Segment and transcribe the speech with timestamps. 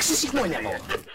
[0.00, 1.07] 是是是是是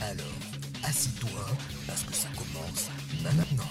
[0.00, 0.26] Alors,
[0.84, 1.46] assis-toi,
[1.86, 2.88] parce que ça commence
[3.22, 3.64] maintenant.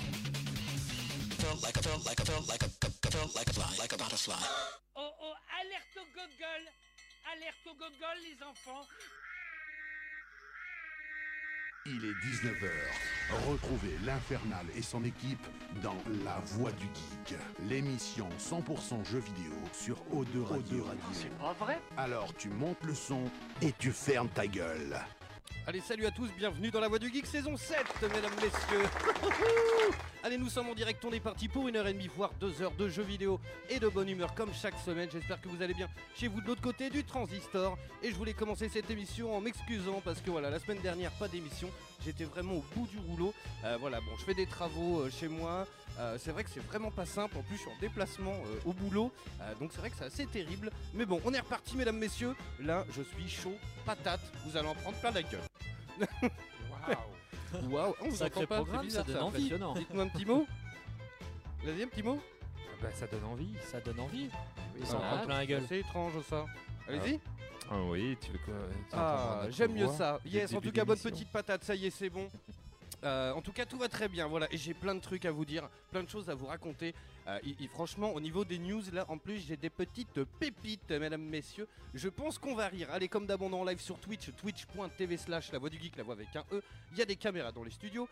[4.96, 6.64] Oh oh, alerte au gogol
[7.32, 8.86] Alerte au gogol les enfants
[11.90, 12.70] Il est 19h.
[13.50, 15.46] Retrouvez l'Infernal et son équipe
[15.82, 20.86] dans La Voix du Geek, l'émission 100% jeux vidéo sur O2 Radio.
[21.14, 21.80] C'est pas vrai?
[21.96, 23.24] Alors tu montes le son
[23.62, 25.00] et tu fermes ta gueule.
[25.70, 28.88] Allez, salut à tous, bienvenue dans la Voix du Geek saison 7, mesdames, messieurs.
[30.24, 32.62] Allez, nous sommes en direct, on est parti pour une heure et demie, voire deux
[32.62, 33.38] heures de jeux vidéo
[33.70, 35.10] et de bonne humeur comme chaque semaine.
[35.12, 37.78] J'espère que vous allez bien chez vous de l'autre côté du transistor.
[38.02, 41.28] Et je voulais commencer cette émission en m'excusant parce que voilà, la semaine dernière, pas
[41.28, 41.70] d'émission.
[42.06, 43.34] J'étais vraiment au bout du rouleau.
[43.66, 45.68] Euh, voilà, bon, je fais des travaux euh, chez moi.
[46.00, 47.38] Euh, c'est vrai que c'est vraiment pas simple.
[47.38, 49.12] En plus, je suis en déplacement euh, au boulot.
[49.42, 50.72] Euh, donc c'est vrai que c'est assez terrible.
[50.94, 52.36] Mais bon, on est reparti, mesdames, messieurs.
[52.60, 54.22] Là, je suis chaud, patate.
[54.46, 55.42] Vous allez en prendre plein la gueule.
[56.00, 59.50] Waouh Waouh, on vous entend pas, programme, c'est bizarre, ça donne envie.
[59.50, 60.46] Dites-moi un petit mot.
[61.64, 62.22] Vas-y, un petit mot.
[62.82, 64.30] Bah ça donne envie, ça donne envie.
[64.78, 65.64] Ils Ah, s'en prennent plein la gueule.
[65.68, 66.46] C'est étrange ça.
[66.88, 67.20] Allez-y.
[67.70, 70.20] Ah oui, tu veux quoi tu Ah, j'aime mieux ça.
[70.26, 72.30] Yes, en tout cas, bonne petite patate, ça y est, c'est bon.
[73.04, 74.48] Euh, en tout cas, tout va très bien, voilà.
[74.52, 76.94] Et j'ai plein de trucs à vous dire, plein de choses à vous raconter.
[77.28, 81.22] Euh, et, franchement, au niveau des news, là, en plus, j'ai des petites pépites, mesdames,
[81.22, 81.68] messieurs.
[81.94, 82.88] Je pense qu'on va rire.
[82.92, 86.16] Allez, comme est en live sur Twitch, twitch.tv slash la voix du geek, la voix
[86.16, 86.62] avec un E.
[86.92, 88.08] Il y a des caméras dans les studios.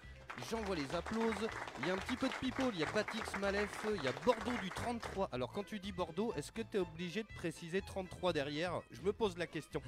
[0.50, 1.48] J'envoie les applauses.
[1.80, 2.72] Il y a un petit peu de people.
[2.74, 3.86] Il y a Patix Malef.
[3.96, 5.30] Il y a Bordeaux du 33.
[5.32, 8.82] Alors, quand tu dis Bordeaux, est-ce que tu es obligé de préciser 33 derrière?
[8.92, 9.82] Je me pose la question.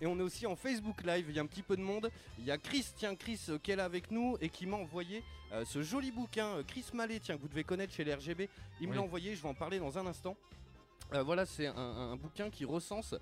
[0.00, 2.10] Et on est aussi en Facebook Live, il y a un petit peu de monde.
[2.38, 4.76] Il y a Chris, tiens Chris, euh, qui est là avec nous et qui m'a
[4.76, 5.22] envoyé
[5.52, 8.48] euh, ce joli bouquin, euh, Chris Mallet, tiens, que vous devez connaître chez les RGB.
[8.80, 8.96] Il me Oui.
[8.98, 10.36] l'a envoyé, je vais en parler dans un instant.
[11.14, 13.14] Euh, voilà, c'est un, un bouquin qui recense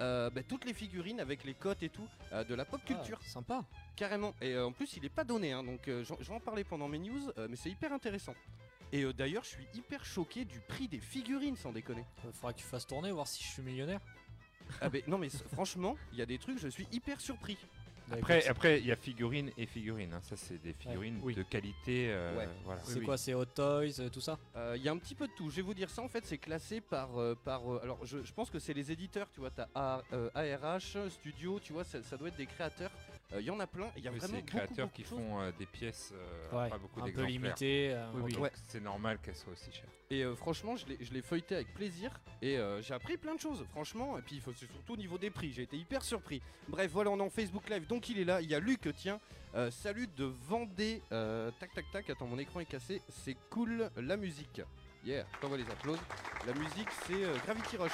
[0.00, 3.18] euh, bah, toutes les figurines avec les cotes et tout euh, de la pop culture,
[3.22, 3.64] Ah, sympa.
[3.96, 4.34] carrément.
[4.40, 6.40] Et euh, en plus, il est pas donné, hein, donc euh, j'en- je vais en
[6.40, 8.34] parler pendant mes news, euh, mais c'est hyper intéressant.
[8.92, 12.04] Et euh, d'ailleurs, je suis hyper choqué du prix des figurines, sans déconner.
[12.34, 14.00] Faudra que tu fasses tourner, voir si je suis millionnaire.
[14.80, 17.56] Ah, ben non, mais franchement, il y a des trucs, je suis hyper surpris.
[18.08, 20.14] Bah, Après, après, il y a figurines et figurines.
[20.14, 20.20] hein.
[20.22, 21.34] Ça, c'est des figurines oui.
[21.34, 22.06] de qualité.
[22.10, 22.48] euh, Ouais.
[22.64, 22.80] Voilà.
[22.82, 24.38] c'est quoi C'est Hot Toys, euh, tout ça?
[24.56, 25.50] Euh, Il y a un petit peu de tout.
[25.50, 26.00] Je vais vous dire ça.
[26.00, 27.20] En fait, c'est classé par.
[27.20, 29.28] euh, par euh, alors, je, je pense que c'est les éditeurs.
[29.34, 31.60] Tu vois, t'as A- euh, ARH, Studio.
[31.60, 32.90] Tu vois, ça, ça doit être des créateurs.
[33.34, 33.90] Euh, Il y en a plein.
[33.96, 36.70] Il y a Oui, vraiment beaucoup, créateurs beaucoup qui font euh, des pièces euh, Ouais,
[36.70, 37.28] pas beaucoup un peu d'exemplaires.
[37.42, 37.90] limité.
[37.92, 38.34] euh, Oui, oui.
[38.36, 38.42] ok.
[38.42, 38.52] Ouais.
[38.68, 39.84] C'est normal qu'elles soient aussi chères.
[40.10, 42.10] Et euh, franchement, je l'ai- feuilleté avec plaisir.
[42.40, 44.16] Et euh, j'ai appris plein de choses, franchement.
[44.18, 45.52] Et puis, c'est surtout au niveau des prix.
[45.52, 46.40] J'ai été hyper surpris.
[46.68, 47.86] Bref, voilà, on est en Facebook Live.
[47.86, 48.40] Donc, il est là.
[48.40, 49.20] Il y a Luc, tiens.
[49.54, 51.02] Euh, salut de Vendée.
[51.12, 52.08] Euh, tac, tac, tac.
[52.08, 53.02] Attends, mon écran est cassé.
[53.10, 54.62] C'est cool, la musique.
[55.04, 56.00] Yeah, t'envoie les applauses.
[56.46, 57.92] La musique, c'est euh, Gravity Rush.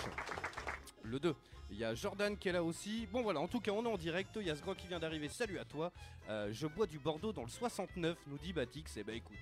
[1.03, 1.35] Le 2.
[1.71, 3.07] Il y a Jordan qui est là aussi.
[3.11, 4.31] Bon voilà, en tout cas on est en direct.
[4.37, 5.29] Il y a ce grand qui vient d'arriver.
[5.29, 5.91] Salut à toi.
[6.29, 8.97] Euh, je bois du Bordeaux dans le 69, nous dit Batix.
[8.97, 9.37] Et bah écoute.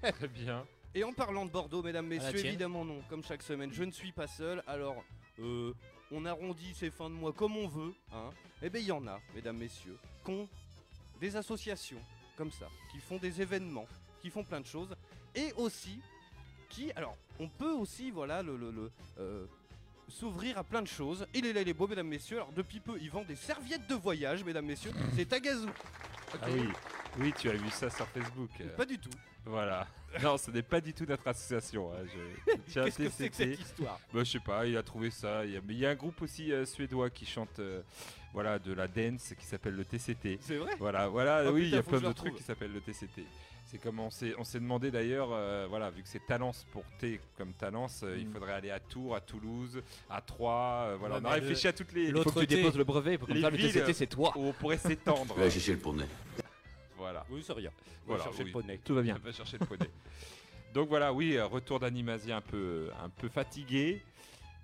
[0.00, 0.64] Très bien.
[0.94, 4.12] Et en parlant de Bordeaux, mesdames, messieurs, évidemment non, comme chaque semaine, je ne suis
[4.12, 4.62] pas seul.
[4.66, 5.02] Alors,
[5.38, 5.72] euh,
[6.10, 7.94] on arrondit ces fins de mois comme on veut.
[8.12, 8.30] Hein.
[8.60, 10.48] Eh bien, il y en a, mesdames, messieurs, qui ont
[11.18, 12.00] des associations
[12.36, 13.86] comme ça, qui font des événements,
[14.20, 14.94] qui font plein de choses.
[15.34, 15.98] Et aussi,
[16.68, 19.46] qui, alors, on peut aussi, voilà, le, le- le, euh,
[20.12, 21.26] s'ouvrir à plein de choses.
[21.34, 22.36] Il est là, il est beau, mesdames, messieurs.
[22.36, 24.92] Alors, depuis peu, il vend des serviettes de voyage, mesdames, messieurs.
[25.16, 25.68] C'est Tagazu.
[26.40, 26.68] Ah oui,
[27.18, 28.50] oui, tu as vu ça sur Facebook.
[28.76, 29.10] Pas du tout.
[29.44, 29.86] Voilà.
[30.22, 31.90] Non, ce n'est pas du tout notre association.
[31.90, 32.04] hein,
[32.70, 33.98] Qu'est-ce que c'est que cette histoire?
[34.12, 35.42] Bah, je sais pas, il a trouvé ça.
[35.46, 37.80] Il y a, mais il y a un groupe aussi euh, suédois qui chante euh,
[38.34, 40.38] voilà, de la dance qui s'appelle le TCT.
[40.42, 40.74] C'est vrai?
[40.78, 43.24] Voilà, voilà, Oh oui, putain, il y a plein de trucs qui s'appellent le TCT.
[43.72, 46.84] C'est comme on s'est, on s'est demandé d'ailleurs, euh, voilà, vu que c'est Talence pour
[46.98, 48.32] T comme Talence, euh, il Mm.
[48.34, 50.88] faudrait aller à Tours, à Toulouse, à Troyes.
[50.88, 52.10] euh, voilà, Ouais, on a mais réfléchi à toutes les.
[52.10, 52.56] l'autre Faut que tu T.
[52.56, 54.30] déposes le brevet, comme Les ça le c'est toi.
[54.36, 55.34] où on pourrait s'étendre.
[55.34, 56.04] Va chercher le poney.
[56.98, 57.24] voilà.
[57.30, 57.70] Oui, c'est rien.
[58.06, 58.44] Voilà, chercher oui.
[58.48, 58.78] le poney.
[58.84, 59.16] Tout va bien.
[59.22, 59.88] On va chercher le poney.
[60.74, 64.02] Donc voilà, oui, retour d'Animasia un peu, un peu fatigué.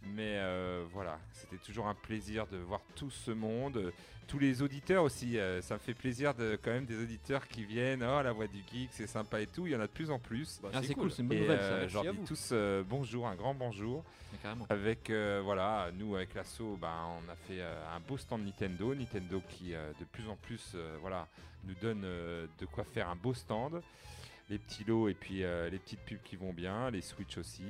[0.03, 3.91] Mais euh, voilà, c'était toujours un plaisir de voir tout ce monde, euh,
[4.27, 5.39] tous les auditeurs aussi.
[5.39, 8.03] euh, ça me fait plaisir de quand même des auditeurs qui viennent.
[8.03, 9.67] Oh, la voix du geek, c'est sympa et tout.
[9.67, 10.61] Il y en a de plus en plus.
[10.73, 11.89] Ah, c'est cool, c'est une bonne Et nouvelle euh, ça.
[11.89, 14.05] je leur dis tous euh, bonjour, un grand bonjour.
[14.33, 14.67] Mais carrément.
[14.71, 16.95] Avec euh, voilà, nous avec l'assaut, ben,
[17.27, 20.73] on a fait euh, un beau stand Nintendo, Nintendo qui euh, de plus en plus
[20.75, 21.27] euh, voilà
[21.65, 23.83] nous donne euh, de quoi faire un beau stand,
[24.49, 27.65] les petits lots et puis euh, les petites pubs qui vont bien, les Switch aussi.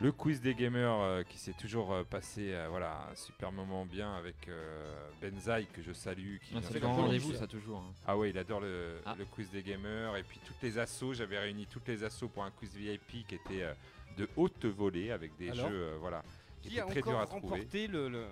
[0.00, 3.84] Le quiz des gamers euh, qui s'est toujours euh, passé, euh, voilà, un super moment
[3.84, 6.38] bien avec euh, Benzaï que je salue.
[6.42, 7.80] Qui Ah, c'est rendez-vous ça toujours.
[7.80, 7.92] hein.
[8.06, 9.14] Ah ouais, il adore le, Ah.
[9.18, 10.16] le quiz des gamers.
[10.16, 13.34] Et puis toutes les assos, j'avais réuni toutes les assos pour un quiz VIP qui
[13.34, 13.74] était euh,
[14.16, 16.22] de haute volée avec des Alors jeux, euh, voilà,
[16.62, 17.42] qui Qui a très durs à trouver.
[17.48, 18.26] remporté le, le-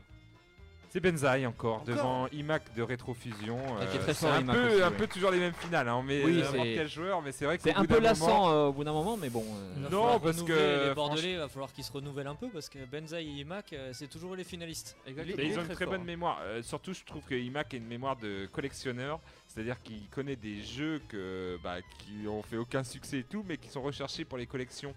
[0.90, 3.58] C'est Benzaï encore, Encore devant IMAC de Rétrofusion.
[3.78, 4.96] Ah, euh, c'est un, peu, aussi, un ouais.
[4.96, 7.58] peu toujours les mêmes finales, hein, mais Oui, n'importe c'est- quel joueur, mais c'est vrai
[7.58, 9.44] que C'est un peu lassant euh, au bout d'un moment, mais bon.
[9.46, 12.26] euh, Il va Non, falloir parce que, Les Bordelais, il va falloir qu'ils se renouvellent
[12.26, 14.96] un peu parce que Benzaï et Imac, euh, c'est toujours les finalistes.
[15.06, 15.46] Exactement.
[15.46, 16.38] Ils ont une très fort, bonne mémoire.
[16.42, 19.20] Euh, surtout, je trouve que IMAC a une mémoire de collectionneur.
[19.46, 23.56] C'est-à-dire qu'il connaît des jeux que, bah, qui ont fait aucun succès et tout, mais
[23.58, 24.94] qui sont recherchés pour les collections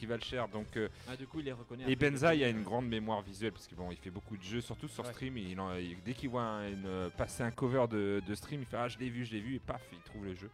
[0.00, 0.48] qui valent cher.
[0.48, 1.84] Donc, euh, Ah, du coup, il les reconnaît.
[1.86, 4.42] et Benzaï depuis, a une grande mémoire visuelle parce qu'il bon, il fait beaucoup de
[4.42, 5.12] jeux, surtout sur Ouais.
[5.12, 5.36] stream.
[5.36, 8.60] Il en- il- dès qu'il voit un- une, euh, passer un cover de, de stream,
[8.62, 10.50] il fait Ah, je l'ai vu, je l'ai vu, et paf, il trouve le jeu.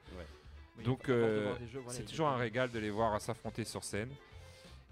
[0.78, 4.10] oui, donc, euh, voilà, C'est il toujours un régal de les voir s'affronter sur scène.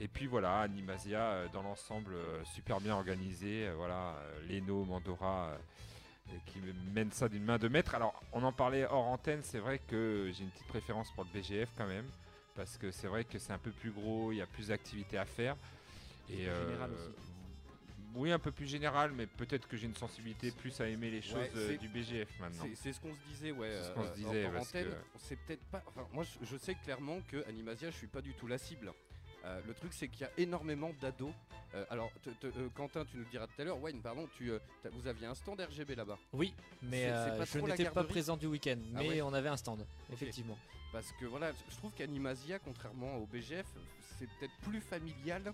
[0.00, 2.14] Et puis voilà, Animasia dans l'ensemble
[2.44, 3.68] super bien organisé.
[3.76, 4.16] voilà,
[4.48, 5.56] Leno, Mandora
[6.46, 6.58] qui
[6.92, 7.94] mène ça d'une main de maître.
[7.94, 11.30] Alors on en parlait hors antenne, c'est vrai que j'ai une petite préférence pour le
[11.32, 12.06] BGF quand même.
[12.54, 15.18] Parce que c'est vrai que c'est un peu plus gros, il y a plus d'activités
[15.18, 15.56] à faire.
[16.30, 17.10] Et euh, plus général aussi.
[18.16, 21.20] Oui, un peu plus général, mais peut-être que j'ai une sensibilité plus à aimer les
[21.20, 22.64] choses Ouais, euh, du BGF maintenant.
[22.76, 23.72] C'est- ce qu'on se disait, ouais.
[23.76, 24.84] C'est ce euh, qu'on se euh, disait, en- en parce antenne.
[24.88, 25.82] que- C'est peut-être pas.
[25.88, 28.92] Enfin, moi, je, je sais clairement que Animasia, je suis pas du tout la cible.
[29.44, 31.32] Euh, le truc, c'est qu'il y a énormément d'ados.
[31.74, 33.78] Euh, alors, te- te- euh, Quentin, tu nous diras tout à l'heure.
[33.82, 34.58] Wayne, pardon, tu, euh,
[34.92, 36.18] vous aviez un stand RGB là-bas.
[36.32, 39.48] Oui, mais C'est- euh, je n'étais pas présent du week-end, Ah mais ouais on avait
[39.50, 40.56] un stand, effectivement.
[40.92, 43.66] Parce que voilà, je trouve qu'Animasia, contrairement au BGF,
[44.18, 45.52] c'est peut-être plus familial.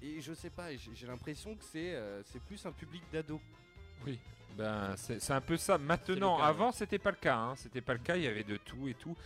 [0.00, 3.40] Et je sais pas, j'ai j'ai l'impression que c'est euh, c'est plus un public d'ados.
[4.06, 4.20] Oui,
[4.56, 5.76] ben c'est c'est un peu ça.
[5.76, 7.36] Maintenant, cas, avant c'était pas le cas.
[7.36, 7.56] hein.
[7.56, 8.14] C'était pas le cas.
[8.16, 9.16] Il y avait de tout et tout.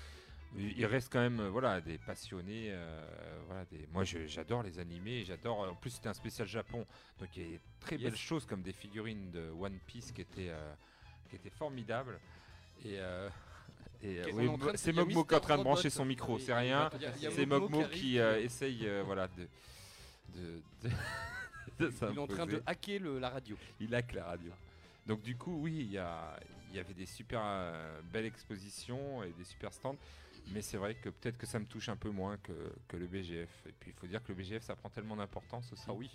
[0.56, 2.66] Il reste quand même, euh, voilà, des passionnés.
[2.70, 3.86] euh, voilà, des.
[3.92, 5.24] Moi, j'adore les animés.
[5.24, 5.60] J'adore.
[5.60, 6.84] En plus, c'était un spécial Japon,
[7.18, 8.04] donc il y a des très Yes.
[8.04, 10.74] belles choses comme des figurines de One Piece qui étaient, euh,
[11.30, 12.18] qui étaient formidables.
[12.84, 13.28] Et, euh,
[14.04, 16.38] euh, oui, c'est Mogmo qui est en train de brancher son micro.
[16.38, 16.90] C'est rien.
[17.30, 19.48] C'est Mogmo qui euh, essaye, euh, voilà, de.
[20.34, 20.90] de, de-
[21.78, 23.56] de Il est en train de hacker le- la radio.
[23.80, 24.50] Il hack la radio.
[25.06, 29.44] Donc du coup, oui, il y, y avait des super euh, belles expositions et des
[29.44, 29.96] super stands.
[30.50, 32.52] Mais c'est vrai que peut-être que ça me touche un peu moins que,
[32.88, 33.66] que le BGF.
[33.66, 35.84] Et puis il faut dire que le BGF, ça prend tellement d'importance aussi.
[35.88, 36.10] Ah oui.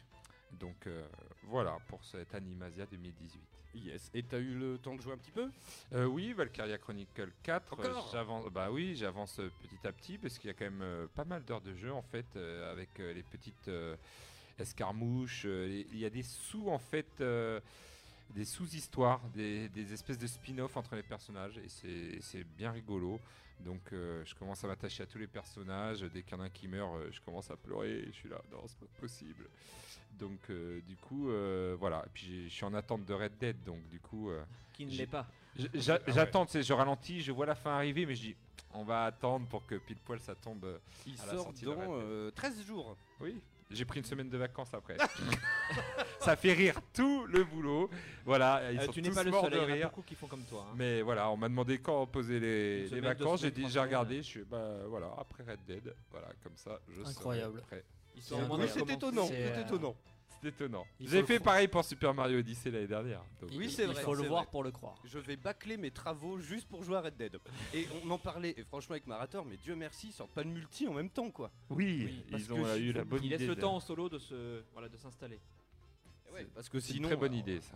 [0.60, 1.06] Donc euh,
[1.44, 3.42] voilà pour cette Animasia 2018.
[3.76, 4.10] Yes.
[4.14, 5.50] Et t'as eu le temps de jouer un petit peu?
[5.94, 7.80] Euh, oui, Valkyria Chronicle 4.
[7.80, 11.26] euh, j'avance, bah oui, j'avance petit à petit parce qu'il y a quand même pas
[11.26, 12.26] mal d'heures de jeu en fait
[12.72, 13.70] avec les petites
[14.58, 15.44] escarmouches.
[15.46, 17.22] il y a des sous en fait,
[18.32, 23.20] des sous-histoires, des, des espèces de spin-off entre les personnages et c'est bien rigolo.
[23.62, 26.02] Donc euh, je commence à m'attacher à tous les personnages.
[26.02, 28.00] Dès qu'il y en a un qui meurt, euh, je commence à pleurer.
[28.00, 29.48] et Je suis là, non, c'est pas possible.
[30.20, 32.04] Donc euh, du coup, euh, voilà.
[32.06, 34.30] Et puis je suis en attente de Red Dead, donc du coup.
[34.30, 34.44] euh,
[34.74, 35.28] Qui ne l'est pas.
[35.60, 35.70] Ah ouais.
[36.08, 38.36] J'attends, je ralentis, je vois la fin arriver, mais je dis,
[38.74, 40.80] on va attendre pour que pile poil ça tombe.
[41.08, 42.04] Il À la sort sortie de Red dans Dead.
[42.06, 42.96] euh, 13 jours.
[43.20, 43.36] Oui,
[43.70, 44.98] j'ai pris une semaine de vacances après.
[46.20, 47.90] ça fait rire tout le boulot.
[48.26, 49.74] Voilà, ils Euh, sont tu tous pas le morts seul, de il y en a
[49.74, 49.88] rire.
[49.90, 50.66] beaucoup qui font comme toi.
[50.70, 50.74] hein.
[50.78, 53.42] Mais voilà, on m'a demandé quand poser les, vacances.
[53.42, 57.10] J'ai dit, regardé, je suis bah voilà après Red Dead, voilà comme ça, je serai
[57.12, 57.62] Incroyable.
[57.62, 57.84] prêt.
[58.16, 58.30] Ils C'est
[58.80, 59.28] sont étonnant.
[59.28, 59.96] C'est, C'est euh, étonnant.
[60.42, 60.86] C'est étonnant.
[61.00, 63.24] Il J'ai fait pareil pour Super Mario Odyssey l'année dernière.
[63.42, 64.02] donc, Oui, c'est Il vrai.
[64.04, 64.52] faut le voir vrai.
[64.52, 64.96] pour le croire.
[65.06, 67.38] Je vais bâcler mes travaux juste pour jouer à Red Dead.
[67.74, 70.50] Et on en parlait, et franchement, avec Marator, mais Dieu merci, ils sortent pas de
[70.50, 71.52] multi en même temps, quoi.
[71.70, 73.38] Oui, parce ils ont eu la bonne Il idée.
[73.40, 75.40] laisse le temps au solo de se, voilà, de s'installer.
[76.34, 77.04] Ouais, parce que C'est sinon.
[77.10, 77.76] une très bonne idée ça.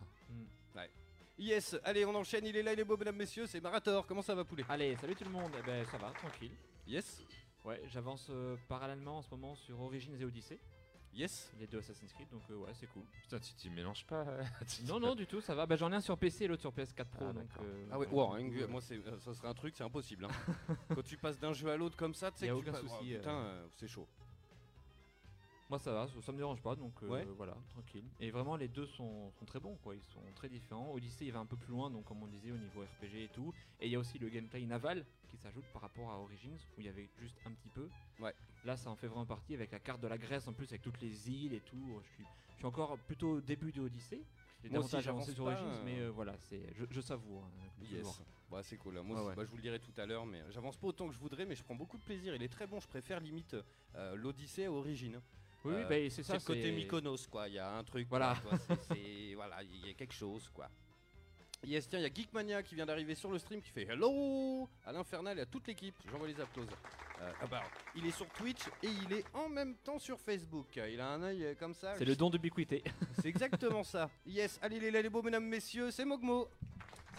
[1.39, 4.05] Yes, allez, on enchaîne, il est là, il est beau, mesdames, messieurs, c'est Marator.
[4.05, 4.63] Comment ça va, poulet?
[4.69, 5.51] Allez, salut tout le monde.
[5.57, 6.51] Eh ben, ça va, tranquille.
[6.85, 7.23] Yes,
[7.65, 10.59] Ouais, j'avance euh, parallèlement en ce moment sur Origins et Odyssey,
[11.13, 11.51] yes.
[11.59, 13.03] les deux Assassin's Creed, donc euh, ouais, c'est cool.
[13.23, 14.21] Putain, tu t'y mélanges pas.
[14.27, 15.65] euh, tu- Non, non, du tout, ça va.
[15.65, 17.25] Bah, j'en ai un sur PC et l'autre sur PS4 Pro.
[17.29, 18.07] Ah, donc, euh, Ah ouais,
[18.67, 20.25] moi, c'est, euh, ça serait un truc, c'est impossible.
[20.25, 20.75] hein.
[20.95, 22.69] Quand tu passes d'un jeu à l'autre comme ça, tu sais Y a que tu
[22.69, 24.07] aucun passes- souci, oh, putain, euh, c'est chaud.
[25.71, 27.25] Moi ça va, ça, ça me dérange pas, donc euh, Ouais.
[27.37, 28.03] voilà, tranquille.
[28.19, 29.95] Et vraiment les deux sont, sont très bons, quoi.
[29.95, 30.91] Ils sont très différents.
[30.91, 33.29] Odyssey il va un peu plus loin, donc comme on disait au niveau RPG et
[33.29, 33.53] tout.
[33.79, 36.81] Et il y a aussi le gameplay naval qui s'ajoute par rapport à Origins où
[36.81, 37.87] il y avait juste un petit peu.
[38.19, 38.35] Ouais.
[38.65, 40.81] Là, ça en fait vraiment partie avec la carte de la Grèce en plus, avec
[40.81, 42.01] toutes les îles et tout.
[42.03, 44.21] Je suis, je suis encore plutôt au début de Odyssey.
[44.61, 45.83] J'ai davantage j'avance avancé sur Origins, euh.
[45.85, 47.45] mais euh, voilà, c'est, je, je savoure.
[47.45, 48.21] hein, Yes.
[48.51, 48.99] Ouais, c'est cool.
[49.01, 49.35] Moi, ouais.
[49.35, 51.45] bah, je vous le dirai tout à l'heure, mais j'avance pas autant que je voudrais,
[51.45, 52.35] mais je prends beaucoup de plaisir.
[52.35, 52.79] Il est très bon.
[52.81, 53.55] Je préfère limite
[53.95, 55.21] euh, l'Odyssée à Origine.
[55.63, 56.33] Oui, Euh, bah, c'est C'est ça.
[56.35, 57.47] le côté c'est- Mykonos, quoi.
[57.47, 58.07] Il y a un truc.
[58.09, 58.35] Voilà.
[58.43, 60.67] quoi, c'est- c'est- voilà, il y a quelque chose, quoi.
[61.63, 64.67] Yes, tiens, il y a Geekmania qui vient d'arriver sur le stream qui fait Hello
[64.83, 65.93] à l'Infernal et à toute l'équipe.
[66.11, 66.75] J'envoie les applaudissements.
[67.21, 67.61] Euh, ah bah,
[67.95, 70.65] il est sur Twitch et il est en même temps sur Facebook.
[70.75, 71.93] Il a un œil euh, comme ça.
[71.95, 72.83] C'est le don d'ubiquité.
[73.21, 74.09] C'est exactement ça.
[74.25, 76.49] Yes, allez les, les beaux mesdames, messieurs, c'est Mogmo.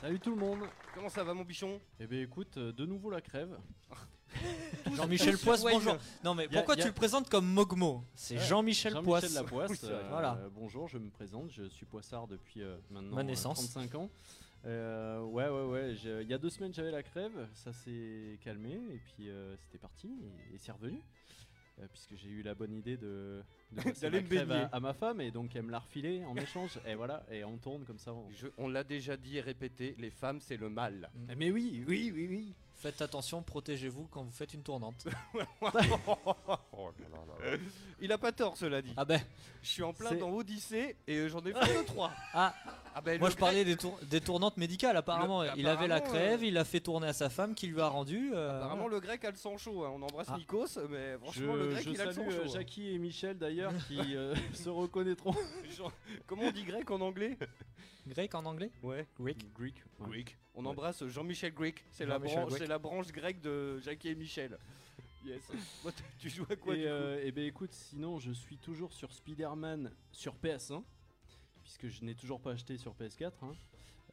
[0.01, 1.81] Salut tout le monde Comment ça va mon bichon?
[2.01, 3.57] Eh bien écoute, euh, de nouveau la crève.
[4.95, 5.97] Jean-Michel Poisse, bonjour.
[6.25, 9.85] Non mais pourquoi tu le présentes comme Mogmo C'est Ouais, Jean-Michel Jean-Michel Poisse.
[9.85, 10.39] Euh, Voilà.
[10.55, 13.71] bonjour, je me présente, je suis poissard depuis euh, maintenant Ma euh, naissance.
[13.73, 14.11] 35 ans.
[14.65, 15.95] Euh, ouais, ouais, ouais.
[16.23, 19.79] Il y a deux semaines j'avais la crève, ça s'est calmé et puis euh, c'était
[19.79, 20.09] parti
[20.51, 21.01] et, et c'est revenu.
[21.81, 23.81] Euh, puisque j'ai eu la bonne idée de, de
[24.11, 26.95] me crève à, à ma femme et donc elle me l'a refilé en échange et
[26.95, 28.13] voilà et on tourne comme ça.
[28.59, 31.11] on- l'a déjà dit et répété, les femmes c'est le mal.
[31.31, 32.55] Eh, Mais oui, oui, oui, oui.
[32.83, 35.07] Faites attention, protégez-vous quand vous faites une tournante.
[36.73, 37.59] Oh là là là là.
[38.03, 38.93] Il a pas tort cela dit.
[38.97, 39.21] Ah ben,
[39.63, 42.11] Je suis en plein C'est- dans Odyssée et euh, j'en ai fait que trois.
[42.35, 42.55] ah,
[42.95, 45.43] Ah ben, moi le je parlais des, tour- des tournantes médicales apparemment.
[45.45, 47.69] Le- il avait la apparemment, crève, euh, il l'a fait tourner à sa femme qui
[47.69, 48.33] lui a rendu.
[48.35, 49.93] euh, Apparemment le grec a le sang chaud, hein.
[49.95, 50.37] on embrasse Ah.
[50.37, 52.41] Nikos, mais Je, franchement le grec je il a le sang salue chaud.
[52.41, 52.51] euh, hein.
[52.53, 55.35] Jackie et Michel d'ailleurs qui euh, se reconnaîtront.
[55.77, 55.93] Genre,
[56.27, 57.39] comment on dit grec en anglais?
[58.09, 58.73] Grec en anglais?
[58.83, 59.07] Ouais.
[59.19, 59.47] Greek.
[60.01, 60.37] Greek.
[60.55, 62.63] On embrasse Jean-Michel Greek, c'est la, Jean-Michel branche- Greek.
[62.63, 64.59] c'est la branche grecque de Jackie et Michel.
[65.25, 65.43] Yes.
[65.85, 68.57] Moi, tu joues à quoi et, du coup euh, eh ben écoute, sinon je suis
[68.59, 70.83] toujours sur Spider-Man sur PS1,
[71.63, 73.33] puisque je n'ai toujours pas acheté sur PS4.
[73.43, 73.53] hein.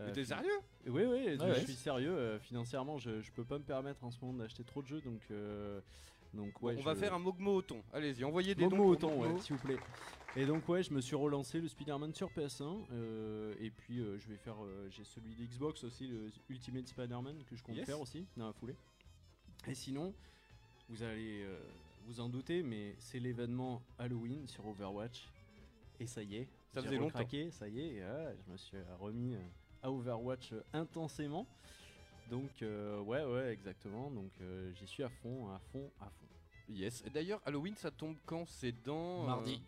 [0.01, 0.47] Euh, Mais t'es sérieux?
[0.87, 1.63] Oui, oui, je ouais.
[1.65, 2.11] suis sérieux.
[2.15, 5.01] euh, financièrement, je, je peux pas me permettre en ce moment d'acheter trop de jeux,
[5.01, 5.81] donc euh,
[6.33, 6.75] donc ouais.
[6.77, 7.81] On va je- faire un Mogmo au thon.
[7.91, 8.95] Allez-y, envoyez des Mogmo.
[8.95, 9.77] ouais, s'il vous plaît.
[10.35, 14.17] Et donc ouais, je me suis relancé le Spider-Man sur PS1, euh, et puis euh,
[14.19, 17.75] je vais faire, euh, j'ai celui de Xbox aussi, le Ultimate Spider-Man que je compte
[17.75, 17.85] Yes.
[17.87, 18.75] faire aussi dans la foulée.
[19.67, 20.13] Et sinon,
[20.89, 21.59] vous allez euh,
[22.05, 25.27] vous en douter, mais c'est l'événement Halloween sur Overwatch,
[25.99, 27.05] et ça y est, Ça faisait longtemps.
[27.07, 29.39] recraqué, ça y est, et, ouais, je me suis remis euh,
[29.83, 31.45] à Overwatch euh, intensément.
[32.29, 34.11] Donc euh, ouais, ouais, exactement.
[34.11, 36.25] Donc euh, j'y suis à fond, à fond, à fond.
[36.69, 37.03] Yes.
[37.05, 38.45] Et d'ailleurs, Halloween, ça tombe quand?
[38.47, 39.23] C'est dans.
[39.23, 39.61] euh, Mardi,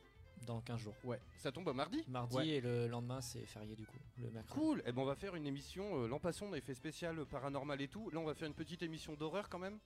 [0.45, 0.93] dans 15 jours.
[1.37, 2.03] Ça tombe à mardi?
[2.07, 2.47] Mardi Ouais.
[2.47, 4.59] et le lendemain c'est férié du coup, le mercredi.
[4.59, 4.83] Cool.
[4.85, 6.03] Et ben on va faire une émission.
[6.03, 8.09] euh, L'an passé, on avait fait spécial euh, paranormal et tout.
[8.11, 9.79] Là, on va faire une petite émission d'horreur quand même?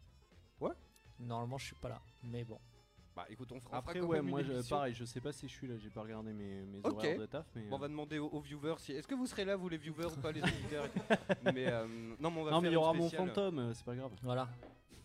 [1.19, 2.59] Normalement je suis pas là, mais bon.
[3.15, 3.77] Bah écoute, on fera.
[3.77, 4.75] on fera Après quand ouais, même une moi je- émission.
[4.75, 6.91] pareil, je sais pas si je suis là, j'ai pas regardé mes, mes Ok.
[6.97, 7.61] horaires de taf, mais.
[7.69, 8.91] Bon, on va euh, demander aux, aux viewers si.
[8.91, 10.85] Est-ce que vous serez là, vous les viewers ou pas, les auditeurs
[11.53, 11.87] Mais euh,
[12.19, 13.73] non, mais on va non faire mais il y une aura mon spéciale- fantôme, euh,
[13.73, 14.11] c'est pas grave.
[14.21, 14.49] Voilà.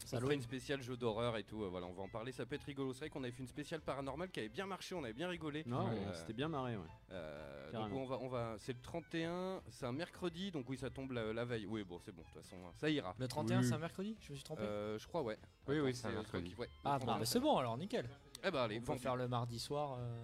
[0.07, 1.62] Ça fera une spéciale jeu d'horreur et tout.
[1.62, 2.33] euh, voilà, on va en parler.
[2.33, 2.92] Ça peut être rigolo.
[2.92, 4.95] C'est vrai qu'on avait fait une spéciale paranormale qui avait bien marché.
[4.95, 5.62] On avait bien rigolé.
[5.66, 6.83] Non, Euh, on s'était bien marré, ouais.
[7.12, 10.90] Euh, donc on va, on va, c'est le 31, c'est un mercredi, donc oui ça
[10.90, 11.66] tombe la, la veille.
[11.66, 13.14] Oui bon c'est bon, de toute façon hein, ça ira.
[13.19, 13.64] Le 31 Oui.
[13.66, 15.38] c'est un mercredi Je me suis trompé Euh, je crois ouais.
[15.69, 16.54] Oui, Attends, oui, c'est un euh, mercredi.
[16.59, 17.19] ouais, Ah 31.
[17.21, 18.09] bah, c'est bon alors nickel.
[18.42, 18.99] Eh ben allez, On vendu.
[19.00, 20.19] faire le mardi soir euh,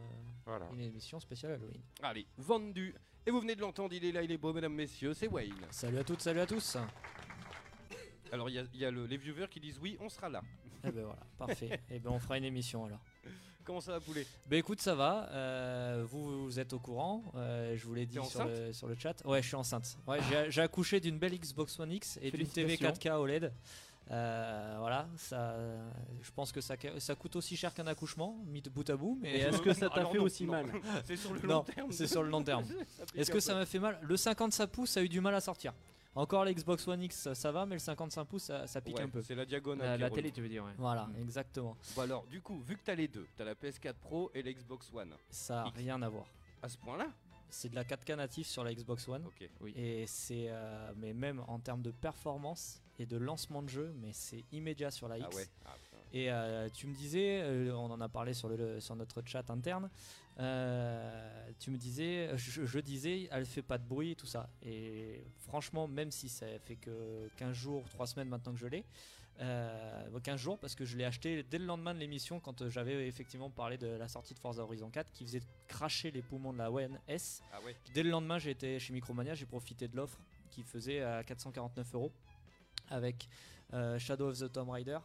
[0.44, 0.66] Voilà.
[0.72, 1.82] une émission spéciale Halloween.
[2.02, 2.94] Allez, vendu.
[3.26, 5.54] Et vous venez de l'entendre, il est là, il est beau, mesdames, messieurs, c'est Wayne.
[5.70, 6.76] Salut à toutes, salut à tous.
[8.32, 10.28] Alors il y a, il y a le- les viewers qui disent oui, on sera
[10.28, 10.42] là.
[10.84, 11.80] Eh ben voilà, parfait.
[11.90, 13.00] Et ben on fera une émission alors.
[13.64, 14.24] Comment ça va poulet?
[14.46, 15.28] Ben écoute, ça va.
[15.32, 17.24] euh, vous, vous êtes au courant.
[17.34, 19.20] euh, je vous l'ai dit sur le, sur le chat.
[19.24, 19.98] Ouais, je suis enceinte.
[20.06, 23.10] Ouais, j'ai- j'ai accouché d'une belle Xbox One X et d'une TV Félicitations.
[23.10, 23.52] 4K OLED.
[24.12, 25.56] Euh, voilà, ça,
[26.22, 29.18] je pense que ça, ça coûte aussi cher qu'un accouchement, mis de bout à bout.
[29.20, 30.52] Mais est-ce que ça t'a fait non, aussi non.
[30.52, 30.66] mal
[31.04, 31.90] C'est sur le Non, long terme.
[31.90, 32.64] c'est sur le long terme.
[32.96, 33.98] Ça Est-ce que ça m'a fait mal?
[34.02, 35.72] Le 55 pouces a eu du mal à sortir.
[36.16, 39.08] Encore l'Xbox One X, ça va, mais le 55 pouces, ça, ça pique Ouais, un
[39.08, 39.22] peu.
[39.22, 40.00] C'est la diagonale.
[40.00, 40.72] La, la télé, tu veux dire, ouais.
[40.78, 41.16] Voilà, Mm.
[41.22, 41.76] exactement.
[41.94, 44.52] Bon alors, du coup, vu que t'as les deux, t'as la PS4 Pro et la
[44.52, 45.14] Xbox One.
[45.30, 45.76] Ça n'a X.
[45.78, 46.26] rien à voir.
[46.62, 47.06] À ce point-là
[47.50, 49.24] C'est de la 4K native sur la Xbox One.
[49.26, 49.48] Ok.
[49.76, 54.12] Et c'est, euh, mais même en termes de performance et de lancement de jeu, mais
[54.12, 55.28] c'est immédiat sur la X.
[55.30, 55.46] Ah ouais.
[55.66, 55.85] Ah, putain.
[56.16, 59.50] Et euh, tu me disais, euh, on en a parlé sur, le, sur notre chat
[59.50, 59.90] interne,
[60.38, 64.48] euh, tu me disais, je, je disais, elle fait pas de bruit, tout ça.
[64.62, 68.86] Et franchement, même si ça fait que 15 jours, 3 semaines maintenant que je l'ai,
[69.40, 73.06] euh, 15 jours parce que je l'ai acheté dès le lendemain de l'émission quand j'avais
[73.06, 76.58] effectivement parlé de la sortie de Forza Horizon 4 qui faisait cracher les poumons de
[76.58, 77.42] la One S.
[77.52, 77.76] Ah ouais.
[77.92, 80.18] Dès le lendemain, j'ai été chez Micromania, j'ai profité de l'offre
[80.50, 82.10] qui faisait à 449 euros
[82.88, 83.28] avec
[83.74, 84.98] euh, Shadow of the Tomb Raider.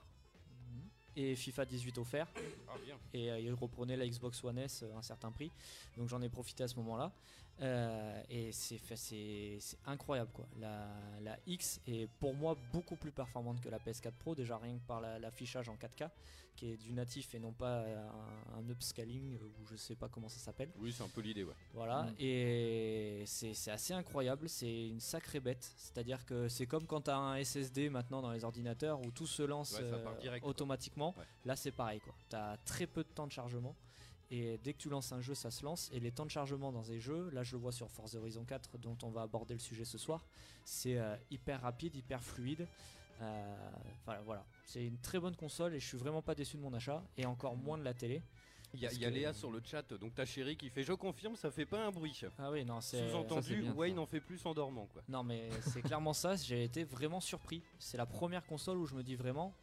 [1.16, 2.28] Et FIFA 18 offert.
[2.68, 2.96] Ah, bien.
[3.14, 5.52] Et euh, il reprenait la Xbox One S à un certain prix.
[5.98, 7.12] Donc j'en ai profité à ce moment-là.
[7.60, 10.48] Euh, et c'est c'est c'est incroyable quoi.
[10.60, 10.88] La,
[11.22, 14.88] la X est pour moi beaucoup plus performante que la PS4 Pro, déjà rien que
[14.88, 16.10] par la- l'affichage en 4K,
[16.56, 20.28] qui est du natif et non pas un, un upscaling ou je sais pas comment
[20.28, 20.72] ça s'appelle.
[20.80, 21.54] Oui, c'est un peu l'idée, ouais.
[21.74, 22.16] Voilà, Mm.
[22.20, 25.72] et c'est c'est assez incroyable, c'est une sacrée bête.
[25.78, 29.28] C'est-à-dire que c'est comme quand tu as un SSD maintenant dans les ordinateurs où tout
[29.28, 31.14] se lance Ouais, euh, direct, automatiquement.
[31.16, 31.26] Ouais.
[31.46, 32.16] Là, c'est pareil, quoi.
[32.30, 33.76] Tu as très peu de temps de chargement.
[34.34, 35.90] Et dès que tu lances un jeu, ça se lance.
[35.94, 38.46] Et les temps de chargement dans ces jeux, là je le vois sur Forza Horizon
[38.46, 40.26] 4, dont on va aborder le sujet ce soir,
[40.64, 42.66] c'est euh, hyper rapide, hyper fluide.
[43.22, 43.56] Euh,
[44.26, 47.04] voilà, c'est une très bonne console et je suis vraiment pas déçu de mon achat.
[47.18, 48.22] Et encore moins de la télé.
[48.74, 50.56] Il y a, Parce il y a que- Léa sur le chat, donc ta chérie
[50.56, 52.22] qui fait Je confirme, ça fait pas un bruit.
[52.40, 53.10] Ah oui, non, c'est.
[53.10, 55.02] Sous-entendu, Wayne en fait plus en dormant, quoi.
[55.10, 57.62] Non mais c'est clairement ça, j'ai été vraiment surpris.
[57.80, 59.54] C'est la première console où je me dis vraiment,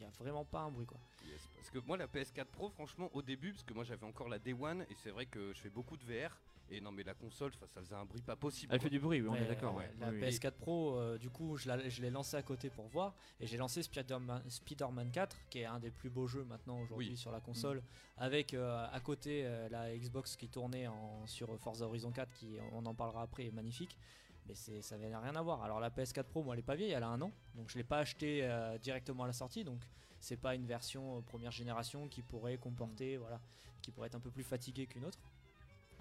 [0.00, 0.98] il a vraiment pas un bruit quoi.
[1.26, 4.28] Yes, Parce que moi, la PS4 Pro, franchement, au début, parce que moi j'avais encore
[4.28, 6.40] la Day One, et c'est vrai que je fais beaucoup de VR,
[6.72, 8.72] et non, mais la console, ça faisait un bruit pas possible.
[8.72, 8.84] Elle quoi.
[8.84, 9.74] fait du bruit, oui, on Mais, est d'accord.
[9.74, 9.90] ouais.
[10.00, 10.28] La Oui, oui.
[10.28, 13.46] PS4 Pro, euh, du coup, je la- je l'ai lancé à côté pour voir, et
[13.46, 17.16] j'ai lancé Spider-Man Spider-Man 4, qui est un des plus beaux jeux maintenant aujourd'hui Oui.
[17.16, 17.82] sur la console,
[18.16, 22.56] avec euh, à côté euh, la Xbox qui tournait en, sur Forza Horizon 4, qui
[22.72, 23.98] on en parlera après, est magnifique.
[24.46, 25.62] Mais c'est, ça n'avait rien à voir.
[25.62, 27.78] Alors la PS4 Pro, moi, elle est pas vieille, elle a un an, donc je
[27.78, 29.80] l'ai pas acheté euh, directement à la sortie, donc
[30.18, 33.40] c'est pas une version euh, première génération qui pourrait comporter, voilà,
[33.82, 35.18] qui pourrait être un peu plus fatiguée qu'une autre.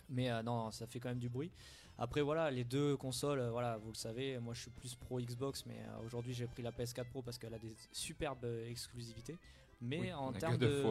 [0.10, 1.51] Mais euh, non, ça fait quand même du bruit.
[2.00, 5.19] Après voilà, les deux consoles, euh, voilà, vous le savez, moi je suis plus pro
[5.19, 9.38] Xbox, mais euh, aujourd'hui j'ai pris la PS4 Pro parce qu'elle a des superbes exclusivités.
[9.81, 10.84] Mais Oui, en termes de,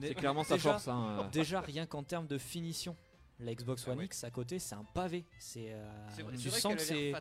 [0.00, 0.88] C'est clairement sa force.
[0.88, 1.28] hein.
[1.32, 2.96] Déjà rien qu'en termes de finition,
[3.40, 4.04] la Xbox Ah One ouais.
[4.06, 5.24] X à côté c'est un pavé.
[5.38, 5.84] C'est, euh,
[6.20, 7.12] vrai, tu sens c'est,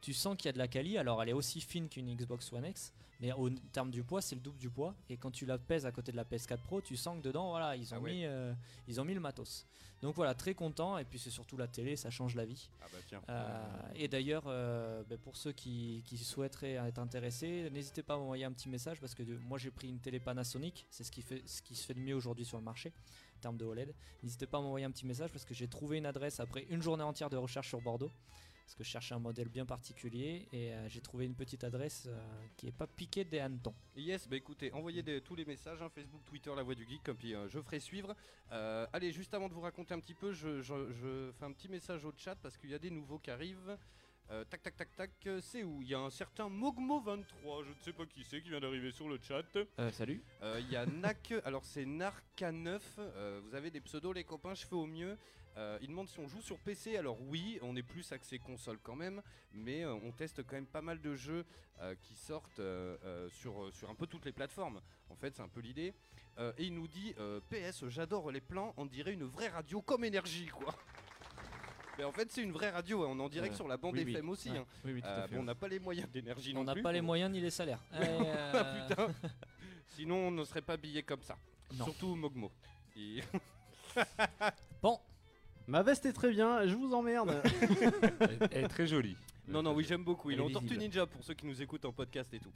[0.00, 0.98] tu sens qu'il y a de la quali.
[0.98, 4.34] Alors elle est aussi fine qu'une Xbox One X, mais au terme du poids c'est
[4.34, 4.94] le double du poids.
[5.08, 7.50] Et quand tu la pèses à côté de la PS4 Pro, tu sens que dedans
[7.50, 8.12] voilà ils ont Ah ouais.
[8.12, 8.52] mis euh,
[8.88, 9.66] ils ont mis le matos.
[10.02, 10.96] Donc voilà très content.
[10.96, 12.70] Et puis c'est surtout la télé, ça change la vie.
[12.80, 13.22] Ah bah tiens.
[13.28, 18.44] Euh, et d'ailleurs, ben, pour ceux qui, qui souhaiteraient être intéressés, n'hésitez pas à m'envoyer
[18.46, 21.20] un petit message parce que de- moi j'ai pris une télé Panasonic, c'est ce qui,
[21.20, 22.94] fait, ce qui se fait de mieux aujourd'hui sur le marché
[23.40, 23.94] termes de OLED.
[24.22, 26.82] N'hésitez pas à m'envoyer un petit message parce que j'ai trouvé une adresse après une
[26.82, 28.10] journée entière de recherche sur Bordeaux.
[28.70, 32.04] Parce que je cherchais un modèle bien particulier et euh, j'ai trouvé une petite adresse
[32.06, 33.74] euh, qui est pas piquée des hannetons.
[33.96, 37.16] Yes, bah écoutez, envoyez tous les messages, hein, Facebook, Twitter, La Voix du Geek, comme
[37.16, 38.14] puis euh, je ferai suivre.
[38.92, 40.62] Allez, juste avant de vous raconter un petit peu, je
[41.36, 43.76] fais un petit message au chat parce qu'il y a des nouveaux qui arrivent.
[44.32, 45.82] Euh, tac, tac, tac, tac, euh, c'est où?
[45.82, 48.92] Il y a un certain Mogmo23, je ne sais pas qui c'est, qui vient d'arriver
[48.92, 49.42] sur le chat.
[49.56, 50.22] Euh, salut.
[50.60, 54.64] Il y a Nak, alors c'est Narka9, euh, vous avez des pseudos les copains, je
[54.64, 55.16] fais au mieux.
[55.82, 58.96] Il demande si on joue sur PC, alors oui, on est plus axé console quand
[58.96, 59.20] même,
[59.52, 61.44] mais on teste quand même pas mal de jeux
[62.00, 62.62] qui sortent
[63.28, 64.80] sur, sur un peu toutes les plateformes.
[65.10, 65.92] En fait, c'est un peu l'idée.
[66.56, 67.14] Et il nous dit
[67.50, 70.74] PS, j'adore les plans, on dirait une vraie radio comme énergie quoi.
[72.00, 73.56] Mais en fait, c'est une vraie radio, hein, on est en direct Ouais.
[73.56, 74.12] sur la bande Oui, oui.
[74.14, 74.50] FM aussi.
[74.50, 74.56] Ouais.
[74.58, 74.64] hein.
[74.86, 75.34] Oui, oui, tout Euh, à fait.
[75.34, 77.50] bon, on n'a pas les moyens d'énergie non On n'a pas les moyens ni les
[77.50, 77.80] salaires.
[77.94, 79.08] Euh, Ah, putain.
[79.88, 81.36] Sinon, on ne serait pas habillé comme ça.
[81.74, 81.84] Non.
[81.84, 82.50] Surtout Mogmo.
[82.96, 83.20] Et-
[84.82, 84.98] Bon,
[85.66, 87.42] Ma veste est très bien, je vous emmerde.
[88.50, 89.16] Elle, est très jolie.
[89.46, 90.30] Non, non, oui, j'aime beaucoup.
[90.30, 90.78] Il est en Tortue.
[90.78, 92.52] Ninja pour ceux qui nous écoutent en podcast et tout.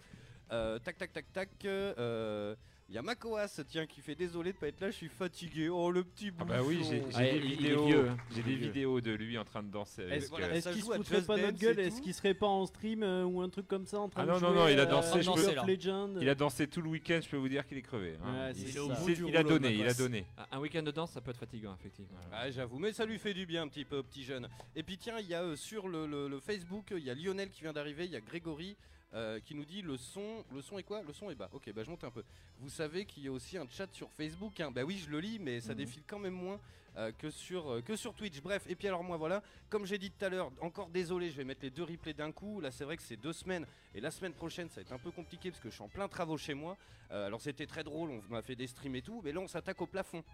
[0.53, 1.51] Euh, tac, tac, tac, tac.
[1.67, 2.57] euh,
[2.91, 5.71] Il y a Makoas, tiens, qui fait désolé de pas être là, je suis fatigué.
[5.71, 8.55] Oh, le petit Ah bah oui, j'ai Ah, des est vidéos, vieux, j'ai des est
[8.57, 8.67] vieux.
[8.69, 10.03] vidéos de lui en train de danser.
[10.03, 12.67] Est-ce voilà, euh, ça qu'il se foutrait pas notre gueule Est-ce qu'il serait pas en
[12.67, 14.69] stream euh, ou un truc comme ça en train Ah de non, non, jouer, non,
[14.69, 17.49] il a euh, dansé, je peux- Il a dansé tout le week-end, je peux vous
[17.49, 18.17] dire qu'il est crevé.
[18.23, 18.49] hein.
[18.49, 18.91] Ouais, il, Au
[19.37, 20.27] a donné, il a donné.
[20.53, 22.19] Un week-end de danse, ça peut être fatigant, effectivement.
[22.33, 24.47] Ah, j'avoue, mais ça lui fait du bien un petit peu, petit jeune.
[24.77, 27.15] Et puis tiens, il y a euh, sur le, le- le Facebook, il y a
[27.15, 28.77] Lionel qui vient d'arriver, il y a Grégory
[29.15, 31.03] euh, qui nous dit le son, le son est quoi?
[31.03, 31.49] Le son est bas.
[31.53, 32.25] Ok, bah je monte un peu.
[32.59, 34.59] Vous savez qu'il y a aussi un chat sur Facebook.
[34.61, 34.71] Hein.
[34.71, 35.79] Bah oui, je le lis, mais ça Mhm.
[35.79, 36.61] défile quand même moins
[36.97, 38.41] euh, que sur euh, que sur Twitch.
[38.41, 41.37] Bref, et puis alors moi voilà, comme j'ai dit tout à l'heure, encore désolé, je
[41.37, 42.61] vais mettre les deux replays d'un coup.
[42.61, 44.99] Là, c'est vrai que c'est deux semaines et la semaine prochaine, ça va être un
[44.99, 46.77] peu compliqué parce que je suis en plein travaux chez moi.
[47.11, 49.81] Alors c'était très drôle, on m'a fait des streams et tout, mais là on s'attaque
[49.81, 50.25] au plafond.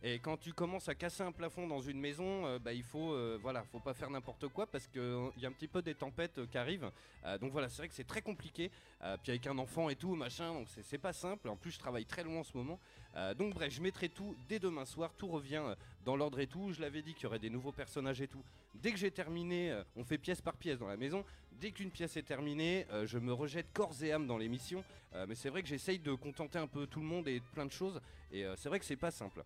[0.00, 3.12] Et quand tu commences à casser un plafond dans une maison, euh, bah, il faut,
[3.12, 5.02] euh, voilà, faut pas faire n'importe quoi parce qu'il
[5.38, 6.88] y a un petit peu des tempêtes euh, qui arrivent.
[7.24, 8.70] Euh, donc voilà, c'est vrai que c'est très compliqué.
[9.02, 11.48] Euh, puis avec un enfant et tout, machin, donc c'est- pas simple.
[11.48, 12.78] En plus, je travaille très loin en ce moment.
[13.16, 15.12] Euh, donc bref, je mettrai tout dès demain soir.
[15.18, 16.72] Tout revient euh, dans l'ordre et tout.
[16.72, 18.42] Je l'avais dit qu'il y aurait des nouveaux personnages et tout.
[18.76, 21.24] Dès que j'ai terminé, euh, on fait pièce par pièce dans la maison.
[21.52, 24.84] Dès qu'une pièce est terminée, euh, je me rejette corps et âme dans l'émission.
[25.14, 27.66] Euh, mais c'est vrai que j'essaye de contenter un peu tout le monde et plein
[27.66, 28.00] de choses.
[28.30, 29.42] Et euh, c'est vrai que c'est pas simple.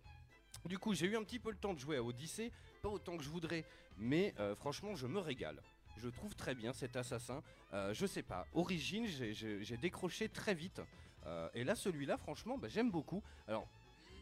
[0.65, 3.17] Du coup, j'ai eu un petit peu le temps de jouer à Odyssey, pas autant
[3.17, 3.65] que je voudrais,
[3.97, 5.61] mais euh, franchement, je me régale.
[5.97, 7.43] Je trouve très bien cet assassin.
[7.73, 10.81] Euh, je sais pas, Origine, j'ai- décroché très vite.
[11.25, 13.21] Euh, et là, celui-là, franchement, bah, j'aime beaucoup.
[13.47, 13.67] Alors,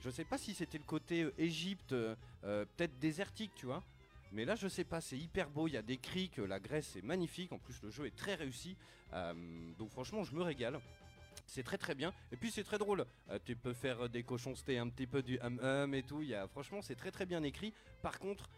[0.04, 1.94] je sais pas si c'était le côté Égypte,
[2.42, 3.84] peut-être désertique, tu vois.
[4.32, 5.68] Mais là, je sais pas, c'est hyper beau.
[5.68, 7.52] Il y a des criques, la Grèce est magnifique.
[7.52, 8.76] En plus, le jeu est très réussi.
[9.78, 10.80] Donc, franchement, je me régale.
[11.54, 12.14] C'est très très bien.
[12.32, 13.06] Et puis c'est très drôle.
[13.30, 16.02] Euh, tu peux faire euh, des cochons c'était un petit peu du hum hum et
[16.02, 16.22] tout.
[16.22, 17.74] Il y a, franchement, c'est très très bien écrit.
[18.02, 18.50] Par contre,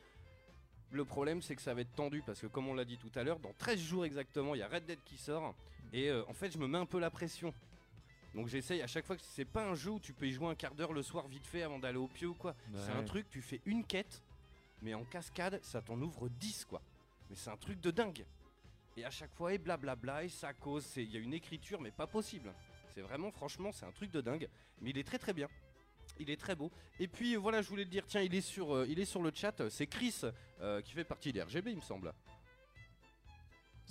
[0.91, 3.09] le problème c'est que ça va être tendu parce que comme on l'a dit tout
[3.15, 5.55] à l'heure, dans 13 jours exactement, il y a Red Dead qui sort.
[5.91, 7.51] Et euh, en fait, je me mets un peu la pression.
[8.35, 10.47] Donc j'essaye à chaque fois que c'est pas un jeu où tu peux y jouer
[10.49, 12.53] un quart d'heure le soir vite fait avant d'aller au pieu ou quoi.
[12.75, 14.21] C'est un truc, tu fais une quête,
[14.83, 16.79] mais en cascade, ça t'en ouvre 10 quoi.
[17.31, 18.23] Mais c'est un truc de dingue.
[18.97, 21.81] Et à chaque fois, et blablabla, et ça cause, c'est- il y a une écriture,
[21.81, 22.53] mais pas possible.
[22.93, 24.47] C'est vraiment, franchement, c'est un truc de dingue.
[24.81, 25.47] Mais il est très très bien.
[26.19, 26.71] Il est très beau.
[26.99, 29.21] Et puis voilà, je voulais le dire, tiens, il est sur, euh, il est sur
[29.21, 29.67] le chat.
[29.69, 30.21] C'est Chris
[30.61, 32.13] euh, qui fait partie des RGB, il me semble.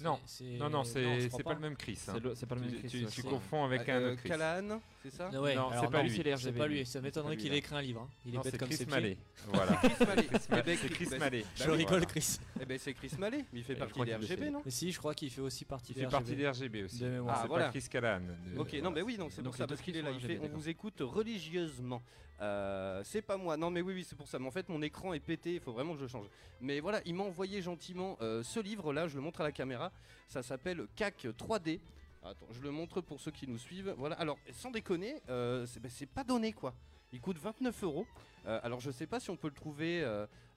[0.01, 1.99] Non, C'est- non, c'est pas le même Chris.
[2.09, 2.12] hein.
[2.15, 3.93] C'est le- c'est pas le même Tu- Chris, Tu, ouais, tu c'est- confonds avec Euh,
[4.09, 4.29] un autre Chris.
[4.31, 6.23] Callahan, c'est ça Ouais, Non, c'est pas lui.
[6.38, 6.87] C'est pas lui.
[6.87, 8.03] Ça m'étonnerait C'est qu'il ait écrit un livre.
[8.03, 8.09] hein.
[8.27, 8.87] Il est Non, bête c'est comme Chris.
[8.88, 9.17] Mallet.
[9.49, 9.73] Voilà.
[9.83, 10.23] Chris Mallet.
[10.25, 10.62] Chris Eh Mallet.
[10.65, 11.45] ben, C'est Chris- bah, Mallet.
[11.57, 12.07] Je Bah rigole, voilà.
[12.07, 12.38] Chris.
[12.61, 14.99] Eh ben c'est Chris Mallet, il fait je partie des RGB, non Mais si, je
[14.99, 17.05] crois qu'il fait aussi partie Il des fait partie des RGB aussi.
[17.29, 17.65] Ah, c'est voilà.
[17.67, 18.21] pas Chris Callan.
[18.55, 20.11] de- Ok, non, mais oui, donc c'est Donc pour ça c'est parce qu'il est là.
[20.12, 22.03] Il fait, on vous écoute religieusement.
[22.41, 23.57] Euh, c'est pas moi.
[23.57, 24.38] Non, mais oui, oui, c'est pour ça.
[24.38, 25.55] Mais en fait, mon écran est pété.
[25.55, 26.27] Il faut vraiment que je change.
[26.61, 29.07] Mais voilà, il m'a envoyé gentiment euh, ce livre-là.
[29.07, 29.93] Je le montre à la caméra.
[30.27, 31.79] Ça s'appelle CAC 3D.
[32.25, 33.95] Attends, je le montre pour ceux qui nous suivent.
[33.99, 34.15] Voilà.
[34.17, 36.73] Alors, sans déconner, euh, c'est ben, c'est pas donné quoi.
[37.13, 38.07] Il coûte 29 euros.
[38.47, 40.03] Euh, alors, je sais pas si on peut le trouver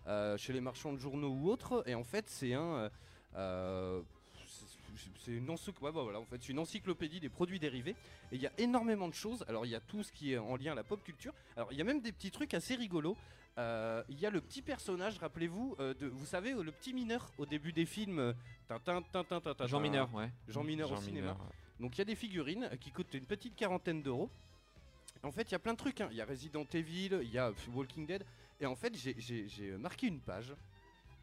[0.07, 1.83] euh, chez les marchands de journaux ou autres.
[1.87, 2.89] Et en fait, c'est un.
[4.97, 7.95] C'est- une, encycl- ouais, bah voilà, en fait, c'est une encyclopédie des produits dérivés.
[8.31, 9.43] Et il y a énormément de choses.
[9.47, 11.33] Alors, il y a tout ce qui est en lien à la pop culture.
[11.55, 13.17] Alors, il y a même des petits trucs assez rigolos.
[13.57, 16.93] Euh, Il y a le petit personnage, rappelez-vous, euh, de, vous savez, euh, le petit
[16.93, 18.33] mineur au début des films.
[18.67, 19.79] Tintin, Tintin, Tintin, Jean.
[19.79, 20.29] Mineur, ouais.
[20.49, 21.31] Jean Mineur au cinéma.
[21.33, 21.49] Mineur.
[21.79, 24.29] Donc il y a des figurines qui coûtent une petite quarantaine d'euros.
[25.23, 26.01] En fait, il y a plein de trucs.
[26.01, 26.09] hein.
[26.11, 28.25] Il y a Resident Evil, il y a Walking Dead.
[28.59, 30.53] Et en fait, j'ai- marqué une page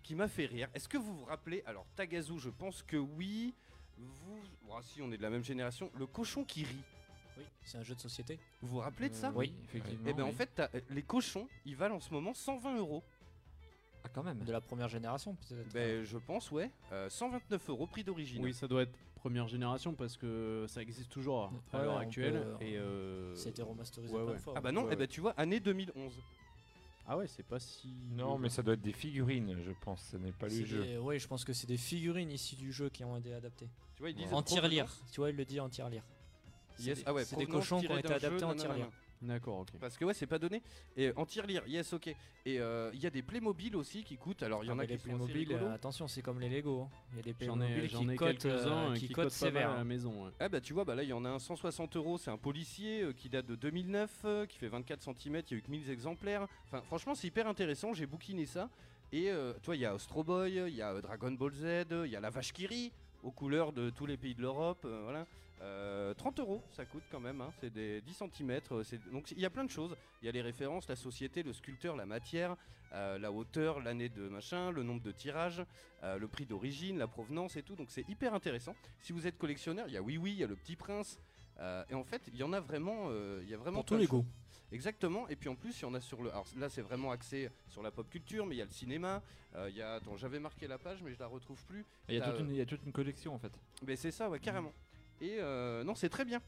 [0.03, 0.69] qui m'a fait rire.
[0.75, 3.55] Est-ce que vous vous rappelez Alors, Tagazu, je pense que oui.
[3.99, 6.83] Vous, oh, si on est de la même génération, le cochon qui rit.
[7.39, 8.39] Oui, c'est un jeu de société.
[8.61, 10.09] Vous vous rappelez de ça Euh, Oui, effectivement.
[10.09, 10.35] Et ben en oui.
[10.35, 13.03] fait, euh, les cochons, ils valent en ce moment 120 euros.
[14.05, 14.41] Ah, quand même.
[14.41, 15.73] De la première génération, peut-être.
[15.73, 16.71] Ben, je pense, ouais.
[16.91, 18.43] Euh, 129 euros, prix d'origine.
[18.43, 22.57] Oui, ça doit être première génération parce que ça existe toujours à Ouais, l'heure actuelle.
[22.59, 24.37] peut- et euh, Ça a été remasterisé ouais, plein ouais.
[24.39, 24.55] de fois.
[24.57, 26.13] Ah bah non, Ouais, eh ben, tu vois, année 2011.
[27.07, 27.89] Ah ouais, c'est pas si.
[28.13, 30.03] Non, mais ça doit être des figurines, je pense.
[30.13, 30.85] Ce n'est pas le jeu.
[30.85, 33.69] des- Ouais, je pense que c'est des figurines ici du jeu qui ont été adaptées.
[33.97, 34.87] Tu vois, ils disent En tirelire.
[35.11, 36.05] Tu vois, il le dit en tirelire.
[36.77, 38.91] C'est Yes, des- ah ouais, c'est des cochons qui ont été adaptés en tirelire.
[39.23, 39.69] D'accord, ok.
[39.81, 40.63] Parce que ouais, c'est pas donné.
[40.97, 42.09] Et en tirelire, yes, ok.
[42.45, 44.43] Et euh, il y a des Playmobil aussi qui coûtent.
[44.43, 45.65] Alors il y en Ah, a qui les sont assez rigolos.
[45.67, 46.83] euh, attention, c'est comme les Lego.
[46.83, 46.89] hein.
[47.13, 49.71] Il y a des Playmobil ai, qui cotent, euh, qui, qui cotent sévère.
[49.71, 50.25] à la maison.
[50.25, 50.31] ouais.
[50.41, 52.37] Ah bah tu vois, bah là il y en a un 160 euros, c'est un
[52.37, 55.63] policier euh, qui date de 2009, euh, qui fait 24 cm, il y a eu
[55.63, 56.49] que 1000 exemplaires.
[56.65, 58.69] Enfin franchement c'est hyper intéressant, j'ai bouquiné ça.
[59.13, 61.87] Et euh, toi il y a Astro Boy, il y a euh, Dragon Ball Z,
[62.07, 62.91] il y a la vache qui rit,
[63.23, 65.27] aux couleurs de tous les pays de l'Europe, euh, voilà.
[65.63, 68.61] Euh, 30 euros ça coûte quand même, hein, c'est des 10 cm.
[69.13, 71.53] Donc il y a plein de choses, il y a les références, la société, le
[71.53, 72.57] sculpteur, la matière,
[72.93, 75.63] euh, la hauteur, l'année de machin, le nombre de tirages,
[76.03, 77.77] euh, le prix d'origine, la provenance et tout.
[77.77, 78.75] Donc c'est hyper intéressant.
[79.03, 81.19] Si vous êtes collectionneur, il y a Oui Oui, il y a le Petit Prince.
[81.61, 83.85] euh, et en fait, il y en a vraiment, euh, il y a vraiment Pour
[83.87, 84.27] tous les goûts.
[84.73, 85.29] Exactement.
[85.29, 86.31] Et puis en plus, il y en a sur le.
[86.31, 89.23] Alors là, c'est vraiment axé sur la pop culture, mais il y a le cinéma.
[89.55, 89.95] euh, Il y a.
[89.95, 91.85] Attends, j'avais marqué la page, mais je la retrouve plus.
[92.09, 93.53] Il y, a T'as, toute une- il y a toute une collection en fait.
[93.87, 94.73] Mais c'est ça, ouais, carrément.
[95.23, 96.43] Et euh, non, c'est très bien.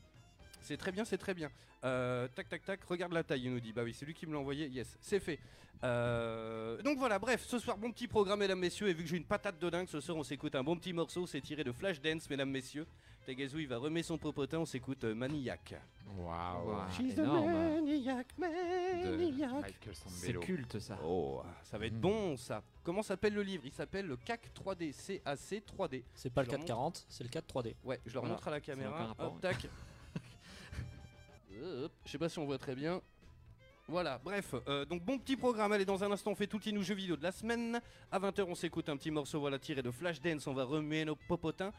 [0.60, 1.48] C'est très bien, c'est très bien.
[1.84, 3.72] Euh, tac, tac, tac, regarde la taille, il nous dit.
[3.72, 4.66] Bah oui, c'est lui qui me l'a envoyé.
[4.66, 5.38] Yes, c'est fait.
[5.84, 8.88] Euh, donc voilà, bref, ce soir, bon petit programme, mesdames, messieurs.
[8.88, 10.92] Et vu que j'ai une patate de dingue, ce soir, on s'écoute un bon petit
[10.92, 11.24] morceau.
[11.28, 12.86] C'est tiré de Flashdance, mesdames, messieurs.
[13.24, 14.58] Tagazu, il va remettre son popotin.
[14.58, 15.74] On s'écoute euh, Maniac.
[16.18, 16.68] Waouh.
[16.68, 16.76] Wow.
[16.96, 17.46] She's a énorme.
[17.52, 19.74] maniac, maniac.
[20.08, 20.98] C'est culte ça.
[21.04, 22.00] Oh, ça va être Mhm.
[22.00, 22.62] bon ça.
[22.82, 23.62] Comment s'appelle le livre?
[23.64, 26.04] Il s'appelle le CAC 3D, CAC 3D.
[26.14, 27.74] C'est pas Je le leur 440, c'est le 4 3D.
[27.82, 28.34] Ouais, je leur Voilà.
[28.34, 29.06] montre à la caméra.
[29.06, 29.66] rapport, Hop, tac.
[32.04, 33.00] Je sais pas si on voit très bien.
[33.86, 35.70] Voilà, bref, euh, donc bon petit programme.
[35.72, 37.80] Allez, dans un instant, on fait tout le petit jeux vidéo de la semaine.
[38.10, 40.46] À 20h, on s'écoute un petit morceau, voilà, tiré de Flashdance.
[40.46, 41.72] On va remettre nos popotins.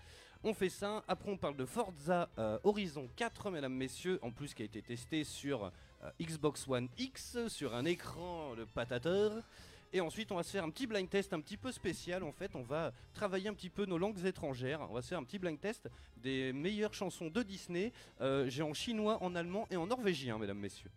[0.47, 1.03] On fait ça.
[1.08, 4.19] Après, on parle de Forza euh, Horizon 4, mesdames, messieurs.
[4.21, 5.71] En plus, qui a été testé sur
[6.03, 9.41] euh, Xbox One X, sur un écran de patateur.
[9.91, 12.21] Et ensuite, on va se faire un petit blind test un petit peu spécial.
[12.21, 14.81] En fait, on va travailler un petit peu nos langues étrangères.
[14.88, 17.91] On va se faire un petit blind test des meilleures chansons de Disney.
[18.21, 20.91] Euh, J'ai en chinois, en allemand et en norvégien, mesdames, messieurs.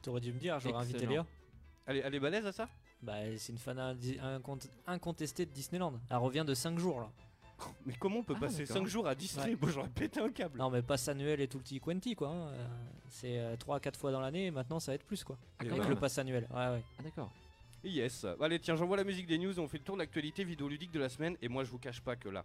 [0.00, 1.06] T'aurais dû me dire, j'aurais invité.
[1.06, 1.26] Léa.
[1.86, 2.68] Elle est, elle est balèze à ça?
[3.02, 3.98] Bah, c'est une fan
[4.86, 5.94] incontestée de Disneyland.
[6.08, 7.10] Elle revient de 5 jours là.
[7.86, 8.76] Mais comment on peut Ah, passer d'accord.
[8.82, 10.58] 5 jours à distribuer Moi j'aurais pété un câble.
[10.58, 12.28] Non, mais passe annuel et tout le petit quanti, quoi.
[12.28, 12.48] hein.
[12.52, 12.66] Euh,
[13.08, 15.38] C'est 3 à 4 fois dans l'année, et maintenant ça va être plus, quoi.
[15.58, 15.88] Ah, Avec même.
[15.88, 16.46] le pass annuel.
[16.50, 16.82] Ouais, ouais.
[16.98, 17.30] Ah, d'accord.
[17.84, 18.26] Yes.
[18.40, 20.90] Allez, tiens, j'envoie la musique des news et on fait le tour de l'actualité vidéoludique
[20.90, 21.36] de la semaine.
[21.40, 22.44] Et moi, je vous cache pas que là,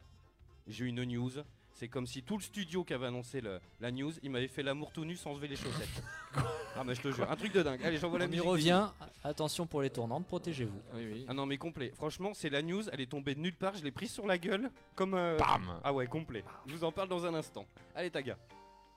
[0.67, 1.31] j'ai une news.
[1.73, 4.61] C'est comme si tout le studio qui avait annoncé le- la news, il m'avait fait
[4.61, 6.03] l'amour tout nu sans enlever les chaussettes.
[6.75, 7.81] ah, mais je te jure, un truc de dingue.
[7.83, 8.43] Allez, j'envoie la On y musique.
[8.43, 8.87] des revient.
[9.23, 10.79] Attention pour les tournantes, protégez-vous.
[10.93, 11.25] Oui, oui.
[11.27, 11.91] Ah non mais complet.
[11.95, 14.37] Franchement, c'est la news, elle est tombée de nulle part, je l'ai prise sur la
[14.37, 16.43] gueule comme euh, Bam Ah ouais, complet.
[16.67, 17.65] Je vous en parle dans un instant.
[17.95, 18.37] Allez Taga.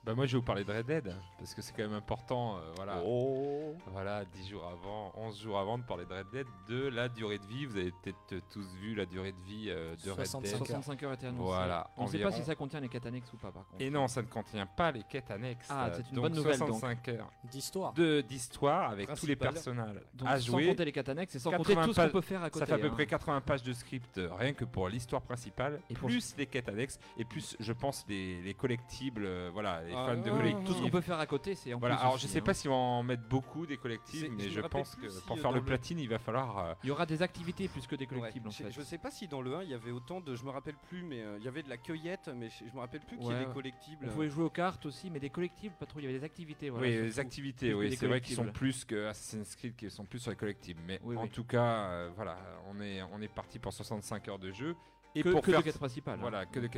[0.05, 2.57] Bah moi je vais vous parler de Red Dead parce que c'est quand même important
[2.57, 3.75] euh, voilà Oh.
[3.87, 7.39] voilà 10 jours avant 11 jours avant de parler de Red Dead de la durée
[7.39, 10.25] de vie vous avez peut-être euh, tous vu la durée de vie euh, de Red
[10.27, 11.43] 65 Dead 65 heures étaient annoncées.
[11.43, 13.81] Voilà, On ne sait pas si ça contient les quêtes annexes ou pas, par contre.
[13.81, 16.59] et non ça ne contient pas les quêtes annexes Ah, c'est une donc bonne nouvelle,
[16.59, 16.67] donc.
[16.67, 17.93] 65 heures D'histoire.
[17.93, 21.39] de d'histoire avec tous les personnages Donc, à sans jouer compter les quêtes annexes et
[21.39, 22.59] sans 80 compter tout ce qu'on pages- peut faire à côté.
[22.59, 22.93] ça fait à peu hein.
[22.93, 26.45] près 80 pages de script euh, rien que pour l'histoire principale, Et pour- plus les
[26.45, 30.29] quêtes annexes, et plus je pense les, les collectibles, euh, voilà, les Ah, fans de
[30.29, 30.63] collectibles.
[30.67, 32.39] Tout ce qu'on peut faire à côté, c'est en Voilà, plus alors aussi, je sais
[32.39, 32.43] hein.
[32.43, 35.37] pas si on va en mettre beaucoup des je mais je pense que si, pour
[35.37, 36.57] euh, faire dans le le- platine, il va falloir.
[36.57, 38.71] euh, Il y aura des activités plus que des collectibles Ouais, en je, fait.
[38.71, 40.35] je sais pas si dans le 1 il y avait autant de.
[40.35, 42.73] Je me rappelle plus, mais euh, il y avait de la cueillette, mais je, je
[42.75, 43.53] me rappelle plus qu'il y ait Ouais, des ouais.
[43.53, 44.05] collectibles.
[44.09, 45.99] On pouvait jouer aux cartes aussi, mais des collectibles, pas trop.
[45.99, 46.69] Il y avait des activités.
[46.69, 49.89] Voilà, oui, les activités, oui, des c'est vrai qu'ils sont plus que Assassin's Creed, qui
[49.89, 50.81] sont plus sur les collectibles.
[50.85, 54.51] Mais en tout cas, euh, voilà, on est, on est parti pour 65 heures de
[54.51, 54.75] jeu.
[55.17, 56.15] Et que, pour que faire de quêtes principales.
[56.15, 56.21] hein.
[56.21, 56.69] Voilà, que de.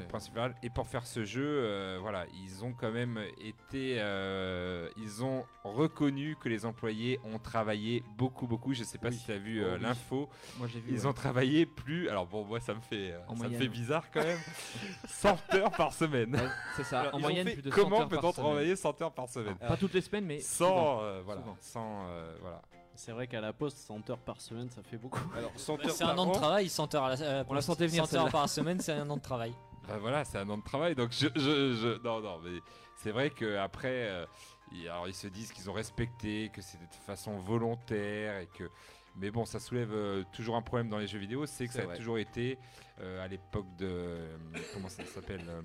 [0.63, 5.43] Et pour faire ce jeu, euh, voilà, ils ont quand même été, euh, ils ont
[5.63, 8.73] reconnu que les employés ont travaillé beaucoup, beaucoup.
[8.73, 9.15] Je sais pas Oui.
[9.15, 9.81] si tu as vu Oh, euh, oui.
[9.83, 10.29] l'info.
[10.59, 10.91] Moi j'ai vu.
[10.91, 11.05] Ils ouais.
[11.07, 12.09] ont travaillé plus.
[12.09, 13.59] Alors bon, moi ça me fait, En ça me moyenne.
[13.61, 14.39] fait bizarre quand même.
[15.07, 16.35] 100 heures par semaine.
[16.35, 17.01] Ouais, C'est ça.
[17.01, 19.55] Alors, en moyenne, plus de 100 Comment peut-on travailler 100 heures par semaine?
[19.55, 20.39] Pas toutes les semaines, mais.
[20.39, 20.99] 100, souvent.
[21.01, 21.57] euh, voilà, Souvent.
[21.59, 22.61] 100, euh, voilà.
[22.97, 25.19] C'est vrai qu'à la poste, 100 heures par semaine, ça fait beaucoup.
[25.37, 26.33] Alors, 100 Bah, heures c'est un par an de an.
[26.33, 28.31] travail, 100 heures à la euh, On la sentait venir, 100 heures celle-là.
[28.31, 29.53] par semaine, c'est un an de travail.
[29.87, 30.95] Bah voilà, c'est un an de travail.
[30.95, 31.39] Donc je, je,
[31.75, 32.59] je- non, non, mais
[32.97, 34.25] c'est vrai que après, euh,
[34.73, 38.69] ils, alors ils se disent qu'ils ont respecté, que c'est de façon volontaire et que.
[39.15, 41.79] Mais bon, ça soulève euh, toujours un problème dans les jeux vidéo, c'est que C'est
[41.79, 41.97] ça a vrai.
[41.97, 42.57] toujours été
[42.99, 44.37] euh, à l'époque de euh,
[44.73, 45.61] comment ça s'appelle euh,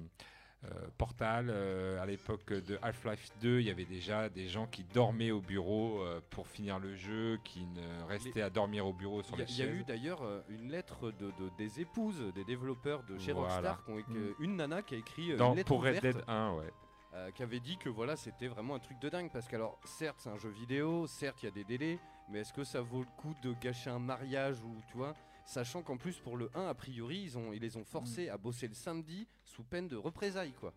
[0.98, 5.30] Portal, euh, à l'époque de Half-Life 2, il y avait déjà des gens qui dormaient
[5.32, 9.36] au bureau euh, pour finir le jeu, qui ne restaient à dormir au bureau sur
[9.36, 9.74] les il y a chaises.
[9.80, 13.54] eu d'ailleurs euh, une lettre de, de- des épouses des développeurs de chez Voilà.
[13.54, 14.34] Rockstar, qui ont écrit- Mm.
[14.40, 16.70] une nana qui a écrit euh, Dans- une lettre pour Red Dead 1, ouais.
[17.14, 20.16] euh, qui avait dit que voilà c'était vraiment un truc de dingue parce qu'alors certes
[20.20, 21.98] c'est un jeu vidéo, certes il y a des délais,
[22.30, 25.14] mais est-ce que ça vaut le coup de gâcher un mariage ou tu vois
[25.52, 28.38] Sachant qu'en plus pour le 1 a priori ils, ont, ils les ont forcés à
[28.38, 30.72] bosser le samedi sous peine de représailles quoi.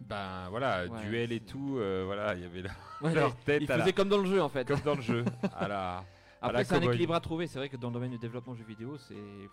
[0.00, 3.34] Ben voilà, Ouais, duel et c'est- tout, euh, voilà, il y avait la- Ouais, leur
[3.34, 4.66] tête Il à la- faisait comme dans le jeu en fait.
[4.68, 5.24] comme dans le jeu,
[5.56, 6.04] à la, à
[6.40, 6.88] Après, la c'est un cow-boy.
[6.90, 7.46] équilibre à trouver.
[7.48, 9.50] C'est vrai que dans le domaine du développement jeu vidéo, c'est pff,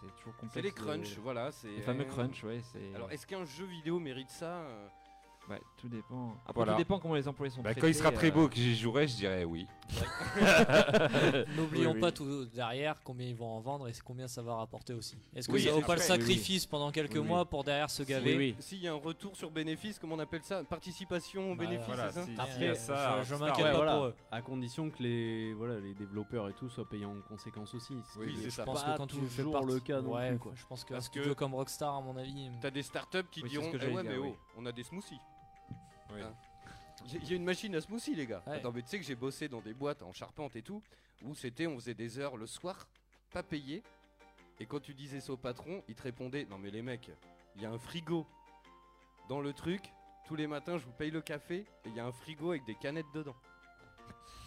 [0.00, 0.54] c'est toujours complexe.
[0.54, 1.52] C'est les de- crunchs, voilà.
[1.52, 2.60] c'est Les fameux crunchs, ouais.
[2.72, 4.88] c'est- Alors est-ce qu'un jeu vidéo mérite ça euh,
[5.50, 6.30] Ouais, tout dépend.
[6.42, 6.72] Après, Voilà.
[6.72, 7.80] tout dépend comment les employés sont Bah, traités.
[7.80, 9.66] quand il sera très euh, beau que j'y jouerai, je dirais oui.
[11.56, 12.00] N'oublions Oui, oui.
[12.00, 15.16] pas tout derrière combien ils vont en vendre et combien ça va rapporter aussi.
[15.34, 17.26] Est-ce que Oui, ça vaut pas le sacrifice pendant quelques Oui, oui.
[17.26, 18.54] mois pour derrière se Si- gaver oui.
[18.60, 21.86] S'il y a un retour sur bénéfice, comment on appelle ça Participation au Bah, bénéfice,
[21.86, 23.94] voilà, ça si- Après, euh, ça, je- m'inquiète ouais, pas voilà.
[23.96, 24.14] pour eux.
[24.30, 27.94] À condition que les, voilà, les développeurs et tout soient payés en conséquence aussi.
[28.18, 28.62] Oui, c'est ça.
[28.62, 30.50] Je pense que quand tu fais le cas non plus.
[30.54, 32.48] Je pense que- comme Rockstar, à mon avis.
[32.60, 35.18] T'as des startups qui diront Eh ouais, mais oh, on a des smoothies.
[36.14, 36.22] Oui.
[36.22, 36.34] Hein.
[37.14, 38.42] Il y a une machine à smoothie, les gars.
[38.46, 38.56] Ouais.
[38.56, 40.82] Attends, mais tu sais que j'ai bossé dans des boîtes en charpente et tout,
[41.24, 42.86] où c'était, on faisait des heures le soir,
[43.32, 43.82] pas payé.
[44.60, 47.10] Et quand tu disais ça au patron, il te répondait Non, mais les mecs,
[47.56, 48.26] il y a un frigo
[49.28, 49.92] dans le truc.
[50.26, 52.64] Tous les matins, je vous paye le café et il y a un frigo avec
[52.64, 53.34] des canettes dedans.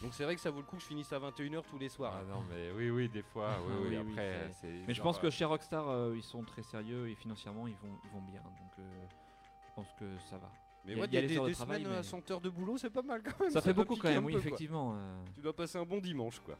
[0.01, 1.89] Donc c'est vrai que ça vaut le coup que je finisse à 21h tous les
[1.89, 2.13] soirs.
[2.21, 4.84] Ah non, mais oui, oui, des fois, oui, oui, Oui, oui, après, c'est- c'est.
[4.88, 7.75] Mais je pense que euh, chez Rockstar, euh, ils sont très sérieux et financièrement, ils
[7.75, 8.41] vont, ils vont bien.
[8.41, 9.06] Donc, euh,
[9.67, 10.49] je pense que ça va.
[10.86, 12.41] Mais il y a- ouais, il y a des, travail, semaines à mais- 100 heures
[12.41, 13.50] de boulot, c'est pas mal quand même.
[13.50, 14.93] Ça fait beaucoup quand même, oui, peu, effectivement.
[14.95, 15.24] euh.
[15.34, 16.56] Tu dois passer un bon dimanche, quoi.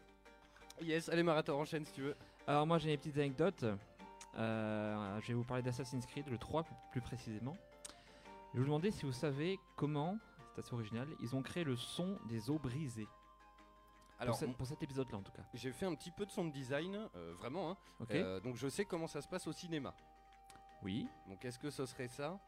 [0.82, 2.16] Yes, allez, Marathon, enchaîne si tu veux.
[2.48, 3.66] Alors moi j'ai des petites anecdotes.
[4.38, 7.56] Euh, je vais vous parler d'Assassin's Creed, le 3 plus- précisément.
[8.54, 10.18] Je vais vous demander si vous savez comment,
[10.54, 13.08] c'est assez original, ils ont créé le son des eaux brisées.
[14.20, 15.44] Alors, pour, ce- pour cet épisode-là en tout cas.
[15.54, 17.72] j'ai fait un petit peu de son design, euh, vraiment.
[17.72, 17.78] Hein.
[18.00, 19.94] Ok Euh, donc je sais comment ça se passe au cinéma.
[20.84, 21.08] Oui.
[21.28, 22.40] Donc est-ce que ce serait ça?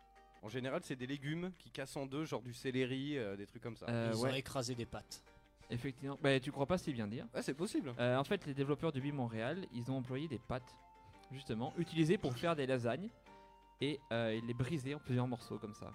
[0.44, 3.62] En général, c'est des légumes qui cassent en deux, genre du céleri, euh, des trucs
[3.62, 3.86] comme ça.
[3.90, 5.24] Euh, Ils ont écrasé des pattes.
[5.70, 6.18] effectivement.
[6.22, 7.26] Bah, tu crois pas si bien dire.
[7.34, 7.94] Ouais, c'est possible.
[8.00, 10.76] Euh, en fait, les développeurs de Wii Montréal, ils ont employé des pâtes,
[11.32, 13.10] justement, utilisées pour faire des lasagnes
[13.82, 15.92] et euh, ils les brisaient en plusieurs morceaux comme ça.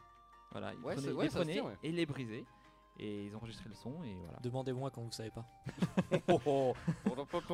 [0.51, 1.77] Voilà, ils Ouais, prenaient, c'est- ils ouais, les ça se prenaient tient, ouais.
[1.83, 2.45] et ils les brisaient.
[2.99, 4.39] Et ils ont enregistré le son et voilà.
[4.43, 5.47] Demandez-moi quand vous savez pas.
[6.29, 6.75] On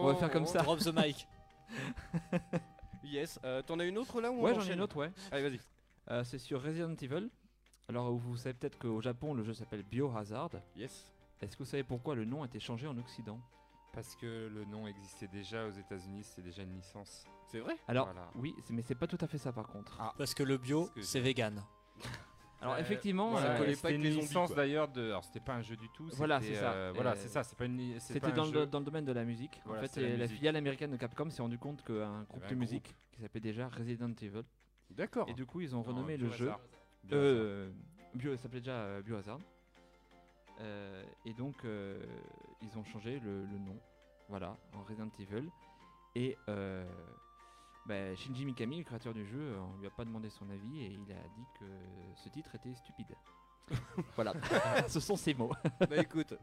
[0.06, 0.62] va faire comme ça.
[0.62, 1.28] Drop the mic.
[3.04, 3.38] Yes.
[3.44, 5.10] Euh, T'en as une autre là ou on Ouais, j'en ai enchaîne une autre, ouais.
[5.30, 5.60] Allez, vas-y.
[6.10, 7.28] Euh, c'est sur Resident Evil.
[7.88, 10.50] Alors, vous savez peut-être qu'au Japon, le jeu s'appelle Biohazard.
[10.76, 11.12] Yes.
[11.40, 13.38] Est-ce que vous savez pourquoi le nom a été changé en Occident?
[13.92, 17.24] Parce que le nom existait déjà aux États-Unis, c'est déjà une licence.
[17.46, 17.76] C'est vrai?
[17.88, 18.28] Alors, Voilà.
[18.34, 19.96] oui, c'est- mais c'est pas tout à fait ça par contre.
[19.98, 20.12] Ah.
[20.18, 21.62] Parce que le bio, Parce que c'est vegan.
[22.60, 24.56] Alors, Euh, effectivement, voilà, euh, collait pas c'était avec une les zombies, licence quoi.
[24.56, 25.04] d'ailleurs de.
[25.10, 26.08] Alors c'était pas un jeu du tout.
[26.14, 26.72] Voilà, c'était, c'est ça.
[26.72, 27.44] euh, voilà, Euh, c'est ça.
[27.44, 27.76] C'est pas une.
[27.78, 28.52] li- c'est C'était pas un dans, jeu.
[28.52, 29.60] le, dans le domaine de la musique.
[29.64, 30.36] Voilà, en fait, la et la, musique.
[30.38, 33.40] filiale américaine de Capcom s'est rendu compte qu'un groupe avait de un musique qui s'appelait
[33.40, 34.42] déjà Resident Evil.
[34.90, 35.28] D'accord.
[35.28, 36.50] Et du coup, ils ont Non, renommé le jeu.
[37.12, 37.70] Euh,
[38.14, 39.38] Bio, ça s'appelait déjà euh, Biohazard.
[40.60, 42.02] Euh, et donc, euh,
[42.62, 43.78] ils ont changé le, le nom.
[44.28, 45.48] Voilà, en Resident Evil.
[46.14, 46.84] Et euh,
[47.86, 50.86] bah, Shinji Mikami, le créateur du jeu, on lui a pas demandé son avis et
[50.92, 51.64] il a dit que
[52.16, 53.14] ce titre était stupide.
[54.16, 54.34] voilà,
[54.88, 55.52] ce sont ses mots.
[55.80, 56.34] bah écoute.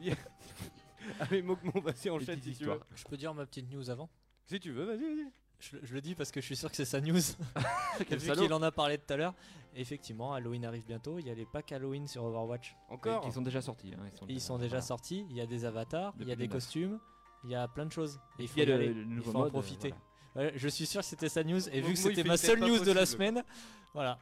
[1.20, 2.80] Allez, Mokmo, vas-y, enchaîne si tu veux.
[2.94, 4.08] Je peux dire ma petite news avant?
[4.46, 5.32] Si tu veux, vas-y, vas-y.
[5.60, 7.18] Je, je le dis parce que je suis sûr que c'est sa news.
[8.08, 9.34] Quel Vu qu'il en a parlé tout à l'heure.
[9.74, 11.18] Effectivement, Halloween arrive bientôt.
[11.18, 12.74] Il y a les packs Halloween sur Overwatch.
[12.88, 13.92] Encore Ils sont déjà sortis.
[13.94, 14.82] hein, ils sont, Ils sont déjà voilà.
[14.82, 15.26] sortis.
[15.28, 16.98] Il y a des avatars, il y a des costumes,
[17.44, 18.18] il y a plein de choses.
[18.38, 19.48] Et il faut Il y a y le- aller, le il nouveau faut en mode,
[19.48, 19.94] euh, profiter.
[20.34, 20.50] voilà.
[20.50, 21.68] Ouais, je suis sûr que c'était sa news.
[21.70, 23.42] Et vu que c'était ma seule news de la semaine,
[23.94, 24.18] voilà.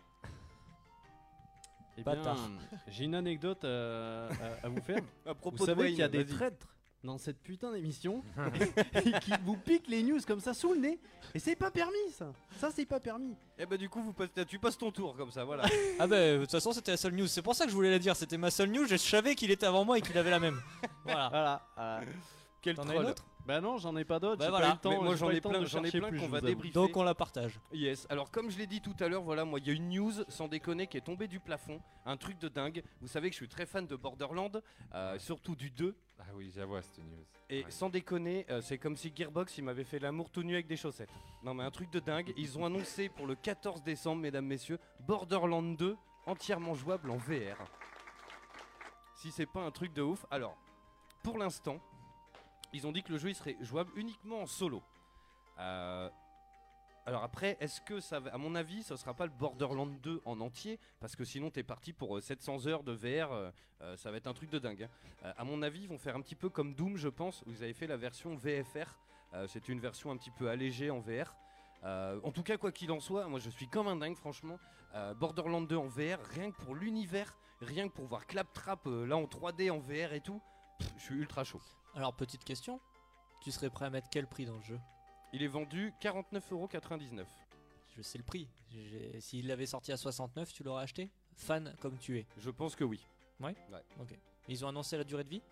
[1.97, 2.03] Eh
[2.89, 4.29] j'ai une anecdote euh,
[4.63, 5.01] à, à vous faire.
[5.25, 6.67] À propos Vous de savez qu'il y a des traîtres
[7.05, 8.23] dans cette putain d'émission
[9.05, 10.99] et qui vous piquent les news comme ça sous le nez.
[11.35, 12.33] Et c'est pas permis ça.
[12.59, 13.35] Ça c'est pas permis.
[13.59, 15.65] Eh bah du coup, vous passez- tu passes ton tour comme ça, voilà.
[15.99, 17.27] Ah bah de toute façon c'était la seule news.
[17.27, 18.17] C'est pour ça que je voulais la dire.
[18.17, 18.87] C'était ma seule news.
[18.87, 20.61] Je savais qu'il était avant moi et qu'il avait la même.
[21.05, 21.29] Voilà.
[21.77, 22.01] Voilà.
[22.63, 23.07] Quel T'en as une troll.
[23.07, 23.25] autre?
[23.47, 24.39] Bah non, j'en ai pas d'autres.
[24.39, 24.79] Bah voilà.
[24.81, 26.73] temps, Mais moi j'en ai plein, de j'en ai plein qu'on va débriefer.
[26.73, 27.61] Donc on la partage.
[27.75, 29.91] Yes, alors comme je l'ai dit tout à l'heure, voilà, moi il y a une
[29.91, 32.83] news, sans déconner, qui est tombée du plafond, un truc de dingue.
[33.03, 34.63] Vous savez que je suis très fan de Borderland,
[34.95, 37.25] euh, surtout du 2, Ah oui, j'avoue cette news.
[37.51, 37.71] et Ouais.
[37.71, 40.77] sans déconner, euh, c'est comme si Gearbox il m'avait fait l'amour tout nu avec des
[40.77, 41.11] chaussettes.
[41.43, 44.79] Non mais un truc de dingue, ils ont annoncé pour le 14 décembre, mesdames, messieurs,
[45.01, 45.97] Borderland 2,
[46.27, 47.57] entièrement jouable en VR.
[49.17, 50.57] Si c'est pas un truc de ouf, alors,
[51.23, 51.79] pour l'instant,
[52.73, 54.83] ils ont dit que le jeu il serait jouable uniquement en solo.
[55.59, 56.09] Euh,
[57.07, 60.23] alors après, est-ce que ça va, à mon avis, ça sera pas le Borderland 2
[60.25, 63.51] en entier Parce que sinon, t'es parti pour euh, 700 heures de VR, euh,
[63.83, 64.85] euh, ça va être un truc de dingue.
[64.85, 64.89] hein.
[65.25, 67.63] Euh, à mon avis, ils vont faire un petit peu comme Doom, je pense, ils
[67.63, 68.99] avaient fait la version VFR.
[69.35, 71.35] Euh, C'était une version un petit peu allégée en VR.
[71.85, 74.59] Euh, en tout cas, quoi qu'il en soit, moi je suis comme un dingue, franchement.
[74.95, 79.07] Euh, Borderland 2 en VR, rien que pour l'univers, rien que pour voir Claptrap euh,
[79.07, 80.41] là en 3D en VR et tout,
[80.97, 81.61] je suis ultra chaud.
[81.95, 82.81] Alors petite question.
[83.43, 84.79] Tu serais prêt à mettre quel prix dans le jeu?
[85.35, 87.25] Il est vendu 49,99€.
[87.97, 88.49] Je sais le prix.
[88.71, 91.11] J'ai- S'il l'avait sorti à 69, tu l'aurais acheté?
[91.37, 92.27] Fan comme tu es.
[92.39, 93.05] Je pense que oui.
[93.41, 94.17] Ok.
[94.49, 95.43] Ils ont annoncé la durée de vie?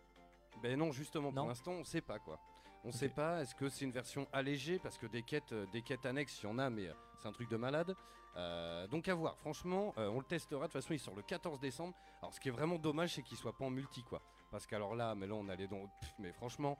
[0.62, 1.42] Ben non, justement, Non.
[1.42, 2.38] pour l'instant, on sait pas quoi.
[2.84, 2.94] On Ok.
[2.94, 4.78] sait pas, est-ce que c'est une version allégée?
[4.78, 7.26] Parce que des quêtes, euh, des quêtes annexes, il y en a, mais euh, c'est
[7.28, 7.94] un truc de malade.
[8.36, 10.60] Euh, donc à voir, franchement, euh, on le testera.
[10.60, 11.94] De toute façon, il sort le 14 décembre.
[12.20, 14.22] Alors ce qui est vraiment dommage, c'est qu'il soit pas en multi, quoi.
[14.50, 15.86] Parce qu'alors là, mais là, on allait dans.
[16.00, 16.78] pff, mais franchement,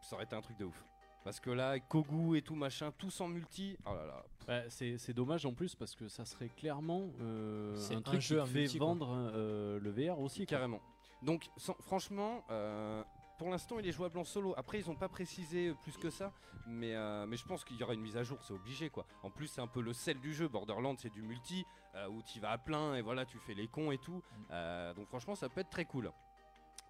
[0.00, 0.84] ça aurait été un truc de ouf.
[1.28, 3.76] Parce que là, Kogu et tout machin, tous en multi.
[3.84, 4.24] Oh là là.
[4.46, 8.00] Bah, c'est c'est dommage en plus parce que ça serait clairement euh, C'est un un
[8.00, 10.46] truc jeu qui fait multi, vendre euh, le VR aussi.
[10.46, 10.56] quoi.
[10.56, 10.80] Carrément.
[11.20, 13.04] Donc, sans- franchement, euh,
[13.38, 14.54] pour l'instant, il est jouable en solo.
[14.56, 16.32] Après, ils n'ont pas précisé plus que ça,
[16.66, 19.04] mais, euh, mais je pense qu'il y aura une mise à jour, c'est obligé quoi.
[19.22, 20.48] En plus, c'est un peu le sel du jeu.
[20.48, 23.68] Borderlands, c'est du multi euh, où tu vas à plein et voilà, tu fais les
[23.68, 24.22] cons et tout.
[24.50, 26.10] Euh, donc, franchement, ça peut être très cool.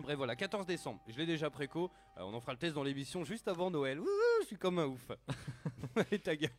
[0.00, 1.00] Bref, voilà, 14 décembre.
[1.08, 1.90] Je l'ai déjà préco.
[2.16, 4.00] Euh, on en fera le test dans l'émission juste avant Noël.
[4.42, 5.10] Je suis comme un ouf.
[5.96, 6.50] Allez, ta gueule.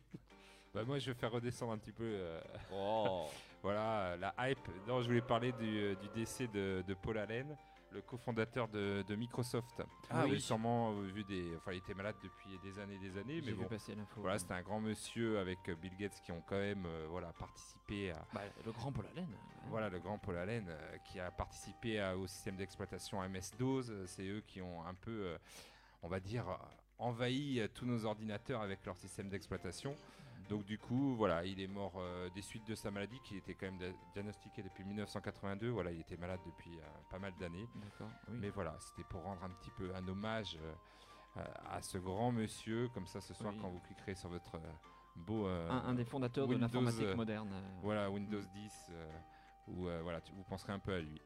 [0.72, 2.04] Bah moi je vais faire redescendre un petit peu.
[2.04, 2.40] euh,
[2.72, 3.26] Oh.
[3.62, 4.58] Voilà, la hype.
[4.88, 7.54] Non, je voulais parler du, euh, du décès de, de Paul Allen,
[7.92, 9.82] le cofondateur de, de Microsoft.
[10.10, 10.40] Ah oui.
[10.40, 11.54] sûrement euh, vu des.
[11.56, 13.68] Enfin, il était malade depuis des années et des années, mais J'ai vu bon.
[13.68, 14.20] passer l'info.
[14.20, 17.32] Voilà, c'était un grand monsieur avec euh, Bill Gates qui ont quand même euh, voilà,
[17.32, 18.24] participé à.
[18.32, 19.28] Bah, le grand Paul Allen.
[19.32, 19.60] hein.
[19.68, 24.06] Voilà, le grand Paul Allen euh, qui a participé à- au système d'exploitation MS-DOS.
[24.06, 25.38] C'est eux qui ont un peu, euh,
[26.02, 26.44] on va dire,
[26.98, 29.96] envahi tous nos ordinateurs avec leur système d'exploitation.
[30.48, 33.54] Donc du coup, voilà, il est mort euh, des suites de sa maladie qui était
[33.54, 35.68] quand même dia- diagnostiquée depuis 1982.
[35.70, 37.68] Voilà, il était malade depuis euh, pas mal d'années.
[37.74, 37.82] Oui.
[38.28, 40.58] Mais voilà, c'était pour rendre un petit peu un hommage
[41.36, 42.88] euh, à ce grand monsieur.
[42.94, 43.58] Comme ça, ce soir, Oui.
[43.60, 44.58] quand vous cliquerez sur votre
[45.14, 45.46] beau...
[45.46, 47.50] euh, un, un des fondateurs Windows, de l'informatique moderne.
[47.52, 49.10] euh, voilà, Windows 10, euh,
[49.68, 51.20] où euh, voilà, tu- vous penserez un peu à lui.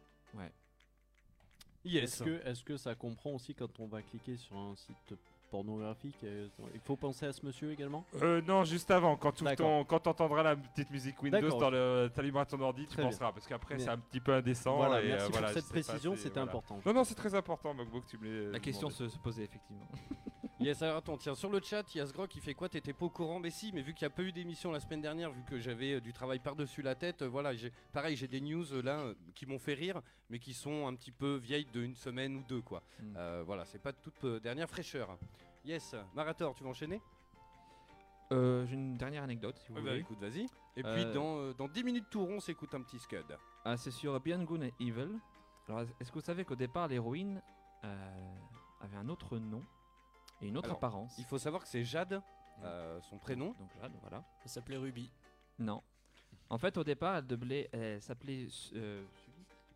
[1.84, 2.04] Yes.
[2.14, 5.14] Est-ce que, est-ce que ça comprend aussi quand on va cliquer sur un site
[5.50, 8.04] pornographique euh, Il faut penser à ce monsieur également?
[8.22, 9.44] Euh, non, juste avant, quand tu
[9.84, 13.10] quand entendras la petite musique Windows dans le t'allumeras ton ordi, tu Très bien.
[13.10, 14.76] penseras parce qu'après c'est un petit peu indécent.
[14.76, 16.50] Voilà, et, merci euh, voilà, pour cette précision, c'est- c'était voilà.
[16.50, 16.80] important.
[16.84, 19.86] Non, non, c'est très important, que tu me La question se posait effectivement.
[20.64, 22.70] Yes, alors attends, tiens, sur le chat, il y a ce gros qui fait quoi
[22.70, 24.80] T'étais pas au courant Mais si, mais vu qu'il n'y a pas eu d'émission la
[24.80, 28.16] semaine dernière, vu que j'avais euh, du travail par-dessus la tête, euh, voilà, j'ai pareil,
[28.16, 30.00] j'ai des news euh, là qui m'ont fait rire,
[30.30, 32.82] mais qui sont un petit peu vieilles d'une semaine ou deux, quoi.
[32.98, 33.42] Mm.
[33.44, 35.18] Voilà, c'est pas de toute dernière fraîcheur.
[35.66, 37.02] Yes, Marator, tu vas enchaîner?
[38.30, 40.00] J'ai une dernière anecdote, si vous Ouais, bah, voulez.
[40.00, 40.46] écoute, vas-y.
[40.76, 43.36] Et puis dans, dans 10 minutes tout rond, on s'écoute un petit scud.
[43.66, 45.10] Ah, c'est sur Beyond Good and Evil.
[45.68, 47.42] Alors, est-ce que vous savez qu'au départ, l'héroïne
[48.80, 49.62] avait un autre nom
[50.40, 52.22] et une autre Alors, apparence Il faut savoir que c'est Jade,
[52.62, 53.52] euh, son prénom.
[53.58, 54.24] Donc Jade, voilà.
[54.42, 55.10] Ça s'appelait Ruby.
[55.58, 55.82] Non.
[56.50, 59.04] En fait, au départ, elle, deblait- elle s'appelait euh,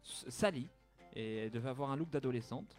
[0.03, 0.69] Sally
[1.15, 2.77] et elle devait avoir un look d'adolescente.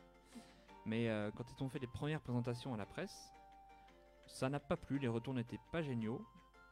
[0.86, 3.32] Mais euh, quand ils ont fait les premières présentations à la presse,
[4.28, 6.24] ça n'a pas plu, les retours n'étaient pas géniaux.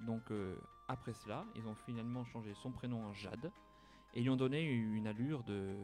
[0.02, 0.56] Donc euh,
[0.88, 3.52] après cela, ils ont finalement changé son prénom en Jade
[4.14, 5.76] et ils lui ont donné une allure de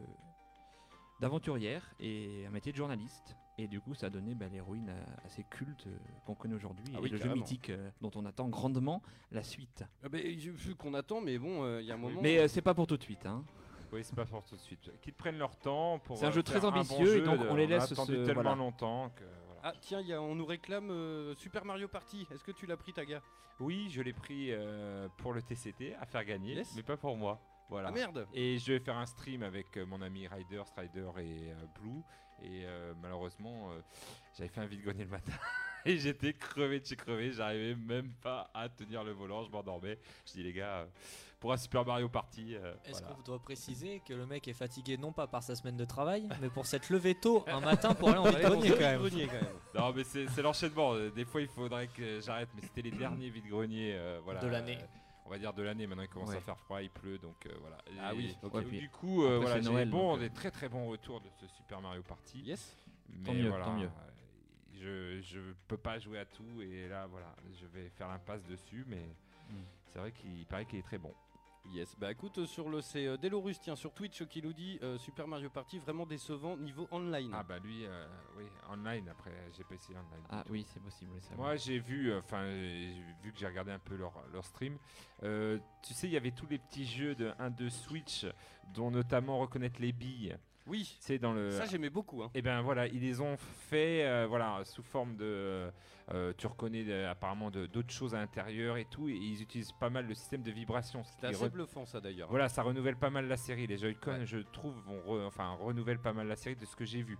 [1.20, 3.36] d'aventurière et un métier de journaliste.
[3.60, 5.96] Et du coup, ça a donné bah, l'héroïne euh, assez culte euh,
[6.26, 7.42] qu'on connaît aujourd'hui Ah et oui, le jeu carrément.
[7.42, 9.02] mythique euh, dont on attend grandement
[9.32, 9.84] la suite.
[10.04, 12.20] Ah bah, j'ai vu qu'on attend, mais bon, euh, il y a un moment.
[12.22, 13.26] Mais euh, c'est pas pour tout de suite.
[13.28, 13.44] Hein.
[13.92, 14.92] Oui, c'est pas pour tout de suite.
[15.02, 16.18] Qu'ils prennent leur temps pour.
[16.18, 17.92] C'est un euh, jeu très bon ambitieux et jeu donc de- on les a laisse
[17.92, 18.56] attendu se- tellement voilà.
[18.56, 19.24] longtemps que.
[19.46, 19.62] voilà.
[19.66, 22.26] Ah tiens, il y a- on nous réclame euh, Super Mario Party.
[22.32, 23.22] Est-ce que tu l'as pris, Taga
[23.60, 26.74] Oui, je l'ai pris euh, pour le TCT à faire gagner, Yes.
[26.76, 27.40] mais pas pour moi.
[27.70, 27.90] Voilà.
[27.90, 31.56] Ah merde Et je vais faire un stream avec mon ami Ryder, Strider et euh,
[31.80, 32.02] Blue.
[32.44, 33.80] Et euh, malheureusement, euh,
[34.38, 35.32] j'avais fait un vide-grenier le matin.
[35.86, 37.32] et j'étais crevé de chez crevé.
[37.32, 39.44] J'arrivais même pas à tenir le volant.
[39.44, 39.98] Je m'endormais.
[40.28, 40.86] Je dis, les gars, euh,
[41.40, 42.56] pour un Super Mario Party.
[42.56, 43.16] euh, Est-ce voilà.
[43.16, 46.28] qu'on doit préciser que le mec est fatigué non pas par sa semaine de travail,
[46.42, 49.34] mais pour s'être levé tôt un matin pour aller en vide-grenier quand même Vide-grenier, quand
[49.46, 49.56] même.
[49.76, 50.96] Non, mais c'est l'enchaînement.
[51.10, 52.50] Des fois, il faudrait que j'arrête.
[52.56, 53.94] Mais c'était les derniers vide-greniers.
[53.96, 54.78] euh, voilà, De l'année.
[54.82, 54.86] euh,
[55.26, 55.88] on va dire de l'année.
[55.88, 56.38] Maintenant, il commence Ouais.
[56.38, 57.18] à faire froid, il pleut.
[57.18, 57.78] Donc euh, voilà.
[58.02, 58.36] Ah oui,
[58.80, 60.22] du coup, euh, voilà, j'ai bon, donc, euh.
[60.22, 62.40] des très très bons retours de ce Super Mario Party.
[62.42, 62.78] Yes.
[63.10, 63.90] Mais Tant mieux, voilà, tant mieux.
[64.74, 68.84] Je, je peux pas jouer à tout et là voilà, je vais faire l'impasse dessus,
[68.88, 69.06] mais
[69.50, 69.56] Mm.
[69.90, 71.14] c'est vrai qu'il paraît qu'il est très bon.
[71.72, 74.54] Yes, bah écoute, euh, sur le c'est euh, Delorus, tiens, sur Twitch euh, qui nous
[74.54, 77.32] dit euh, Super Mario Party vraiment décevant niveau online.
[77.34, 78.06] Ah bah lui, euh,
[78.38, 80.24] oui, online après, j'ai pas essayé online.
[80.30, 81.12] Ah oui, c'est possible.
[81.14, 82.94] oui, c'est Moi j'ai vu, enfin j'ai
[83.24, 84.78] vu que j'ai regardé un peu leur, leur stream,
[85.24, 88.26] euh, tu sais il y avait tous les petits jeux de 1 de Switch,
[88.74, 90.38] dont notamment reconnaître les billes.
[90.66, 91.52] Oui, C'est dans le.
[91.52, 92.24] ça j'aimais beaucoup.
[92.24, 92.32] Hein.
[92.34, 95.70] Et ben voilà, ils les ont fait euh, voilà, sous forme de.
[96.14, 99.74] euh, tu reconnais euh, apparemment de- d'autres choses à l'intérieur et tout, et ils utilisent
[99.74, 101.04] pas mal le système de vibration.
[101.04, 102.30] ce C'était qui assez re- bluffant ça d'ailleurs.
[102.30, 103.68] Voilà, ça renouvelle pas mal la série.
[103.68, 104.26] Les Joy-Con, Ouais.
[104.26, 107.18] je trouve, vont re- enfin, renouvellent pas mal la série de ce que j'ai vu.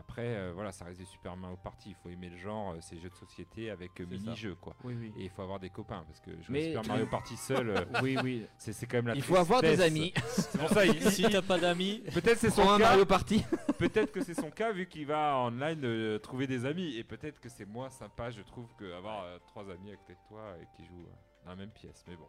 [0.00, 1.90] Après, euh, voilà, ça reste des Super Mario Party.
[1.90, 4.74] Il faut aimer le genre, euh, ces jeux de société avec euh, mini-jeux, quoi.
[4.82, 5.12] Oui, oui.
[5.18, 7.84] Et il faut avoir des copains parce que jouer Mais- Super Mario Party seul, euh,
[8.02, 8.46] oui, oui.
[8.56, 10.12] c'est quand même la Il faut avoir des amis.
[10.26, 12.88] C'est pour ça, il- Si t'as pas d'amis, peut-être c'est son un cas.
[12.90, 13.44] Mario Party.
[13.78, 16.96] Peut-être que c'est son cas vu qu'il va en online euh, trouver des amis.
[16.96, 20.54] Et peut-être que c'est moins sympa, je trouve, qu'avoir trois amis à côté de toi
[20.60, 21.06] et qui jouent
[21.44, 22.04] dans la même pièce.
[22.08, 22.28] Mais bon.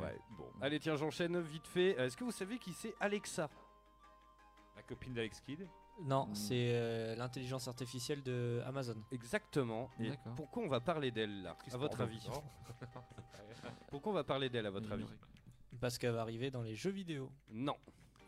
[0.00, 0.46] Ouais, bon.
[0.60, 1.90] Allez, tiens, j'enchaîne vite fait.
[1.90, 3.48] Est-ce que vous savez qui c'est Alexa?
[4.76, 5.66] La copine d'Alex Kidd.
[6.04, 6.34] Non, Hmm.
[6.34, 8.96] c'est euh, l'intelligence artificielle de Amazon.
[9.12, 9.90] Exactement.
[10.00, 10.34] Et D'accord.
[10.36, 12.26] pourquoi on va parler d'elle là À votre avis
[13.90, 15.06] Pourquoi on va parler d'elle à votre avis
[15.80, 17.30] Parce qu'elle va arriver dans les jeux vidéo.
[17.50, 17.76] Non.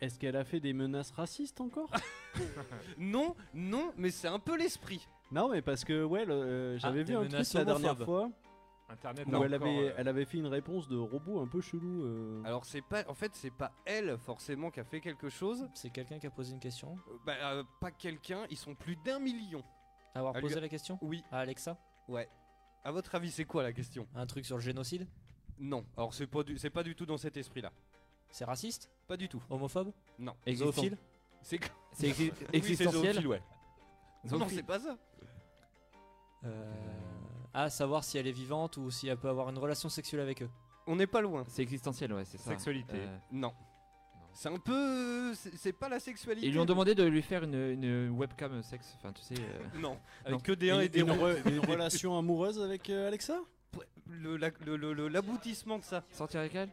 [0.01, 1.91] Est-ce qu'elle a fait des menaces racistes encore
[2.99, 5.07] Non, non, mais c'est un peu l'esprit.
[5.31, 8.05] Non, mais parce que ouais, le- euh, j'avais Ah, vu un menaces la dernière homophobes.
[8.07, 8.31] fois
[8.91, 9.27] Internet.
[9.29, 11.61] où a elle encore, avait, euh, elle avait fait une réponse de robot un peu
[11.61, 12.03] chelou.
[12.05, 12.43] euh.
[12.45, 15.69] Alors c'est pas, en fait, c'est pas elle forcément qui a fait quelque chose.
[15.75, 16.99] C'est quelqu'un qui a posé une question?
[17.09, 18.47] Euh, Bah, euh, pas quelqu'un.
[18.51, 19.63] Ils sont plus d'un million.
[20.15, 20.99] Avoir Elle posé lui la question?
[21.03, 21.23] Oui.
[21.31, 21.79] à Alexa?
[22.09, 22.29] Ouais.
[22.83, 24.07] À votre avis, c'est quoi la question?
[24.15, 25.07] Un truc sur le génocide?
[25.59, 25.85] Non.
[25.97, 27.71] Alors c'est pas du, c'est pas du tout dans cet esprit-là.
[28.31, 28.91] C'est raciste?
[29.07, 29.43] Pas du tout.
[29.51, 29.93] Homophobe?
[30.19, 30.35] Non.
[30.47, 30.73] Existant.
[30.73, 30.97] Zoophile?
[31.43, 31.61] C'est
[31.93, 33.13] C'est exi- Oui, c'est existentiel?
[33.15, 33.43] zoophile, ouais.
[34.25, 34.57] Non, Zoophile.
[34.57, 34.97] c'est pas ça.
[36.45, 36.73] Euh,
[37.55, 40.43] Ah, savoir si elle est vivante ou si elle peut avoir une relation sexuelle avec
[40.43, 40.51] eux.
[40.87, 41.45] On n'est pas loin.
[41.49, 42.51] C'est existentiel, ouais, c'est ça.
[42.51, 42.97] Sexualité.
[42.97, 43.53] Euh, Non.
[44.33, 46.47] C'est un peu, c'est c'est pas la sexualité.
[46.47, 48.95] ils lui ont demandé de lui faire une, une webcam sexe.
[48.99, 49.35] Enfin, tu sais.
[49.41, 49.99] euh, Non.
[50.25, 50.39] Avec Non.
[50.39, 53.41] que des 1 et des une re- une relation amoureuse avec euh, Alexa?
[54.09, 56.05] Le- la- le- le- le- L'aboutissement de ça.
[56.13, 56.69] Sortir avec elle?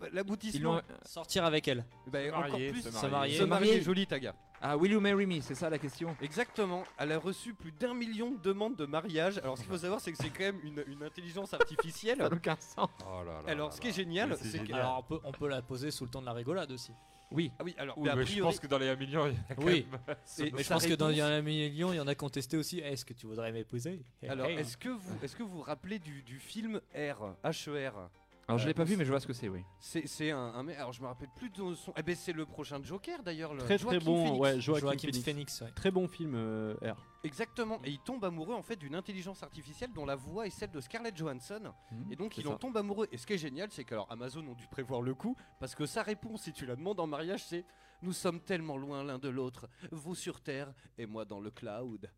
[0.00, 0.74] Bah, Ils L'aboutissement.
[0.74, 0.82] l'ont.
[1.04, 1.84] Sortir avec elle.
[2.08, 2.82] Bah, Se encore marier, plus.
[2.82, 3.34] se Se marier.
[3.34, 3.82] Se Se marier, marier.
[3.82, 4.34] joli taga.
[4.62, 6.16] Ah, Will you marry me C'est ça la question.
[6.22, 6.84] Exactement.
[6.98, 9.38] Elle a reçu plus d'un million de demandes de mariage.
[9.38, 12.18] Alors, ce qu'il faut savoir, c'est que c'est quand même une, une intelligence artificielle.
[12.20, 12.88] Ça n'a aucun sens.
[13.06, 14.72] Oh là là Alors, là ce qui est génial, c'est que-.
[14.72, 16.92] Alors on peut, on peut la poser sous le ton de la rigolade aussi.
[17.30, 17.50] Oui.
[17.58, 19.40] Ah oui, alors, Oui, mais je pense que dans les 1 million, il y en
[19.50, 19.86] a quand Oui.
[19.90, 22.24] même, Et- Mais je pense que dans a un million, il y en a qui
[22.24, 22.78] ont testé aussi.
[22.78, 24.00] Est-ce que tu voudrais m'épouser?
[24.28, 24.58] Alors, Hey.
[24.58, 28.08] est-ce que vous, est-ce que vous vous rappelez du, du film R, H-E-R
[28.48, 29.64] Alors je Euh, l'ai pas vu, mais je vois ce que c'est, oui.
[29.80, 30.76] C'est c'est un, un mec.
[30.78, 31.92] Alors je me rappelle plus de son.
[31.96, 33.52] Eh ben c'est le prochain Joker d'ailleurs.
[33.54, 34.38] le Très très Joaquin bon, Phoenix.
[34.40, 35.24] ouais, Joaquin, Joaquin Phoenix.
[35.24, 35.70] Phoenix, ouais.
[35.72, 36.96] Très bon film, euh, R.
[37.24, 37.80] Exactement.
[37.82, 40.80] Et il tombe amoureux en fait d'une intelligence artificielle dont la voix est celle de
[40.80, 41.72] Scarlett Johansson.
[41.90, 42.58] Mhm, Et donc c'est il en ça.
[42.58, 43.08] tombe amoureux.
[43.10, 45.74] Et ce qui est génial, c'est que alors, Amazon ont dû prévoir le coup parce
[45.74, 47.64] que sa réponse, si tu la demandes en mariage, c'est
[48.02, 52.08] Nous sommes tellement loin l'un de l'autre, vous sur Terre et moi dans le cloud.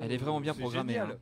[0.00, 0.94] Elle est vraiment bien C'est programmée.
[0.94, 1.20] génial.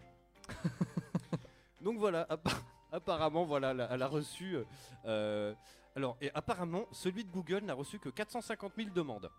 [0.48, 0.54] hein.
[1.82, 2.50] Donc voilà, appa-
[2.92, 4.56] apparemment, voilà, elle a- elle a reçu.
[4.56, 4.64] euh,
[5.06, 5.54] euh,
[5.96, 9.30] alors, et apparemment, celui de Google n'a reçu que 450 000 demandes.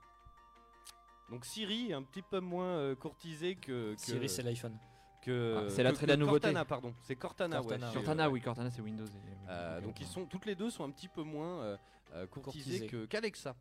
[1.29, 3.93] Donc Siri est un petit peu moins euh, courtisé que.
[3.93, 4.77] que Siri, c'est l'iPhone.
[5.21, 6.41] que- Ah, c'est l'attrait que- de la nouveauté.
[6.47, 6.93] Cortana, pardon.
[7.03, 7.91] C'est Cortana, Cortana, ouais.
[7.91, 9.05] chez- Cortana, oui, Cortana, c'est Windows.
[9.05, 11.77] et- euh, donc ils sont toutes les deux sont un petit peu moins euh,
[12.13, 12.87] euh, courtisées Courtisées.
[12.87, 13.55] que qu'Alexa.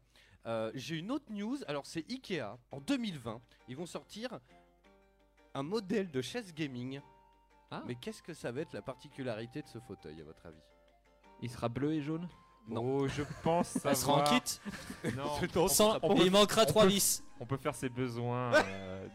[0.46, 1.58] Euh, J'ai une autre news.
[1.66, 3.40] Alors c'est Ikea en 2020.
[3.68, 4.38] Ils vont sortir
[5.52, 7.00] un modèle de chaise gaming.
[7.70, 7.82] Ah.
[7.86, 10.60] Mais qu'est-ce que ça va être la particularité de ce fauteuil à votre avis?
[11.42, 12.28] Il sera bleu et jaune?
[12.66, 12.82] Non.
[12.84, 14.60] Oh, je pense Elle sera en kit
[15.16, 17.22] Non, sans, on peut- il manquera on 3 peut- vis.
[17.40, 19.08] on peut faire ses besoins euh,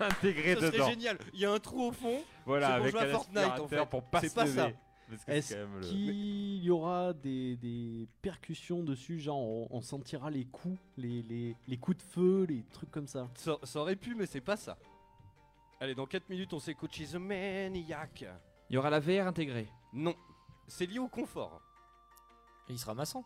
[0.00, 0.88] intégrés Ça serait dedans.
[0.90, 1.18] génial.
[1.32, 2.20] Il y a un trou au fond.
[2.44, 3.86] Voilà, C'est pour avec jouer à un Fortnite, en fait.
[3.86, 4.70] pour pas C'est pas ça.
[5.24, 10.46] C'est Est-ce le- qu'il y aura des, des percussions dessus, genre on, on sentira les
[10.46, 13.28] coups, les, les, les coups de feu, les trucs comme ça?
[13.36, 14.76] Ça, ça aurait pu, mais c'est pas ça.
[15.80, 18.24] Allez, dans 4 minutes, on s'écoute She's a Maniac.
[18.70, 19.68] Il y aura la VR intégrée.
[19.92, 20.14] Non,
[20.66, 21.60] c'est lié au confort.
[22.68, 23.24] Et il sera maçon.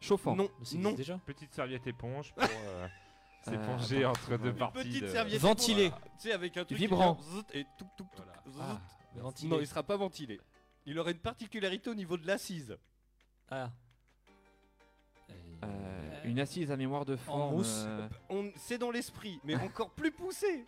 [0.00, 0.36] Chauffant.
[0.36, 0.92] Non, non.
[0.92, 1.18] déjà.
[1.26, 2.88] Petite serviette éponge pour euh,
[3.42, 4.78] s'éponger Euh, entre deux parties.
[4.84, 5.84] Petite de- serviette Ventilé.
[5.86, 7.16] éponge, Tu sais, avec un truc Vibrant.
[7.16, 8.42] qui vient zut et tout, tout, tout, Voilà.
[8.48, 8.60] zut.
[8.62, 9.48] Ah, Ventilé.
[9.50, 10.40] Non, il sera pas ventilé.
[10.86, 12.78] Il aurait une particularité au niveau de l'assise.
[13.50, 13.70] Ah.
[15.64, 17.56] euh, une assise à mémoire de forme.
[17.56, 17.84] mousse.
[17.86, 20.64] euh, On- C'est dans l'esprit, mais encore plus poussé.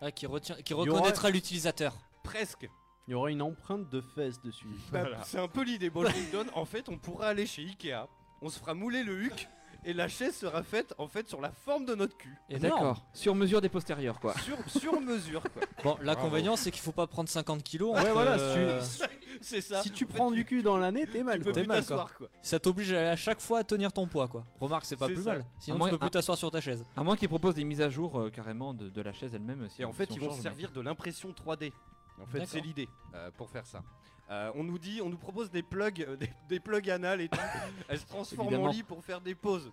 [0.00, 1.92] Ah, qui, retient, qui y aura- reconnaîtra l'utilisateur.
[2.22, 2.68] Presque.
[3.06, 4.66] Il y aura une empreinte de fesses dessus.
[4.92, 5.24] Bah, Voilà.
[5.24, 5.90] C'est un peu l'idée.
[5.90, 6.50] Bon, je vous le donne.
[6.54, 8.06] En fait, on pourra aller chez Ikea.
[8.42, 9.48] On se fera mouler le huc.
[9.84, 12.36] Et la chaise sera faite en fait sur la forme de notre cul.
[12.50, 12.62] Énorme.
[12.80, 13.06] D'accord.
[13.12, 14.34] Sur mesure des postérieurs, quoi.
[14.38, 15.62] Sur, sur mesure, quoi.
[15.84, 17.92] Bon, l'inconvénient, c'est qu'il faut pas prendre 50 kilos.
[17.94, 19.04] Ouais, entre, voilà, euh, si tu-
[19.40, 19.80] C'est ça.
[19.82, 21.38] Si tu En fait, prends du cul dans l'année, t'es mal.
[21.38, 21.60] tu peux quoi.
[21.62, 21.96] plus mal, quoi.
[21.96, 22.28] t'asseoir, quoi.
[22.42, 24.44] Ça t'oblige à à chaque fois à tenir ton poids, quoi.
[24.60, 25.30] Remarque, c'est pas plus ça.
[25.34, 25.44] mal.
[25.60, 26.84] Sinon, À moins- tu peux plus t'asseoir sur ta chaise.
[26.96, 29.68] À moins qu'ils proposent des mises à jour euh, carrément de, de la chaise elle-même.
[29.70, 31.72] si Et en fait, si ils vont servir de l'impression 3D.
[32.20, 33.82] En fait, c'est l'idée euh, pour faire ça.
[34.30, 37.28] Euh, on nous dit, on nous propose des plugs, euh, des, des plugs anal et
[37.28, 37.38] tout.
[37.88, 39.70] Elles se transforment en lit pour faire des pauses.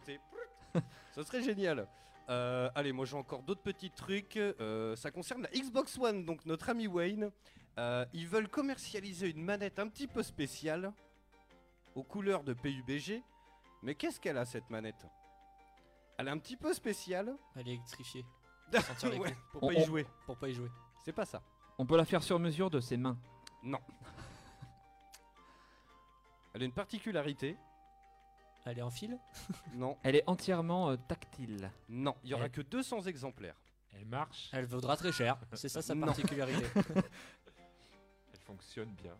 [1.13, 1.87] ça serait génial.
[2.29, 4.37] Euh, allez, moi j'ai encore d'autres petits trucs.
[4.37, 7.31] Euh, ça concerne la Xbox One, donc notre ami Wayne.
[7.77, 10.93] Euh, ils veulent commercialiser une manette un petit peu spéciale,
[11.93, 13.21] aux couleurs de PUBG.
[13.83, 15.05] Mais qu'est-ce qu'elle a cette manette?
[16.17, 17.35] Elle est un petit peu spéciale.
[17.55, 18.25] Elle est électrifiée.
[19.19, 20.07] Ouais, pour On- pas y on- jouer.
[20.25, 20.69] Pour pas y jouer.
[21.03, 21.43] C'est pas ça.
[21.77, 23.17] On peut la faire sur mesure de ses mains?
[23.61, 23.79] Non.
[26.55, 27.57] Elle a une particularité.
[28.65, 29.19] Elle est en fil
[29.75, 31.69] Non, Elle est entièrement euh, tactile.
[31.89, 33.57] non, il y aura Elle- que 200 exemplaires.
[33.93, 35.37] Elle marche, Elle vaudra très cher.
[35.53, 36.07] C'est ça sa Non.
[36.07, 36.65] particularité.
[38.33, 39.15] elle fonctionne bien.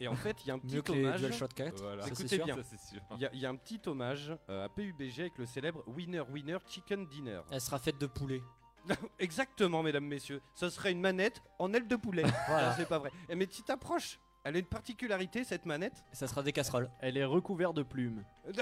[0.00, 1.20] Et en fait, il y a un petit Mieux que les hommage.
[1.20, 1.80] DualShock 4.
[1.82, 2.02] Voilà.
[2.02, 2.44] ça, c'est Écoutez sûr.
[2.44, 2.56] bien.
[2.56, 3.00] Ça, c'est sûr.
[3.12, 5.82] Il y, a- il y a un petit hommage euh, à PUBG avec le célèbre
[5.86, 7.40] Winner Winner Chicken Dinner.
[7.52, 8.42] Elle sera faite de poulet.
[9.18, 10.42] Exactement, mesdames, messieurs.
[10.54, 12.24] Ce serait une manette en aile de poulet.
[12.48, 12.70] Voilà.
[12.70, 13.10] Non, c'est pas vrai.
[13.28, 14.18] Eh, mais tu t'approches.
[14.44, 16.04] Elle a une particularité, cette manette?
[16.12, 16.90] Et ça sera des casseroles.
[17.00, 18.22] Elle est recouverte de plumes.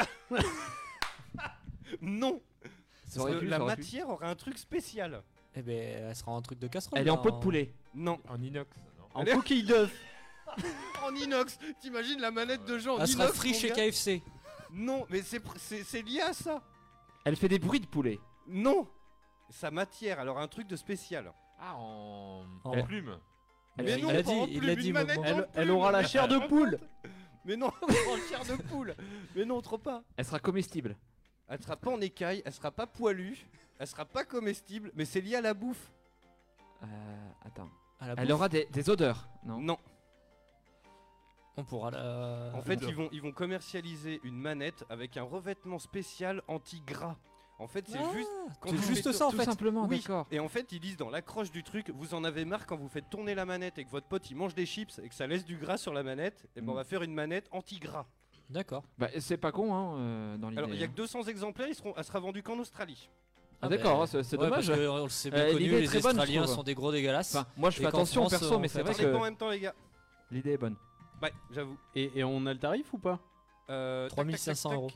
[2.01, 2.41] Non.
[3.07, 3.81] Ça aurait Parce que pu, la ça aurait pu.
[3.83, 5.23] matière aura un truc spécial.
[5.55, 6.99] Eh ben, elle sera en truc de casserole.
[6.99, 7.75] Elle est en là, pot de poulet.
[7.95, 8.19] Non.
[8.29, 9.93] En inox, non En Elle est- coquille d'œuf.
[11.05, 11.59] En inox.
[11.81, 13.75] T'imagines la manette de gens en Elle sera inox, free mon chez gars?
[13.75, 14.23] KFC.
[14.71, 16.63] Non, mais c'est pr- c'est c'est lié à ça.
[17.25, 18.19] Elle fait des bruits de poulet.
[18.47, 18.89] Non.
[19.51, 21.33] Sa matière, alors un truc de spécial.
[21.59, 23.19] Ah, en, En- en plume.
[23.79, 26.79] Elle- mais elle non, a dit- il a manette Elle, aura la chair de poule.
[27.45, 28.95] Mais non, en chair de poule.
[29.35, 30.03] Mais non, trop pas.
[30.17, 30.97] Elle sera comestible.
[31.49, 33.37] Elle sera pas en écaille, elle sera pas poilue,
[33.79, 35.91] elle sera pas comestible, mais c'est lié à la bouffe.
[36.83, 36.87] Euh,
[37.45, 37.69] attends.
[38.01, 39.59] À la Elle bouffe, aura des, des odeurs, non?
[39.61, 39.79] Non.
[41.57, 42.53] On pourra la.
[42.55, 47.17] En fait, ils vont, ils vont commercialiser une manette avec un revêtement spécial anti-gras.
[47.63, 48.29] En fait, c'est Ah, juste.
[48.61, 49.45] quand c'est vous juste faites- ça en Tout fait.
[49.45, 49.99] simplement, Oui.
[50.01, 50.27] d'accord.
[50.31, 52.89] Et en fait, ils disent dans l'accroche du truc, vous en avez marre quand vous
[52.89, 55.27] faites tourner la manette et que votre pote il mange des chips et que ça
[55.27, 56.45] laisse du gras sur la manette.
[56.57, 56.71] Et ben Mm.
[56.71, 58.07] on va faire une manette anti-gras.
[58.51, 58.83] D'accord.
[58.99, 60.59] Bah, c'est pas con, hein, euh, dans l'idée.
[60.59, 60.89] Alors, il y a hein.
[60.91, 63.09] que 200 exemplaires, ils seront, elle sera vendue qu'en Australie.
[63.63, 64.67] Ah, d'accord, bah, hein, c'est c'est ouais, dommage.
[64.67, 66.47] Parce que, on le sait bien Euh, connu, l'idée est les très bonne, je Australiens
[66.49, 67.37] sont des gros dégueulasses.
[67.37, 69.49] Enfin, moi je fais attention France, perso, mais c'est vrai pas en que même temps,
[69.51, 69.75] les gars.
[70.33, 70.77] l'idée est bonne.
[71.23, 71.79] Ouais, j'avoue.
[71.95, 73.21] Et, et on a le tarif ou pas?
[73.71, 74.91] Euh, tac, tac, 3500 tac, euros.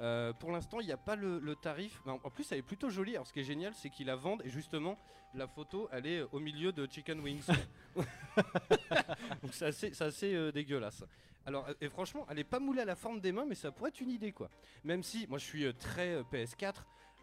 [0.00, 2.00] Euh, pour l'instant, il n'y a pas le, le tarif.
[2.06, 3.14] En plus, elle est plutôt jolie.
[3.14, 4.98] Alors, ce qui est génial, c'est qu'ils la vendent et justement,
[5.34, 7.46] la photo, elle est au milieu de Chicken Wings.
[7.96, 11.04] Donc, c'est assez, c'est assez, euh, dégueulasse.
[11.48, 13.72] Alors, euh, et franchement, elle est pas moulée à la forme des mains, mais ça
[13.72, 14.50] pourrait être une idée, quoi.
[14.84, 16.74] Même si, moi, je suis euh, très euh, PS4.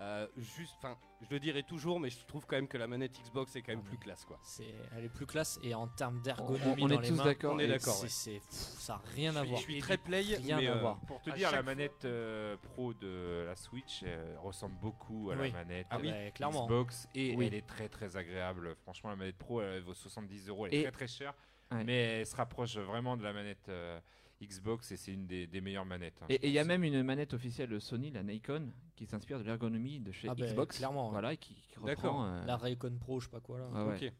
[0.02, 3.18] Euh, juste, enfin, je le dirai toujours, mais je trouve quand même que la manette
[3.24, 4.38] Xbox est quand même plus classe, quoi.
[4.44, 7.16] C'est, elle est plus classe et en termes On- d'ergonomie on est dans les tous
[7.16, 7.54] mains, d'accord.
[7.56, 8.10] On est d'accord, c'est, ouais.
[8.10, 9.60] c'est- pff, ça a rien Je à suis- voir.
[9.62, 11.00] je suis très play, rien mais, à euh, voir.
[11.08, 15.36] Pour te À dire, la manette euh, pro de la Switch euh, ressemble beaucoup à
[15.38, 15.52] Oui.
[15.52, 16.66] la manette Ah oui, clairement.
[16.66, 17.48] Xbox et Oui.
[17.48, 18.76] elle est très très agréable.
[18.84, 21.34] Franchement, la manette pro elle vaut 70 euros, elle est Et- très très chère,
[21.72, 21.84] Ouais.
[21.86, 24.00] mais elle se rapproche vraiment de la manette euh,
[24.42, 26.22] Xbox et c'est une des, des meilleures manettes.
[26.22, 29.40] hein, Et il y a même une manette officielle de Sony, la Nikon, qui s'inspire
[29.40, 30.78] de l'ergonomie de chez Ah ben, Xbox.
[30.78, 31.10] clairement.
[31.10, 32.26] Voilà, et qui, qui reprend.
[32.26, 33.68] euh, La Raycon Pro, je sais pas quoi là.
[33.70, 34.08] ouais.
[34.08, 34.14] Ok.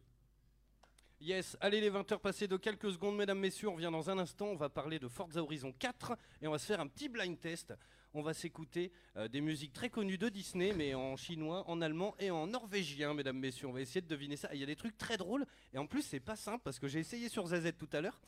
[1.22, 4.20] Yes, allez les 20 heures passées de quelques secondes, mesdames, messieurs, on revient dans un
[4.20, 7.08] instant, on va parler de Forza Horizon 4 et on va se faire un petit
[7.10, 7.74] blind test.
[8.14, 12.16] On va s'écouter euh, des musiques très connues de Disney, mais en chinois, en allemand
[12.20, 13.68] et en norvégien, mesdames, messieurs.
[13.68, 14.50] On va essayer de deviner ça.
[14.54, 16.88] Il y a des trucs très drôles et en plus c'est pas simple parce que
[16.88, 18.22] j'ai essayé sur ZZ tout à l'heure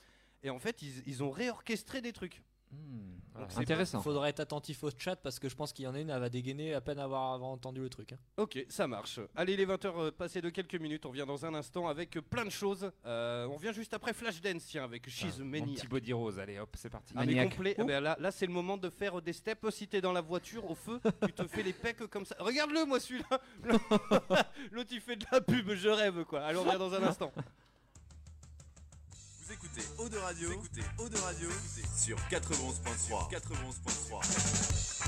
[0.48, 2.41] et en fait ils, ils ont réorchestré des trucs.
[2.70, 4.02] Hmm, Donc, c'est Intéressant.
[4.02, 6.20] Faudrait être attentif au chat parce que je pense qu'il y en a une, elle
[6.20, 8.12] va dégainer à peine avoir, avoir entendu le truc.
[8.12, 8.18] hein.
[8.36, 9.22] Ok, ça marche.
[9.38, 12.18] Allez, les 20 heures euh, passées de quelques minutes, on revient dans un instant avec
[12.18, 12.91] euh, plein de choses.
[13.06, 15.76] Euh, on revient juste après Flashdance, tiens, avec She's Ah, Mon Maniac.
[15.78, 17.14] petit body rose, allez hop, c'est parti.
[17.16, 17.74] Ah, mais complet.
[17.80, 19.70] Ah, ben là, là c'est le moment de faire des steps.
[19.70, 22.36] Si t'es dans la voiture, au feu, tu te fais les pecs comme ça.
[22.39, 23.39] Regarde-le, moi, celui-là.
[24.72, 26.41] L'autre, il fait de la pub, je rêve, quoi.
[26.41, 27.32] Allez, on revient dans un instant.
[29.48, 31.48] Vous écoutez Eau de Radio, écoutez Eau de Radio
[31.95, 33.32] sur 91.3.
[33.32, 35.07] 91.3.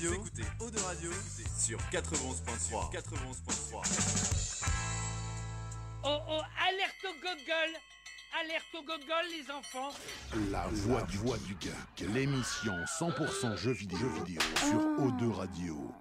[0.00, 0.42] écoutez.
[0.60, 2.92] Eau de Radio, vous écoutez Eau de Radio sur 91.3.
[2.92, 4.64] 91.3.
[6.04, 7.78] Oh oh, alerte au gogol
[8.40, 9.90] Alerte au gogol, les enfants.
[10.50, 14.40] La voix du, voix du geek, l'émission 100% jeux vidéo, jeux vidéo.
[14.56, 15.92] Sur O2 Radio.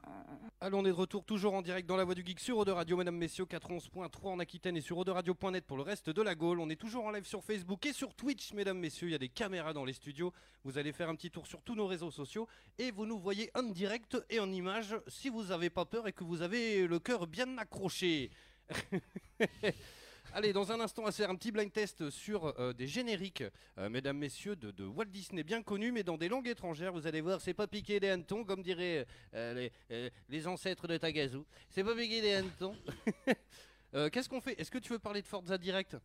[0.64, 2.64] Allons, on est de retour toujours en direct dans la voix du geek sur Eau
[2.64, 6.60] Radio, mesdames, messieurs, 411.3 en Aquitaine et sur Radio.net pour le reste de la Gaule.
[6.60, 9.08] On est toujours en live sur Facebook et sur Twitch, mesdames, messieurs.
[9.08, 10.32] Il y a des caméras dans les studios.
[10.64, 12.48] Vous allez faire un petit tour sur tous nos réseaux sociaux
[12.78, 16.14] et vous nous voyez en direct et en image si vous n'avez pas peur et
[16.14, 18.30] que vous avez le cœur bien accroché.
[20.34, 23.44] Allez, dans un instant, on va faire un petit blind test sur euh, des génériques,
[23.78, 26.94] euh, mesdames, messieurs, de, de Walt Disney bien connus, mais dans des langues étrangères.
[26.94, 30.98] Vous allez voir, c'est pas piqué des hannetons, comme diraient euh, les, les ancêtres de
[30.98, 31.40] Tagazu.
[31.70, 32.76] C'est pas piqué des hannetons.
[34.12, 34.60] Qu'est-ce qu'on fait?
[34.60, 35.98] Est-ce que tu veux parler de Forza Direct?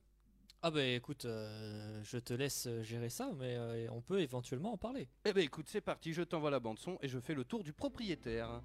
[0.63, 4.77] Ah bah écoute, euh, je te laisse gérer ça, mais euh, on peut éventuellement en
[4.77, 5.09] parler.
[5.25, 7.63] Eh ben écoute, c'est parti, je t'envoie la bande son et je fais le tour
[7.63, 8.63] du propriétaire.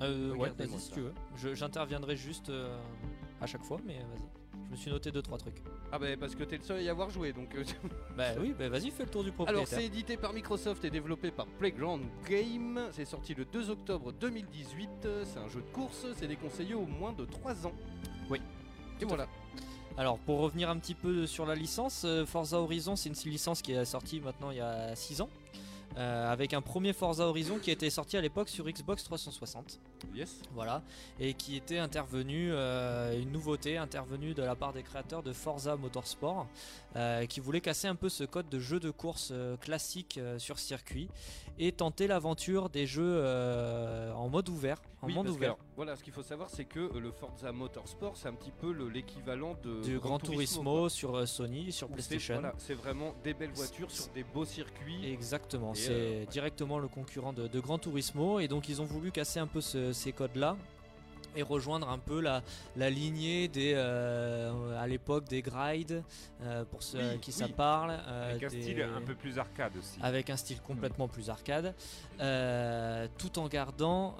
[0.00, 1.14] Euh, ouais, vas-y si tu veux.
[1.54, 2.50] J'interviendrai juste
[3.40, 4.39] à chaque fois, mais vas-y.
[4.70, 5.56] Je me suis noté deux trois trucs.
[5.90, 7.52] Ah bah parce que t'es le seul à y avoir joué, donc...
[7.56, 7.64] euh,
[8.16, 9.78] Bah oui, bah vas-y, fais le tour du Alors propriétaire.
[9.80, 12.80] c'est édité par Microsoft et développé par Playground Game.
[12.92, 14.88] C'est sorti le 2 octobre 2018.
[15.24, 16.06] C'est un jeu de course.
[16.16, 17.72] C'est déconseillé au moins de 3 ans.
[18.30, 18.40] Oui.
[19.00, 19.26] Et voilà.
[19.96, 23.60] Alors pour revenir un petit peu sur la licence, euh, Forza Horizon c'est une licence
[23.62, 25.28] qui est sortie maintenant il y a 6 ans.
[25.96, 29.80] Euh, avec un premier Forza Horizon qui était sorti à l'époque sur Xbox 360.
[30.14, 30.40] Yes.
[30.54, 30.82] Voilà,
[31.18, 35.76] et qui était intervenu, euh, une nouveauté intervenue de la part des créateurs de Forza
[35.76, 36.46] Motorsport,
[36.96, 41.08] euh, qui voulaient casser un peu ce code de jeu de course classique sur circuit
[41.58, 45.48] et tenter l'aventure des jeux euh, en mode ouvert, en Oui, monde parce que, ouvert.
[45.50, 48.50] alors, voilà, ce qu'il faut savoir, c'est que euh, le Forza Motorsport, c'est un petit
[48.52, 52.34] peu le- l'équivalent de Du Gran Turismo sur euh, Sony, sur PlayStation.
[52.34, 55.04] voilà, C'est vraiment des belles voitures sur des beaux circuits.
[55.10, 56.26] Exactement, c'est euh, ouais.
[56.26, 59.60] directement le concurrent de, de Gran Turismo et donc ils ont voulu casser un peu
[59.60, 60.56] ce- ces codes-là
[61.36, 62.42] et rejoindre un peu la,
[62.76, 66.02] la lignée des euh, à l'époque des grides
[66.42, 67.52] euh, pour ceux Oui, qui ça oui.
[67.56, 69.98] parle euh, Avec un des- style un peu plus arcade aussi.
[70.02, 71.74] avec un style complètement plus arcade
[73.18, 74.16] tout en gardant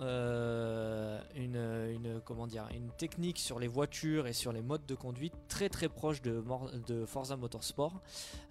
[1.36, 1.56] une,
[1.94, 5.68] une comment dire une technique sur les voitures et sur les modes de conduite très
[5.68, 6.42] très proche de,
[6.86, 8.00] de Forza Motorsport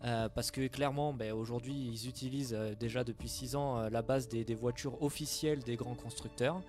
[0.01, 4.55] parce que clairement ben, aujourd'hui ils utilisent déjà depuis 6 ans la base des, des
[4.55, 6.61] voitures officielles des grands constructeurs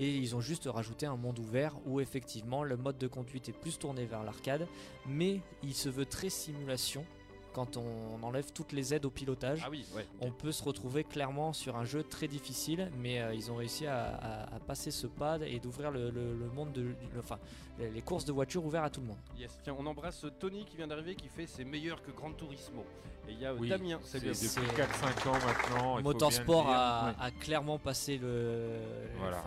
[0.00, 3.52] et ils ont juste rajouté un monde ouvert où effectivement le mode de conduite est
[3.52, 4.66] plus tourné vers l'arcade
[5.06, 7.04] mais il se veut très simulation
[7.52, 10.04] quand on enlève toutes les aides au pilotage Ah oui, ouais.
[10.20, 13.86] on peut se retrouver clairement sur un jeu très difficile, mais euh, ils ont réussi
[13.86, 17.38] à, à- à passer ce pas et d'ouvrir le, le- le monde de, le- enfin,
[17.78, 19.18] les les courses de voitures ouvertes à tout le monde.
[19.38, 19.56] Yes.
[19.62, 22.84] Tiens, on embrasse Tony qui vient d'arriver qui fait c'est meilleur que Gran Turismo.
[23.28, 24.00] Et il y a euh, Oui, Damien.
[24.02, 24.52] c'est Salut depuis vous.
[24.74, 26.02] C'est- 4-5 ans maintenant.
[26.02, 27.14] Motorsport a, Ouais.
[27.20, 28.80] a clairement passé le,
[29.20, 29.44] Voilà.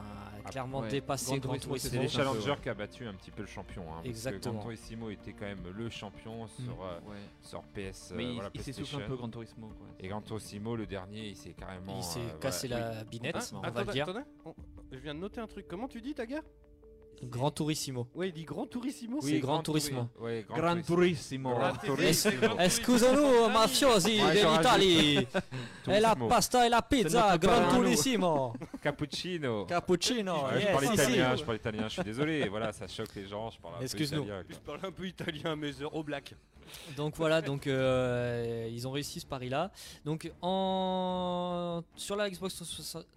[0.48, 0.88] Ah, clairement ouais.
[0.90, 1.40] dépassé.
[1.78, 2.58] C'est les Challengers ouais.
[2.62, 3.84] qui a battu un petit peu le champion.
[3.94, 4.56] Hein, Exactement.
[4.56, 7.18] Parce que Gran Turismo était quand même le champion sur, euh, Ouais.
[7.42, 8.14] sur PS.
[8.16, 9.68] Mais euh, il, voilà, il s'essouffle un peu Gran Turismo.
[9.68, 9.88] Quoi.
[10.00, 11.98] Et Gran Turismo, le dernier, il s'est carrément.
[11.98, 12.96] Il s'est euh, cassé voilà.
[12.96, 14.10] la binette, Ah, on va attendez, le dire.
[14.10, 14.56] attendez, on-
[14.92, 15.68] Je viens de noter un truc.
[15.68, 16.42] Comment tu dis, Taga
[17.24, 18.08] Gran Turismo.
[18.14, 19.18] Ouais, il dit Gran Turismo.
[19.22, 20.10] Oui, c'est- Gran Turismo.
[20.18, 20.76] Turi- Ouais, Gran,
[22.14, 25.22] c'est- Excusez-nous, mafiosi dell'Italia.
[25.88, 27.70] E la pasta e la pizza, Gran.
[27.74, 28.54] Turismo.
[28.82, 29.66] Cappuccino.
[29.66, 30.46] Cappuccino.
[30.46, 31.40] Ouais, je parle si, italien, si.
[31.40, 33.84] je parle italien, je suis désolé, voilà, ça choque les gens, je parle un peu
[33.84, 34.24] Excuse-nous.
[34.24, 34.44] italien.
[34.50, 36.36] Je parle un peu italien, mais au black.
[36.98, 39.72] Donc voilà, donc euh, ils ont réussi ce pari-là.
[40.04, 42.62] Donc en sur la Xbox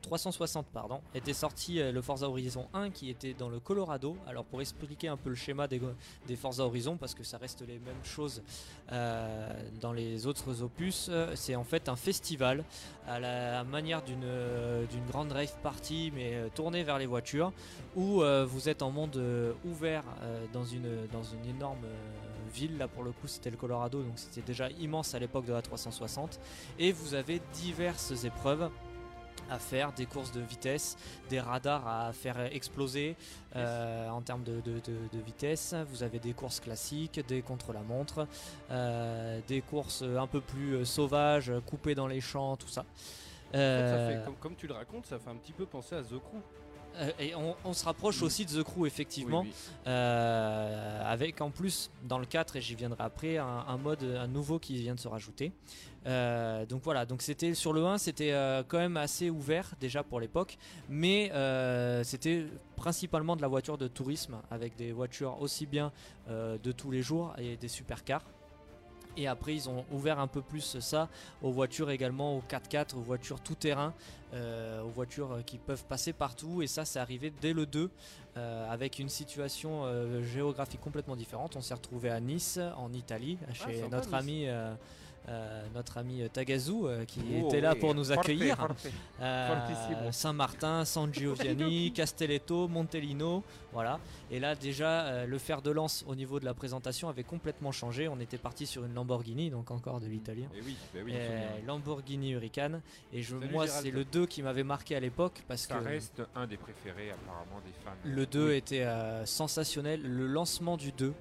[0.02, 3.89] 360, pardon, était sorti euh, le Forza Horizon 1 qui était dans le Colorado.
[4.26, 5.80] Alors pour expliquer un peu le schéma des,
[6.26, 8.42] des Forza Horizon, parce que ça reste les mêmes choses
[8.92, 9.48] euh,
[9.80, 12.64] dans les autres opus, euh, c'est en fait un festival
[13.06, 17.52] à la manière d'une euh, grande rave party, mais tournée vers les voitures,
[17.96, 19.20] où vous êtes en monde
[19.64, 20.04] ouvert
[20.52, 20.86] dans une
[21.48, 21.86] énorme
[22.52, 22.78] ville.
[22.78, 25.62] Là pour le coup, c'était le Colorado, donc c'était déjà immense à l'époque de la
[25.62, 26.38] 360.
[26.78, 28.70] Et vous avez diverses épreuves
[29.50, 30.96] à faire, des courses de vitesse,
[31.28, 33.16] des radars à faire exploser
[33.56, 35.74] euh, en termes de, de- de- de vitesse.
[35.90, 38.26] Vous avez des courses classiques, des contre-la-montre,
[38.70, 42.84] euh, des courses un peu plus euh, sauvages, coupées dans les champs, tout ça.
[43.48, 45.96] En fait, ça fait- comme, comme tu le racontes, ça fait un petit peu penser
[45.96, 46.38] à The Crew.
[47.00, 49.52] Euh, et on, on se rapproche aussi de The Crew effectivement, Oui,
[49.86, 54.26] Euh, avec en plus dans le 4 et j'y viendrai après un, un mode un
[54.28, 55.52] nouveau qui vient de se rajouter.
[56.06, 60.02] Euh, donc voilà, donc c'était sur le 1 c'était euh, quand même assez ouvert déjà
[60.02, 60.56] pour l'époque,
[60.88, 61.30] mais
[62.04, 62.46] c'était
[62.76, 65.92] principalement de la voiture de tourisme avec des voitures aussi bien
[66.28, 68.24] de tous les jours et des supercars.
[69.20, 71.08] Et après, ils ont ouvert un peu plus ça
[71.42, 73.92] aux voitures également, aux 4x4, aux voitures tout-terrain,
[74.32, 76.62] euh, aux voitures qui peuvent passer partout.
[76.62, 77.90] Et ça, c'est arrivé dès le 2,
[78.36, 81.54] euh, avec une situation euh, géographique complètement différente.
[81.54, 84.14] On s'est retrouvé à Nice, en Italie, chez sympa, notre Nice.
[84.14, 84.46] ami.
[85.30, 88.56] Euh, euh, notre ami Tagazu euh, qui Oh, était là oui, pour nous accueillir.
[88.56, 88.86] forte.
[89.20, 90.10] Euh.
[90.12, 93.98] Saint-Martin, San Giovanni, Castelletto, Montelino, voilà.
[94.30, 97.72] Et là déjà euh, le fer de lance au niveau de la présentation avait complètement
[97.72, 98.08] changé.
[98.08, 100.46] On était parti sur une Lamborghini, donc encore de l'italien.
[100.54, 101.12] Et oui, bah oui.
[101.14, 102.80] Euh, Lamborghini Huracan.
[103.12, 105.84] Et je, Salut, moi c'est le 2 qui m'avait marqué à l'époque parce Ça que
[105.84, 107.90] reste un des préférés apparemment des fans.
[108.04, 108.54] le 2 Oui.
[108.56, 110.00] était euh, sensationnel.
[110.02, 111.12] Le lancement du 2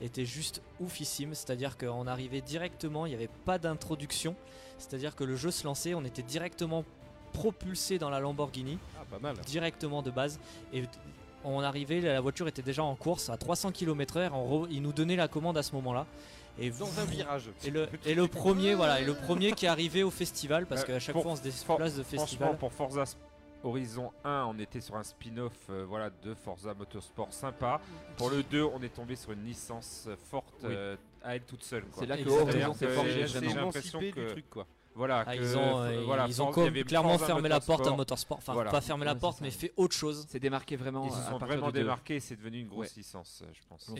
[0.00, 1.34] était juste oufissime.
[1.34, 4.34] C'est-à-dire qu'on arrivait directement, il n'y avait pas d'introduction.
[4.78, 6.84] C'est-à-dire que le jeu se lançait, on était directement
[7.32, 9.36] propulsé dans la Lamborghini, Ah, pas mal.
[9.46, 10.38] directement de base.
[10.72, 10.84] Et
[11.44, 14.30] on arrivait, la voiture était déjà en course à 300 km/h.
[14.30, 16.06] re- Il nous donnait la commande à ce moment-là.
[16.58, 17.50] Et Dans un virage.
[17.64, 20.82] et le, et le premier, voilà, et le premier qui est arrivé au festival, parce
[20.82, 22.56] Euh, qu'à chaque pour- fois on se déplace de Franchement, festival.
[22.56, 23.04] pour Forza
[23.66, 27.80] Horizon 1, on était sur un spin-off euh, voilà, de Forza Motorsport sympa.
[28.16, 30.70] Pour le 2, on est tombé sur une licence euh, forte Oui.
[30.72, 31.84] euh, à elle toute seule.
[31.92, 32.28] C'est là que.
[32.28, 33.26] Horizon s'est forgé.
[33.26, 34.66] j'ai l'impression que- du truc, quoi.
[34.96, 37.96] Voilà, Ah, que- ils ont, euh, voilà, ils ont clairement fermé la porte à Motorsport.
[37.96, 38.38] Motorsport.
[38.38, 38.70] Enfin, Voilà.
[38.70, 40.26] pas fermé la Ouais, porte, mais fait autre chose.
[40.28, 41.04] C'est démarqué vraiment.
[41.06, 42.92] Ils se sont vraiment démarqués, c'est devenu une grosse Ouais.
[42.96, 43.90] licence, euh, je pense.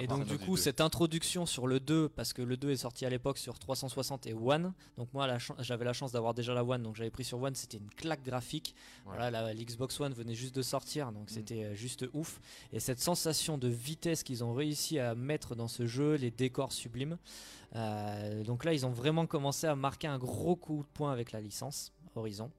[0.00, 3.04] Et, donc du coup cette introduction sur le 2 parce que le 2 est sorti
[3.06, 5.28] à l'époque sur 360 et One donc moi
[5.60, 8.22] j'avais la chance d'avoir déjà la One donc j'avais pris sur One c'était une claque
[8.22, 8.74] graphique
[9.06, 9.12] Ouais.
[9.16, 11.34] voilà la, l'Xbox One venait juste de sortir donc Mm.
[11.34, 12.40] c'était euh, juste ouf
[12.72, 16.72] et cette sensation de vitesse qu'ils ont réussi à mettre dans ce jeu les décors
[16.72, 17.16] sublimes
[17.74, 21.32] euh, donc là ils ont vraiment commencé à marquer un gros coup de poing avec
[21.32, 22.50] la licence Horizon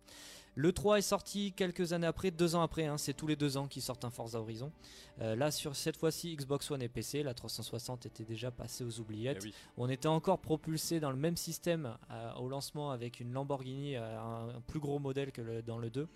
[0.55, 3.57] le 3 est sorti quelques années après, deux ans après, hein, c'est tous les deux
[3.57, 4.71] ans qu'ils sortent un Forza Horizon.
[5.19, 8.99] Euh, là, sur cette fois-ci, Xbox One et PC, la 360 était déjà passée aux
[8.99, 9.39] oubliettes.
[9.41, 9.53] Eh oui.
[9.77, 14.49] On était encore propulsé dans le même système euh, au lancement avec une Lamborghini, un,
[14.55, 16.07] un plus gros modèle que le- dans le 2.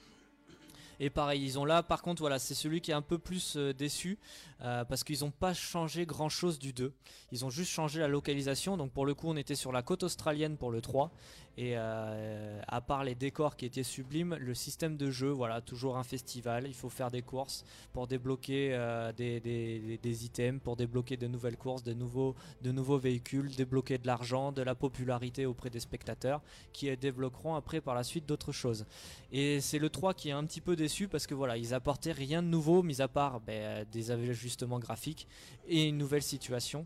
[0.99, 3.55] Et pareil, ils ont là, par contre, voilà, c'est celui qui est un peu plus
[3.55, 4.17] euh, déçu
[4.61, 6.93] euh, parce qu'ils n'ont pas changé grand chose du 2.
[7.31, 8.77] Ils ont juste changé la localisation.
[8.77, 11.11] Donc, pour le coup, on était sur la côte australienne pour le 3.
[11.57, 15.97] Et euh, à part les décors qui étaient sublimes, le système de jeu, voilà, toujours
[15.97, 16.67] un festival.
[16.67, 21.83] Il faut faire des courses pour débloquer euh, des, items, pour débloquer de nouvelles courses,
[21.83, 26.41] de nouveaux, de nouveaux véhicules, débloquer de l'argent, de la popularité auprès des spectateurs
[26.73, 28.85] qui débloqueront après par la suite d'autres choses.
[29.31, 32.11] Et c'est le 3 qui est un petit peu déçu parce que voilà, ils apportaient
[32.11, 35.27] rien de nouveau, mis à part ben, euh, des ajustements graphiques
[35.67, 36.85] et une nouvelle situation.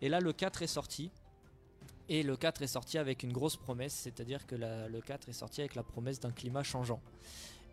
[0.00, 1.10] Et là, le 4 est sorti.
[2.08, 5.60] Et le 4 est sorti avec une grosse promesse, c'est-à-dire que le 4 est sorti
[5.60, 7.00] avec la promesse d'un climat changeant.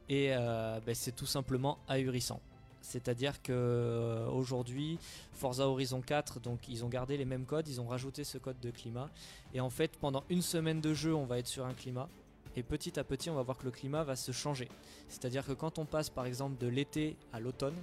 [0.07, 2.41] Et euh, ben, c'est tout simplement ahurissant.
[2.81, 4.97] C'est-à-dire que euh, aujourd'hui,
[5.33, 8.59] Forza Horizon 4, donc ils ont gardé les mêmes codes, ils ont rajouté ce code
[8.59, 9.09] de climat.
[9.53, 12.09] Et en fait, pendant une semaine de jeu, on va être sur un climat.
[12.55, 14.69] Et petit à petit, on va voir que le climat va se changer.
[15.07, 17.75] C'est-à-dire que quand on passe par exemple de l'été à l'automne,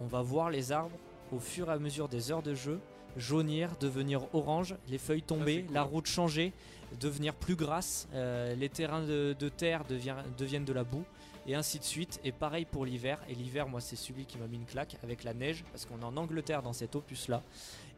[0.00, 0.96] on va voir les arbres
[1.32, 2.80] au fur et à mesure des heures de jeu
[3.16, 6.52] jaunir, devenir orange, les feuilles tomber, la route changer,
[7.00, 11.04] devenir plus grasse, euh, les terrains de, de terre devient- deviennent de la boue,
[11.46, 12.20] et ainsi de suite.
[12.24, 13.18] Et pareil pour l'hiver.
[13.28, 16.00] Et l'hiver, moi, c'est celui qui m'a mis une claque avec la neige, parce qu'on
[16.00, 17.42] est en Angleterre dans cet opus-là.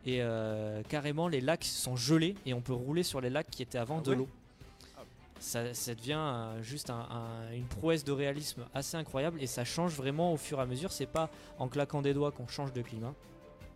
[0.07, 3.62] Et euh, carrément, les lacs sont gelés, et on peut rouler sur les lacs qui
[3.62, 4.29] étaient avant Ah de ouais l'eau.
[5.41, 9.65] Ça, ça devient euh, juste un- un- une prouesse de réalisme assez incroyable et ça
[9.65, 10.91] change vraiment au fur et à mesure.
[10.91, 13.12] C'est pas en claquant des doigts qu'on change de climat,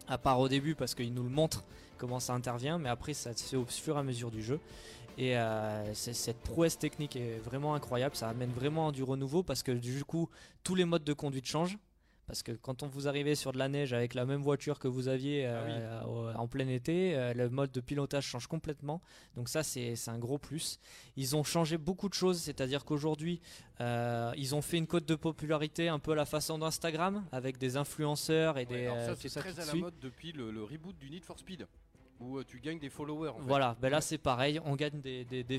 [0.09, 1.65] à part au début parce qu'il nous le montre
[1.99, 4.61] comment ça intervient, mais après ça se fait au fur et à mesure du jeu.
[5.19, 9.73] Et euh, cette prouesse technique est vraiment incroyable, ça amène vraiment du renouveau parce que
[9.73, 10.29] du coup
[10.63, 11.79] tous les modes de conduite changent.
[12.29, 14.87] Parce que quand on vous arrivez sur de la neige avec la même voiture que
[14.87, 19.01] vous aviez euh, au- en plein été, euh, le mode de pilotage change complètement.
[19.35, 20.79] Donc ça c'est un gros plus.
[21.17, 23.41] Ils ont changé beaucoup de choses, c'est-à-dire qu'aujourd'hui
[23.81, 27.57] euh, ils ont fait une cote de popularité un peu à la façon d'Instagram avec
[27.59, 29.81] des influenceurs et des Alors euh, ça, c'est très à la suit.
[29.81, 31.67] mode depuis le, le reboot du Need for Speed,
[32.21, 33.33] euh, tu gagnes des followers.
[33.41, 35.59] Voilà, ben là c'est pareil, on gagne des,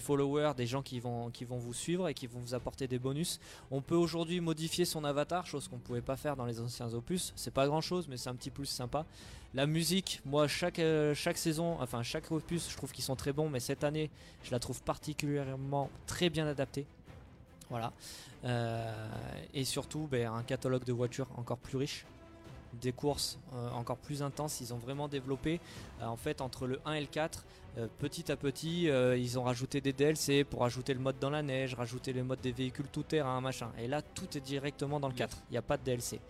[0.00, 3.38] followers, des gens qui vont, vous suivre et qui vont vous apporter des bonus.
[3.70, 7.32] On peut aujourd'hui modifier son avatar, chose qu'on pouvait pas faire dans les anciens opus.
[7.36, 9.06] C'est pas grand chose, mais c'est un petit plus sympa.
[9.54, 13.32] La musique, moi chaque, euh, chaque saison, enfin chaque opus, je trouve qu'ils sont très
[13.32, 14.10] bons, mais cette année,
[14.42, 16.86] je la trouve particulièrement très bien adaptée.
[17.70, 17.92] Voilà.
[18.44, 19.08] Euh,
[19.54, 22.04] et surtout, ben, un catalogue de voitures encore plus riche
[22.74, 24.60] des courses euh, encore plus intenses.
[24.60, 25.60] Ils ont vraiment développé,
[26.02, 27.44] euh, en fait, entre le 1 et le 4,
[27.78, 28.84] euh, petit à petit,
[29.16, 32.40] ils ont rajouté des DLC pour ajouter le mode dans la neige, rajouter le mode
[32.40, 33.70] des véhicules tout terrain, machin.
[33.78, 35.36] Et là, tout est directement dans le 4.
[35.50, 36.20] Il n'y a pas de DLC.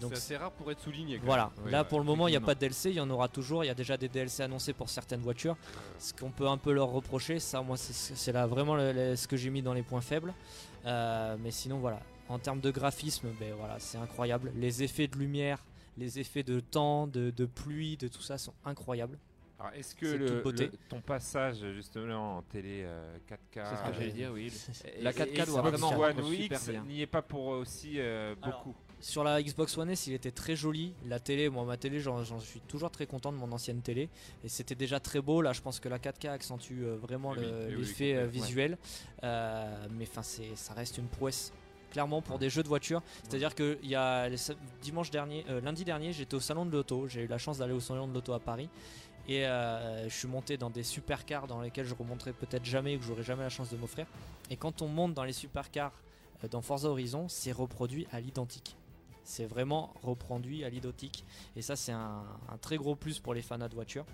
[0.00, 1.18] Donc C'est assez rare pour être souligné.
[1.18, 3.00] quand voilà, là Ouais, pour le moment il n'y a pas de DLC, il y
[3.00, 5.56] en aura toujours, il y a déjà des DLC annoncés pour certaines voitures.
[5.98, 9.26] Ce qu'on peut un peu leur reprocher, ça moi c'est là vraiment le- le- ce
[9.28, 10.34] que j'ai mis dans les points faibles.
[10.84, 14.52] Mais sinon voilà, en termes de graphisme, ben voilà, c'est incroyable.
[14.56, 15.64] Les effets de lumière,
[15.96, 19.18] les effets de temps, de, de pluie, de tout ça sont incroyables.
[19.58, 20.66] Alors, est-ce que C'est le, toute beauté.
[20.66, 24.52] le- ton passage justement en télé euh, 4K C'est ce que euh, j'allais dire, oui.
[24.98, 28.34] et- La 4K et doit Xbox vraiment One X n'y est pas pour aussi euh,
[28.42, 28.76] Alors, beaucoup.
[29.00, 30.92] Sur la Xbox One S, il était très joli.
[31.06, 34.08] La télé, moi, ma télé, j'en suis toujours très content de mon ancienne télé.
[34.42, 35.40] Et c'était déjà très beau.
[35.42, 38.14] Là, je pense que la 4K accentue euh, vraiment Oui, le- oui, oui, oui, l'effet
[38.16, 38.28] euh, ouais.
[38.28, 38.78] visuel.
[39.22, 41.52] Euh, mais enfin, c'est- ça reste une prouesse.
[41.96, 43.00] Clairement, pour des jeux de voiture.
[43.22, 44.28] C'est-à-dire que il y a
[44.82, 47.08] dimanche dernier, euh, lundi dernier, j'étais au salon de l'auto.
[47.08, 48.68] J'ai eu la chance d'aller au salon de l'auto à Paris.
[49.26, 52.98] Et euh, je suis monté dans des supercars dans lesquels je remonterai peut-être jamais ou
[52.98, 54.04] que j'aurai jamais la chance de m'offrir.
[54.50, 55.92] Et quand on monte dans les supercars
[56.44, 58.76] euh, dans Forza Horizon, c'est reproduit à l'identique.
[59.24, 61.24] C'est vraiment reproduit à l'identique.
[61.56, 64.04] Et ça, c'est un, un très gros plus pour les fans de voitures.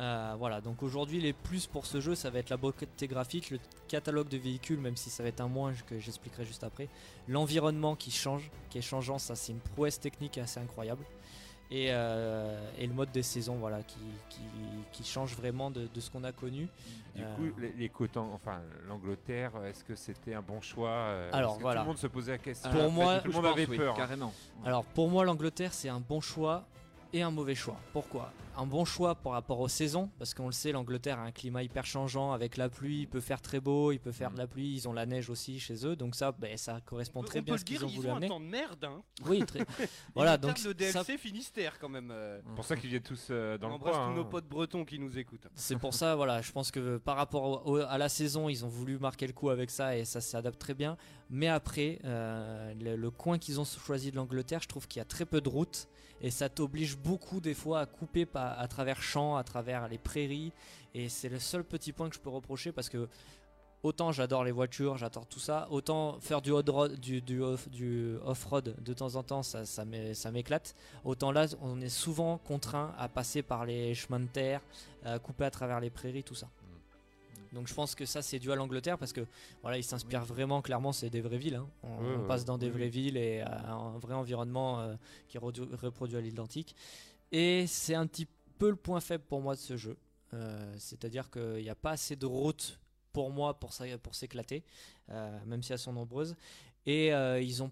[0.00, 3.50] Euh, voilà, donc aujourd'hui, les plus pour ce jeu, ça va être la beauté graphique,
[3.50, 6.88] le catalogue de véhicules, même si ça va être un moins que j'expliquerai juste après.
[7.26, 11.04] L'environnement qui change, qui est changeant, ça c'est une prouesse technique assez incroyable.
[11.70, 13.98] Et, euh, et le mode des saisons, voilà, qui,
[14.30, 14.40] qui,
[14.92, 16.66] qui change vraiment de, de ce qu'on a connu.
[17.14, 21.56] Du Euh, coup, les, les côtés- enfin l'Angleterre, est-ce que c'était un bon choix Alors,
[21.58, 21.80] que voilà.
[21.80, 22.70] Tout le monde se posait la question.
[22.70, 23.94] Pour moi- tout le monde avait oui, peur.
[23.96, 24.32] Carrément.
[24.64, 26.64] Alors pour moi l'Angleterre c'est un bon choix
[27.12, 27.76] et un mauvais choix.
[27.92, 28.32] Pourquoi?
[28.56, 31.62] Un bon choix par rapport aux saisons, parce qu'on le sait, l'Angleterre a un climat
[31.62, 34.48] hyper changeant avec la pluie, il peut faire très beau, il peut faire de la
[34.48, 37.42] pluie, ils ont la neige aussi chez eux, donc ça, ben, ça correspond très on
[37.42, 38.28] bien peut à ce le qu'ils dire, ont ils voulu ont un amener.
[38.28, 38.84] temps de merde.
[38.84, 39.00] Hein.
[39.26, 39.60] Oui, très.
[40.14, 42.10] voilà, donc le ça- DLC Finistère quand même.
[42.10, 42.40] euh.
[42.48, 44.08] C'est pour ça qu'ils viennent tous euh, dans On le embrasse coin.
[44.08, 44.28] tous nos hein.
[44.28, 45.46] potes bretons qui nous écoutent.
[45.54, 48.64] C'est pour ça, voilà, je pense que par rapport au- au- à la saison, ils
[48.64, 50.96] ont voulu marquer le coup avec ça et ça s'adapte très bien.
[51.30, 55.04] Mais après, euh, le, coin qu'ils ont choisi de l'Angleterre, je trouve qu'il y a
[55.04, 55.88] très peu de routes
[56.20, 60.52] et ça t'oblige beaucoup des fois à couper à travers champs, à travers les prairies.
[60.94, 63.08] Et c'est le seul petit point que je peux reprocher parce que
[63.82, 69.42] autant j'adore les voitures, j'adore tout ça, autant faire du off-road de temps en temps,
[69.42, 70.74] ça m'éclate.
[71.04, 74.62] Autant là, on est souvent contraint à passer par les chemins de terre,
[75.04, 76.48] à couper à travers les prairies, tout ça.
[77.52, 79.26] Donc je pense que ça c'est dû à l'Angleterre parce que
[79.62, 81.56] voilà ils s'inspirent vraiment clairement c'est des vraies villes.
[81.56, 81.68] hein.
[81.82, 84.94] On, Ouais, on ouais, passe dans des oui, vraies villes et un vrai environnement euh,
[85.28, 86.74] qui est reproduit à l'identique.
[87.32, 88.26] Et c'est un petit
[88.58, 89.96] peu le point faible pour moi de ce jeu.
[90.34, 92.78] Euh, C'est-à-dire qu'il n'y a pas assez de routes
[93.12, 94.62] pour moi pour, ça- pour s'éclater,
[95.10, 96.36] euh, même si elles sont nombreuses.
[96.86, 97.70] Et ils ont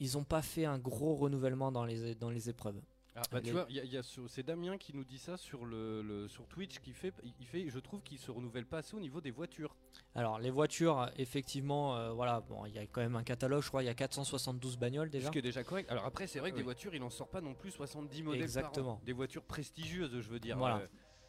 [0.00, 2.80] ils ont pas fait un gros renouvellement dans les dans les épreuves.
[3.18, 4.94] Ah, bah, tu Les- vois, il y a- il y a sur- c'est Damien qui
[4.94, 8.18] nous dit ça sur, le, le- sur Twitch qui fait, il fait, je trouve qu'il
[8.18, 9.74] se renouvelle pas assez au niveau des voitures.
[10.14, 13.68] Alors les voitures, effectivement, euh, voilà, bon, il y a quand même un catalogue, je
[13.68, 15.26] crois, il y a 472 bagnoles déjà.
[15.26, 15.90] Ce qui est déjà correct.
[15.90, 16.60] Alors après, c'est vrai que Oui.
[16.60, 18.94] des voitures, il en sort pas non plus 70 modèles Exactement.
[18.94, 19.02] par an.
[19.04, 20.56] Des voitures prestigieuses, je veux dire.
[20.58, 20.78] Voilà.
[20.78, 20.86] Euh,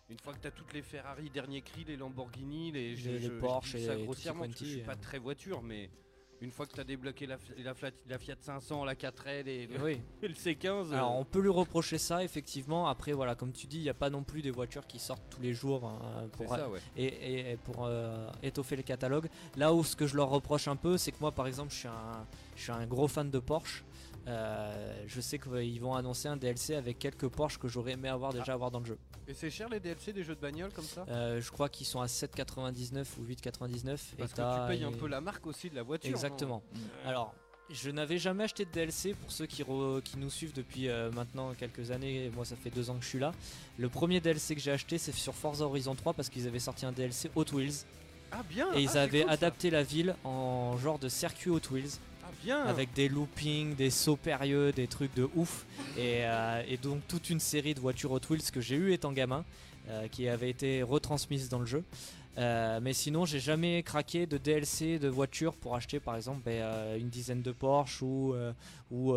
[0.09, 3.19] une fois que tu as toutes les Ferrari dernier cri, les Lamborghini, les, je- Les-
[3.19, 5.01] les je- je Porsche dis ça et tutti grossièrement parce que je suis pas euh.
[5.01, 5.89] très voiture, mais
[6.41, 7.37] une fois que tu as débloqué la,
[7.73, 10.01] Fiat- la Fiat 500, la 4L et le, Oui.
[10.21, 12.87] et le C15, Alors euh, on peut lui reprocher ça, effectivement.
[12.87, 15.23] Après, voilà, comme tu dis, il n'y a pas non plus des voitures qui sortent
[15.29, 16.79] tous les jours hein, pour, ça, ouais.
[16.95, 19.27] et, et- et pour euh, étoffer le catalogue.
[19.57, 21.77] Là où ce que je leur reproche un peu, c'est que moi, par exemple, je
[21.79, 22.25] suis un,
[22.55, 23.83] je suis un gros fan de Porsche.
[24.27, 28.33] Euh, je sais qu'ils vont annoncer un DLC avec quelques Porsche que j'aurais aimé avoir
[28.33, 28.97] déjà avoir dans le jeu.
[29.27, 31.05] Et c'est cher les DLC des jeux de bagnole comme ça?
[31.09, 33.51] Euh, je crois qu'ils sont à 7,99 ou 8,99.
[34.17, 36.09] Parce et que tu payes un peu la marque aussi de la voiture.
[36.09, 36.61] Exactement.
[37.05, 37.33] Alors,
[37.69, 41.11] je n'avais jamais acheté de DLC pour ceux qui, re- qui nous suivent depuis euh,
[41.11, 42.31] maintenant quelques années.
[42.35, 43.31] Moi, ça fait deux ans que je suis là.
[43.77, 46.85] Le premier DLC que j'ai acheté, c'est sur Forza Horizon 3 parce qu'ils avaient sorti
[46.87, 47.85] un DLC Hot Wheels
[48.31, 51.51] Ah bien et ils ah, c'est avaient cool, adapté la ville en genre de circuit
[51.51, 52.08] Hot Wheels Ah
[52.43, 55.65] bien avec des loopings, des sauts périlleux, des trucs de ouf.
[55.97, 59.11] Et, euh, et donc toute une série de voitures Hot Wheels que j'ai eu étant
[59.11, 59.45] gamin,
[59.89, 61.83] euh, qui avaient été retransmises dans le jeu.
[62.39, 66.61] Euh, mais sinon, j'ai jamais craqué de DLC de voitures pour acheter par exemple ben,
[66.61, 68.53] euh, une dizaine de Porsche ou, euh,
[68.91, 69.13] ou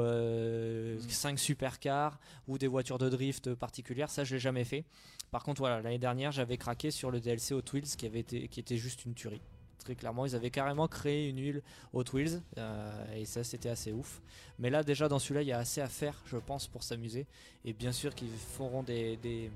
[1.08, 2.18] 5 supercars
[2.48, 4.10] ou des voitures de drift particulières.
[4.10, 4.84] Ça, je l'ai jamais fait.
[5.30, 8.48] Par contre, voilà, l'année dernière, j'avais craqué sur le DLC Hot Wheels qui, avait été,
[8.48, 9.40] qui était juste une tuerie.
[9.84, 11.62] Très clairement, ils avaient carrément créé une huile
[11.92, 14.20] Hot Wheels euh, et ça, c'était assez ouf.
[14.58, 17.26] Mais là, déjà, dans celui-là, il y a assez à faire, je pense, pour s'amuser.
[17.64, 19.50] Et bien sûr qu'ils feront des, des,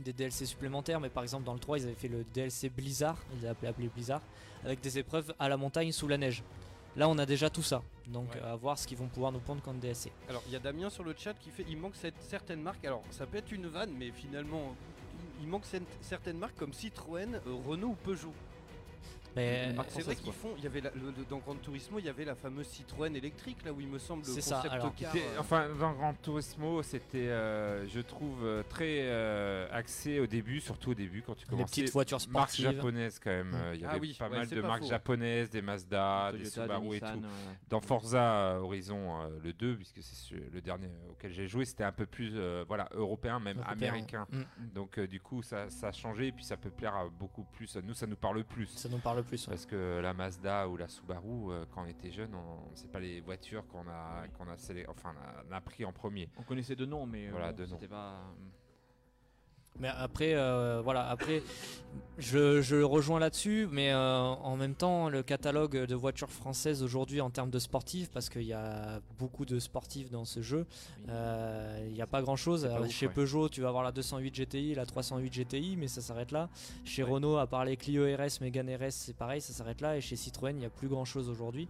[0.00, 3.18] des DLC supplémentaires, mais par exemple, dans le 3, ils avaient fait le DLC Blizzard,
[3.36, 4.22] ils l'avaient appelé Blizzard,
[4.64, 6.42] avec des épreuves à la montagne sous la neige.
[6.96, 7.82] Là, on a déjà tout ça.
[8.06, 8.40] Donc, Ouais.
[8.42, 10.12] à voir ce qu'ils vont pouvoir nous prendre comme DLC.
[10.28, 12.84] Alors, il y a Damien sur le chat qui fait il manque cette, certaines marques.
[12.84, 14.74] Alors, ça peut être une vanne, mais finalement,
[15.40, 15.64] il, manque
[16.00, 18.34] certaines marques comme Citroën, euh, Renault ou Peugeot.
[19.36, 20.54] Mais C'est vrai qu'ils font.
[20.58, 23.14] Il y avait la- le- le- dans Gran Turismo, il y avait la fameuse Citroën
[23.16, 25.14] électrique là où il me semble le C'est ça, alors, car.
[25.14, 30.60] Euh, Enfin, dans Gran Turismo, c'était, euh, je trouve, euh, très euh, axé au début,
[30.60, 31.80] surtout au début quand tu les commençais.
[31.82, 32.64] petites voitures Marques sportives.
[32.76, 33.50] japonaises quand même.
[33.50, 33.54] Mm.
[33.54, 34.88] euh, Il y Ah avait oui, pas ouais, mal de pas marques faux.
[34.88, 37.26] japonaises, des Mazda, des Subaru et Nissan, tout.
[37.26, 37.56] ouais.
[37.68, 41.84] Dans Forza Horizon euh, le 2, puisque c'est ce- le dernier auquel j'ai joué, c'était
[41.84, 43.88] un peu plus euh, voilà, européen, même Européen.
[43.88, 44.26] américain.
[44.30, 44.42] Mm.
[44.74, 47.44] Donc euh, du coup, ça, ça a changé et puis ça peut plaire à beaucoup
[47.44, 47.76] plus.
[47.82, 48.66] Nous, ça nous parle plus.
[48.68, 49.46] Ça nous parle plus.
[49.46, 52.70] Parce que la Mazda ou la Subaru, euh, quand on était jeune, on...
[52.74, 54.54] c'est pas les voitures qu'on a, qu'on a,
[54.88, 56.28] enfin, on a, on a pris en premier.
[56.36, 58.20] On connaissait deux noms, mais euh, Voilà, bon, c'était pas.
[59.80, 61.42] Mais après, euh, voilà, après,
[62.18, 67.20] je, je rejoins là-dessus, mais euh, en même temps, le catalogue de voitures françaises aujourd'hui
[67.20, 70.66] en termes de sportifs, parce qu'il y a beaucoup de sportifs dans ce jeu,
[71.08, 72.66] euh, il n'y a pas grand-chose.
[72.66, 73.12] Ouf, Chez ouais.
[73.12, 76.50] Peugeot, tu vas avoir la 208 GTI, la 308 GTI, mais ça s'arrête là.
[76.84, 79.96] Chez Renault, à part les Clio RS, Mégane RS, c'est pareil, ça s'arrête là.
[79.96, 81.66] Et chez Citroën, il n'y a plus grand-chose aujourd'hui.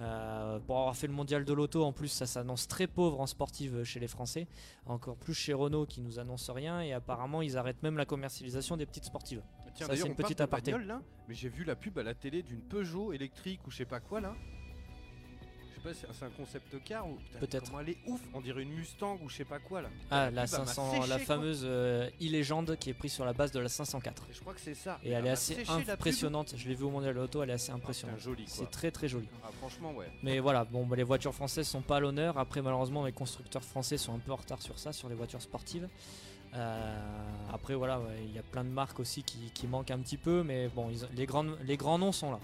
[0.00, 3.26] Euh, pour avoir fait le mondial de l'auto, en plus, ça s'annonce très pauvre en
[3.26, 4.48] sportive chez les Français.
[4.86, 6.80] Encore plus chez Renault qui nous annonce rien.
[6.80, 9.42] Et apparemment, ils arrêtent même la commercialisation des petites sportives.
[9.74, 10.70] Tiens, Ça, c'est une petite aparté.
[10.72, 13.78] bagnole, là, mais j'ai vu la pub à la télé d'une Peugeot électrique ou je
[13.78, 14.34] sais pas quoi là.
[15.84, 17.70] Je sais pas, c'est- c'est un concept car ou Peut-être.
[17.80, 19.88] Elle est ouf, on dirait une Mustang ou je sais pas quoi là.
[20.10, 23.32] Ah, la, elle m'a 500, séché, la fameuse euh, e-légende qui est prise sur la
[23.32, 24.26] base de la 504.
[24.30, 24.98] Et je crois que c'est ça.
[25.04, 26.54] Et elle est assez la impressionnante.
[26.56, 28.20] Je l'ai vu au mondial de l'auto, elle est assez Ah, impressionnante.
[28.22, 28.34] quoi.
[28.46, 29.28] C'est très très joli.
[29.44, 30.06] Ah, franchement, ouais.
[30.22, 32.38] Mais voilà, bon, bah, les voitures françaises sont pas à l'honneur.
[32.38, 35.42] Après, malheureusement, les constructeurs français sont un peu en retard sur ça, sur les voitures
[35.42, 35.88] sportives.
[36.54, 37.00] Euh,
[37.52, 40.16] après, voilà, ouais, il y a plein de marques aussi qui, qui manquent un petit
[40.16, 42.38] peu, mais bon, ils les, grandes, les grands noms sont là.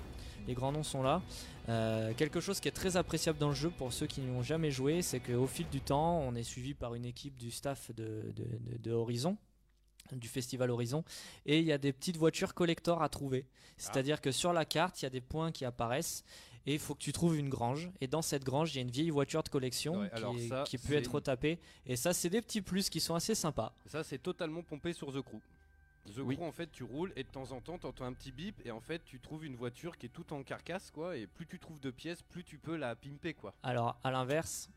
[0.47, 1.23] Les grands noms sont là.
[1.69, 4.43] Euh, quelque chose qui est très appréciable dans le jeu pour ceux qui n'y ont
[4.43, 7.91] jamais joué, c'est qu'au fil du temps, on est suivi par une équipe du staff
[7.95, 9.37] de, de- de- de Horizon
[10.13, 11.05] du festival Horizon
[11.47, 13.47] et il y a des petites voitures collector à trouver.
[13.77, 16.25] C'est-à-dire que sur la carte, il y a des points qui apparaissent
[16.67, 17.89] et il faut que tu trouves une grange.
[18.01, 20.35] Et dans cette grange, il y a une vieille voiture de collection Ouais, qui, alors
[20.37, 21.61] est- ça, qui peut être retapée.
[21.87, 23.73] Et ça, c'est des petits plus qui sont assez sympas.
[23.87, 25.39] Ça, c'est totalement pompé sur The Crew.
[26.07, 28.33] The Crew, en fait, tu roules et de temps en temps, tu entends un petit
[28.33, 31.17] bip et en fait, tu trouves une voiture qui est toute en carcasse, quoi.
[31.17, 33.55] Et plus tu trouves de pièces, plus tu peux la pimper, quoi.
[33.63, 34.71] Alors, à l'inverse,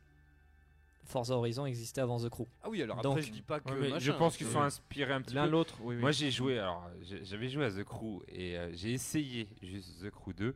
[1.05, 2.45] Forza Horizon existait avant The Crew.
[2.61, 3.71] Ah oui, alors Donc- après, je dis pas que.
[3.73, 5.51] Ouais, mais je pense qu'ils euh, sont inspirés un petit L'un peu.
[5.51, 6.01] l'autre, oui, oui.
[6.01, 6.89] Moi j'ai joué, alors
[7.23, 10.55] j'avais joué à The Crew et euh, j'ai essayé juste The Crew 2.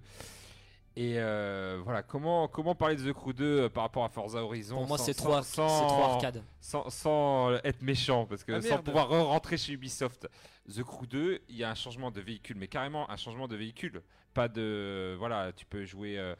[0.99, 4.43] Et euh, voilà, comment, comment parler de The Crew 2 euh, par rapport à Forza
[4.43, 6.41] Horizon Pour moi, c'est trop, arcade.
[6.59, 8.83] Sans, sans, euh, être méchant, parce que Ah, sans merde.
[8.83, 10.27] pouvoir re- rentrer chez Ubisoft.
[10.67, 13.55] The Crew 2, il y a un changement de véhicule, mais carrément un changement de
[13.55, 14.01] véhicule.
[14.33, 15.15] Pas de.
[15.19, 16.33] Voilà, tu peux jouer, euh,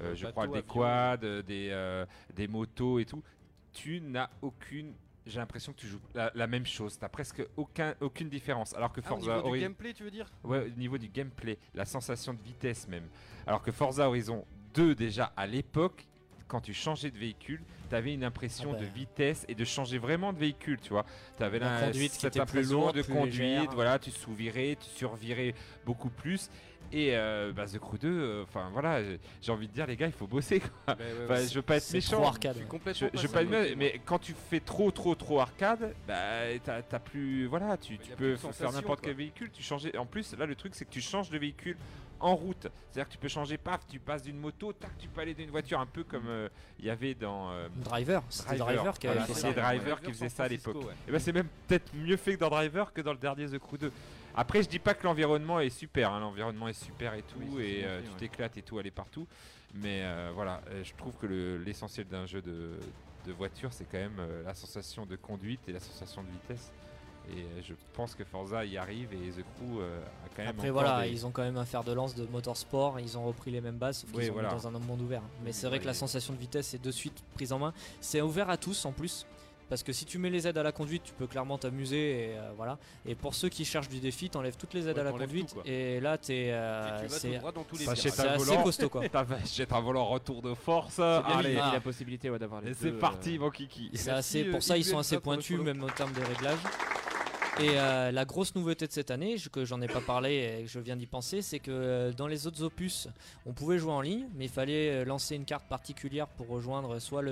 [0.00, 0.72] euh, Euh, je crois, des avion.
[0.72, 3.22] quads, des, euh, des motos et tout.
[3.74, 4.94] Tu n'as aucune.
[5.28, 6.98] J'ai l'impression que tu joues la, la même chose.
[6.98, 8.74] Tu presque aucun, aucune différence.
[8.74, 9.64] Alors que Ah, au Forza niveau du Horizon.
[9.66, 10.30] gameplay, tu veux dire?
[10.42, 13.06] Ouais, au niveau du gameplay, la sensation de vitesse même.
[13.46, 16.06] Alors que Forza Horizon 2, déjà à l'époque,
[16.46, 19.98] quand tu changeais de véhicule, tu avais une impression Ah de vitesse et de changer
[19.98, 21.04] vraiment de véhicule, tu vois.
[21.36, 23.70] Tu avais La conduite qui cette était plus lourde, de plus conduite, légère.
[23.72, 25.54] voilà, tu sous-virais, tu survirais
[25.84, 26.48] beaucoup plus.
[26.92, 29.02] Et euh, bah, The Crew 2, euh, enfin voilà,
[29.42, 30.70] j'ai- envie de dire, les gars, il faut bosser quoi.
[30.86, 32.16] Bah, ouais, Enfin, ouais, je veux pas être C'est méchant.
[32.16, 32.56] trop arcade.
[32.58, 35.94] Je complètement Je, je veux pas être mais quand tu fais trop, trop, trop arcade,
[36.06, 36.24] bah,
[36.64, 37.46] t'as plus.
[37.46, 39.50] Voilà, tu, a peux faire n'importe quel véhicule.
[39.52, 39.88] Tu changes.
[39.98, 41.76] En plus, là, le truc, c'est que tu changes de véhicule
[42.20, 42.66] en route.
[42.90, 45.50] C'est-à-dire que tu peux changer, paf, tu passes d'une moto, tac, tu peux aller d'une
[45.50, 46.48] voiture, un peu comme euh,
[46.80, 47.50] il y avait dans.
[47.52, 48.98] euh, Driver, c'était Driver.
[48.98, 49.52] Qui avait Voilà, fait c'est ça.
[49.52, 50.76] Driver qui faisait ça à l'époque.
[50.76, 50.94] ouais.
[51.06, 53.58] Et ben c'est même peut-être mieux fait que dans Driver que dans le dernier The
[53.58, 53.92] Crew 2.
[54.38, 57.64] Après, je dis pas que l'environnement est super, hein, l'environnement est super et tout, Oui,
[57.64, 58.16] et euh, tu ouais.
[58.18, 59.26] t'éclates et tout, aller partout.
[59.74, 62.78] Mais euh, voilà, euh, je trouve que le- l'essentiel d'un jeu de,
[63.26, 66.70] de voiture, c'est quand même euh, la sensation de conduite et la sensation de vitesse.
[67.36, 70.48] Et je pense que Forza y arrive et The Crew euh, a quand même.
[70.56, 73.24] Après voilà, des- ils ont quand même un fer de lance de motorsport, ils ont
[73.26, 74.50] repris les mêmes bases, sauf qu'ils Oui, voilà.
[74.50, 75.20] dans un monde ouvert.
[75.42, 77.74] Mais Oui, c'est vrai que la sensation de vitesse est de suite prise en main.
[78.00, 79.26] C'est ouvert à tous en plus.
[79.68, 82.38] Parce que si tu mets les aides à la conduite, tu peux clairement t'amuser et
[82.38, 82.78] euh, voilà.
[83.06, 85.52] Et pour ceux qui cherchent du défi, t'enlèves toutes les aides Ouais, à la conduite
[85.54, 89.08] tout, et là t'es, euh, c'est assez costaud quoi.
[89.12, 90.98] T'achètes un volant retour de force.
[90.98, 91.70] Allez, Ah.
[91.74, 93.90] la possibilité ouais, d'avoir les c'est euh, parti, mon kiki.
[93.94, 96.58] C'est euh, pour ça ils sont assez pointus même en termes de réglage.
[97.60, 100.68] Et euh, la grosse nouveauté de cette année, que j'en ai pas parlé et que
[100.68, 103.08] je viens d'y penser, c'est que euh, dans les autres opus,
[103.46, 107.00] on pouvait jouer en ligne, mais il fallait euh, lancer une carte particulière pour rejoindre
[107.00, 107.22] soit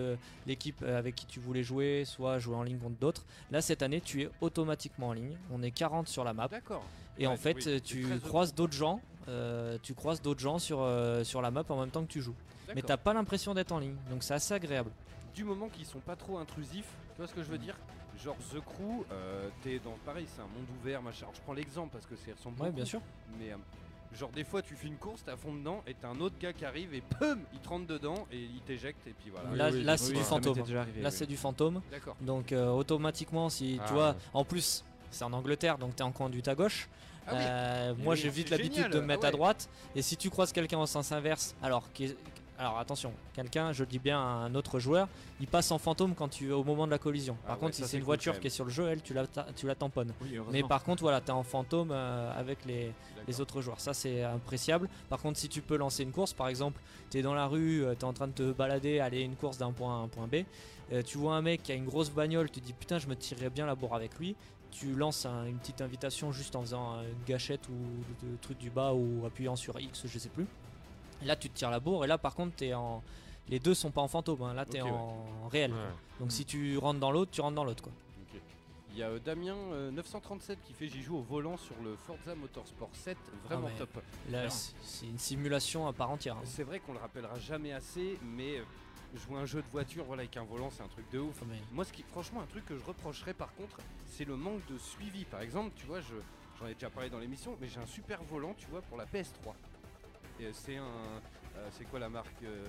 [0.46, 3.24] l'équipe avec qui tu voulais jouer, soit jouer en ligne contre d'autres.
[3.52, 5.36] Là, cette année, tu es automatiquement en ligne.
[5.52, 6.48] On est 40 sur la map.
[6.48, 6.84] D'accord.
[7.18, 9.00] Et en fait, oui, tu croises d'autres gens.
[9.28, 12.20] euh, tu croises d'autres gens sur, euh, sur la map en même temps que tu
[12.20, 12.34] joues.
[12.74, 14.90] Mais t'as pas l'impression d'être en ligne, donc c'est assez agréable.
[15.34, 17.76] du moment qu'ils sont pas trop intrusifs, tu vois ce que je veux dire?
[18.22, 21.22] Genre The Crew, euh, t'es dans pareil, c'est un monde ouvert, machin.
[21.24, 23.00] Alors, je prends l'exemple parce que c'est ressemble Ouais, beaucoup, bien sûr.
[23.38, 23.56] Mais euh,
[24.14, 26.36] Genre des fois tu fais une course, t'es à fond dedans et t'as un autre
[26.40, 29.50] gars qui arrive et pum, il te rentre dedans et il t'éjecte et puis voilà.
[29.54, 30.54] là, oui, là, oui, c'est oui, du fantôme.
[30.56, 31.14] m'était déjà arrivé, là, oui.
[31.14, 31.82] c'est du fantôme.
[31.90, 32.16] D'accord.
[32.22, 33.84] Donc, euh, automatiquement, si Ah.
[33.86, 36.88] tu vois, en plus, c'est en Angleterre, donc t'es en conduite à gauche.
[37.26, 37.38] Ah oui.
[37.42, 39.68] Euh, moi, oui, j'ai vite l'habitude de me mettre Ah à droite.
[39.94, 42.16] Et si tu croises quelqu'un en sens inverse, alors, qui est-
[42.58, 45.08] alors attention, quelqu'un, je dis bien un autre joueur,
[45.40, 47.36] il passe en fantôme quand tu au moment de la collision.
[47.44, 49.02] Ah Par ouais, contre, si c'est une cool, voiture qui est sur le jeu, elle,
[49.02, 50.12] tu la, tu la tamponnes.
[50.22, 52.92] Oui, Mais par contre, voilà, t'es en fantôme euh, avec les,
[53.40, 53.80] autres joueurs.
[53.80, 54.88] Ça, c'est appréciable.
[55.08, 56.80] Par contre, si tu peux lancer une course, par exemple,
[57.10, 59.72] t'es dans la rue, euh, t'es en train de te balader, aller une course d'un
[59.72, 60.44] point à un point B,
[60.92, 63.16] euh, tu vois un mec qui a une grosse bagnole, tu dis putain, je me
[63.16, 64.36] tirerais bien la bourre avec lui.
[64.70, 68.68] Tu lances un- une petite invitation juste en faisant une gâchette ou de truc du
[68.70, 70.46] bas ou appuyant sur X, je sais plus.
[71.22, 72.04] Là, tu te tires la bourre.
[72.04, 73.02] Et là, par contre, t'es en.
[73.48, 74.42] Les deux sont pas en fantôme.
[74.42, 74.54] hein.
[74.54, 74.92] Là, t'es Ok, ouais.
[74.92, 75.72] en réel.
[75.72, 75.78] Ouais.
[76.20, 77.82] Donc, si tu rentres dans l'autre, tu rentres dans l'autre.
[77.82, 77.92] quoi.
[78.92, 81.96] Il y a euh, Damien euh, 937 qui fait j'y joue au volant sur le
[81.96, 84.02] Forza Motorsport 7, vraiment Ah, top.
[84.30, 86.36] Là, c'est une simulation à part entière.
[86.36, 86.42] hein.
[86.44, 88.62] C'est vrai qu'on le rappellera jamais assez, mais euh,
[89.14, 91.42] jouer un jeu de voiture voilà, avec un volant, c'est un truc de ouf.
[91.46, 93.76] Mais- Moi, ce qui, franchement, un truc que je reprocherais par contre,
[94.06, 95.24] c'est le manque de suivi.
[95.26, 96.14] Par exemple, tu vois, je,
[96.58, 99.04] j'en ai déjà parlé dans l'émission, mais j'ai un super volant, tu vois, pour la
[99.04, 99.52] PS3.
[100.40, 102.64] Euh, c'est un, euh, c'est quoi la marque euh,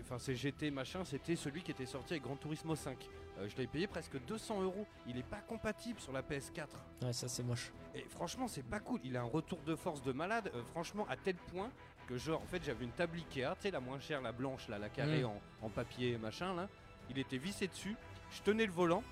[0.00, 1.04] Enfin, c'est GT machin.
[1.04, 2.96] C'était celui qui était sorti avec Gran Turismo 5.
[3.38, 4.86] Euh, je l'ai payé presque 200 euros.
[5.06, 6.66] Il est pas compatible sur la PS4.
[7.02, 7.72] Ouais, ça, c'est moche.
[7.94, 9.00] Et franchement, c'est pas cool.
[9.04, 10.50] Il a un retour de force de malade.
[10.70, 11.70] franchement, à tel point
[12.08, 14.68] que genre, en fait, j'avais une table Ikea, tu sais, la moins chère, la blanche,
[14.68, 15.26] là, la carrée Mm.
[15.26, 16.68] en, en papier machin, là.
[17.10, 17.96] Il était vissé dessus.
[18.30, 19.02] Je tenais le volant.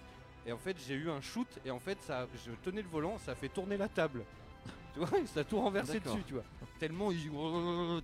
[0.46, 1.48] Et en fait, j'ai eu un shoot.
[1.64, 4.22] Et en fait, ça, je tenais le volant, ça a fait tourner la table.
[4.96, 6.42] Tu vois, ça a tout renversé dessus, tu vois.
[6.78, 7.18] Tellement, il...
[7.24, 7.28] tu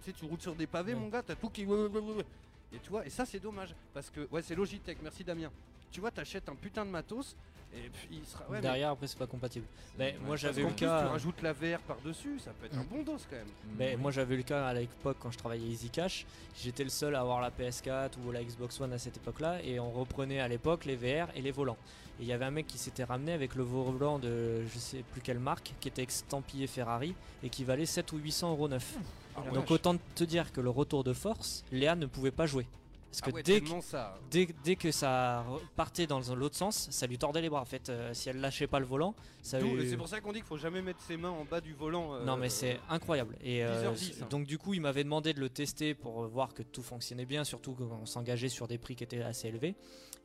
[0.04, 1.00] sais, tu roules sur des pavés, Ouais.
[1.00, 1.62] mon gars, t'as tout qui.
[1.62, 3.74] Et tu vois, et ça, c'est dommage.
[3.94, 5.50] Parce que, ouais, c'est Logitech, merci Damien.
[5.90, 7.34] Tu vois, t'achètes un putain de matos.
[7.74, 8.42] Et puis, il sera.
[8.44, 9.64] Ouais, mais- Derrière, après, c'est pas compatible.
[9.98, 11.02] Mais moi, j'avais le plus, cas.
[11.02, 12.86] Tu rajoutes la VR par-dessus, ça peut être un Mm.
[12.86, 13.46] bon dos quand même.
[13.78, 16.26] Mais moi j'avais eu le cas à l'époque quand je travaillais Easy Cash,
[16.62, 19.80] j'étais le seul à avoir la PS4 ou la Xbox One à cette époque-là et
[19.80, 21.76] on reprenait à l'époque les VR et les volants.
[22.20, 25.02] Et il y avait un mec qui s'était ramené avec le volant de je sais
[25.12, 28.96] plus quelle marque qui était estampillé Ferrari et qui valait 7 ou 800 euros neuf.
[29.36, 32.66] Ah Donc autant te dire que le retour de force, Léa ne pouvait pas jouer.
[33.12, 34.18] Parce que Ah ouais, dès, que, ça.
[34.30, 35.44] dès, dès que ça
[35.76, 37.60] partait dans l'autre sens, ça lui tordait les bras.
[37.60, 39.86] En fait, euh, si elle lâchait pas le volant, ça lui...
[39.88, 42.14] C'est pour ça qu'on dit qu'il faut jamais mettre ses mains en bas du volant.
[42.14, 43.36] euh, Non mais c'est incroyable.
[43.42, 44.26] Et euh, 10h10, hein.
[44.30, 47.44] donc du coup il m'avait demandé de le tester pour voir que tout fonctionnait bien,
[47.44, 49.76] surtout qu'on s'engageait sur des prix qui étaient assez élevés.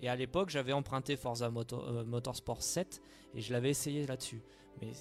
[0.02, 3.02] Et à l'époque j'avais emprunté Forza Moto- Motorsport 7
[3.36, 4.42] et je l'avais essayé là-dessus.
[4.82, 4.92] Mais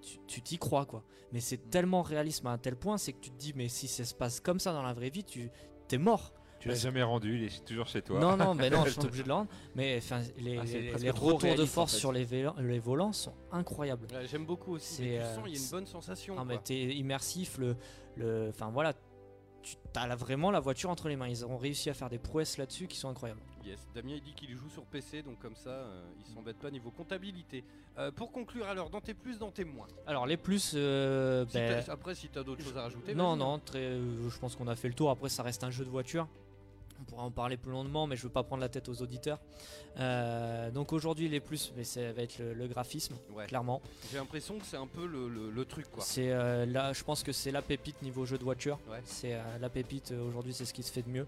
[0.00, 1.04] tu- tu t'y crois quoi.
[1.32, 3.88] Mais c'est tellement réalisme à un tel point, c'est que tu te dis mais si
[3.88, 5.50] ça se passe comme ça dans la vraie vie, tu
[5.88, 6.32] t'es mort.
[6.66, 8.18] Tu l'as jamais rendu, il est toujours chez toi.
[8.20, 9.48] Non, non, mais non, j'étais obligé de le rendre.
[9.74, 11.98] Mais enfin, les, Ah, les- les retours de en force fait.
[11.98, 14.06] sur les, vélo- les volants sont incroyables.
[14.30, 14.94] J'aime beaucoup aussi.
[14.96, 16.34] C'est, euh, il y a une bonne sensation.
[16.38, 17.76] Ah, mais t'es immersif, le,
[18.16, 18.92] le, enfin voilà,
[19.62, 21.28] tu as vraiment la voiture entre les mains.
[21.28, 23.40] Ils ont réussi à faire des prouesses là-dessus qui sont incroyables.
[23.64, 26.70] Yes, Damien il dit qu'il joue sur PC, donc comme ça, euh, il s'embête pas
[26.70, 27.64] niveau comptabilité.
[27.98, 29.88] Euh, pour conclure, alors, dans tes plus, dans tes moins.
[30.06, 33.12] Alors les plus, euh, Si ben, après, si t'as d'autres choses à rajouter.
[33.14, 35.10] non, non, très, euh, je pense qu'on a fait le tour.
[35.10, 36.28] Après, ça reste un jeu de voiture.
[37.00, 39.38] On pourra en parler plus longuement, mais je veux pas prendre la tête aux auditeurs.
[39.98, 43.46] Euh, donc aujourd'hui, les plus, mais ça va être le, le graphisme, Ouais.
[43.46, 43.80] clairement.
[44.10, 46.02] J'ai l'impression que c'est un peu le, le- le truc, quoi.
[46.04, 48.78] C'est euh, là, je pense que c'est la pépite niveau jeu de voiture.
[48.90, 49.00] Ouais.
[49.04, 51.26] C'est euh, la pépite aujourd'hui, c'est ce qui se fait de mieux.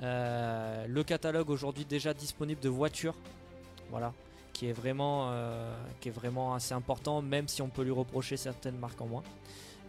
[0.00, 3.14] Le catalogue aujourd'hui déjà disponible de voitures,
[3.90, 4.12] voilà,
[4.52, 5.32] qui est vraiment,
[6.00, 9.22] qui est vraiment assez important, même si on peut lui reprocher certaines marques en moins.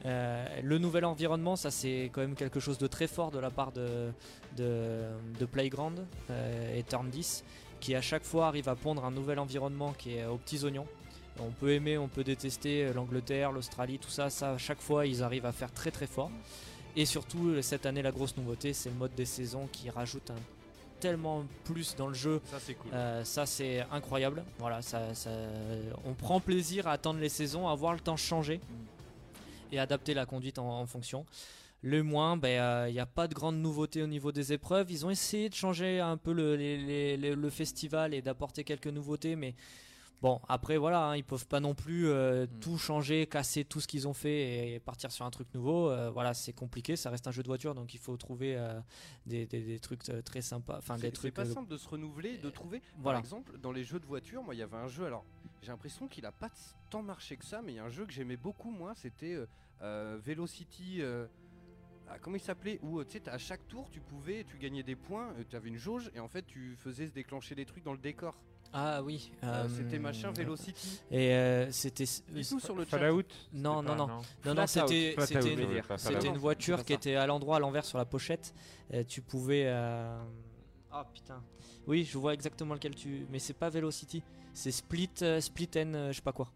[0.05, 3.49] Euh, le nouvel environnement, ça c'est quand même quelque chose de très fort de la
[3.49, 4.11] part de,
[4.57, 5.03] de,
[5.39, 7.43] de Playground euh, et Turn 10,
[7.79, 10.87] qui à chaque fois arrive à pondre un nouvel environnement qui est aux petits oignons.
[11.39, 15.05] On peut aimer, on peut détester euh, l'Angleterre, l'Australie, tout ça, ça à chaque fois
[15.07, 16.31] ils arrivent à faire très très fort.
[16.97, 20.35] Et surtout cette année la grosse nouveauté c'est le mode des saisons qui rajoute un
[20.99, 22.39] tellement plus dans le jeu.
[22.51, 22.91] Ça, c'est cool.
[22.93, 24.43] Euh, ça c'est incroyable.
[24.59, 25.29] Voilà, ça, ça-
[26.05, 28.59] on prend plaisir à attendre les saisons, à voir le temps changer
[29.73, 31.25] et adapter la conduite en, en fonction.
[31.81, 34.89] Le moins, ben, il n'y a pas de grande nouveauté au niveau des épreuves.
[34.89, 38.63] Ils ont essayé de changer un peu le, les- les- les- le festival et d'apporter
[38.63, 39.53] quelques nouveautés, mais
[40.21, 43.87] bon, après voilà, hein, ils peuvent pas non plus euh, tout changer, casser tout ce
[43.87, 45.89] qu'ils ont fait et partir sur un truc nouveau.
[45.89, 48.79] Euh, voilà, c'est compliqué, ça reste un jeu de voiture, donc il faut trouver euh,
[49.25, 51.33] des, des- des trucs euh, très sympas, enfin C'est- des C'est trucs.
[51.33, 52.81] pas euh, simple de se renouveler, de trouver.
[52.99, 53.17] voilà.
[53.17, 55.05] Par exemple, dans les jeux de voiture, moi, il y avait un jeu.
[55.05, 55.25] Alors,
[55.61, 56.49] j'ai l'impression qu'il a pas
[56.89, 58.93] tant marché que ça, mais il y a un jeu que j'aimais beaucoup, moi.
[58.95, 59.47] C'était euh, euh,
[60.23, 61.01] Velocity.
[61.01, 61.25] euh,
[62.09, 64.83] ah, comment il s'appelait Où euh, tu sais, à chaque tour, tu pouvais, tu gagnais
[64.83, 67.65] des points, euh, tu avais une jauge et en fait, tu faisais se déclencher des
[67.65, 68.35] trucs dans le décor.
[68.75, 69.31] Ah oui.
[69.43, 71.01] Euh, euh, C'était machin Velocity.
[71.11, 72.05] Et euh, c'était.
[72.29, 72.85] Dis-nous sur le.
[72.85, 73.21] Fallout
[73.53, 74.07] Non, C'était non, non.
[74.07, 74.53] non.
[74.55, 78.53] Non, c'était c'était une, c'était voiture qui était à l'endroit à l'envers sur la pochette.
[78.93, 79.65] Euh, tu pouvais.
[79.67, 80.19] euh,
[80.91, 81.43] Ah putain.
[81.85, 83.27] Oui, je vois exactement lequel tu.
[83.29, 84.23] Mais c'est pas Velocity.
[84.53, 86.51] C'est Split, euh, Split N, euh, je sais pas quoi.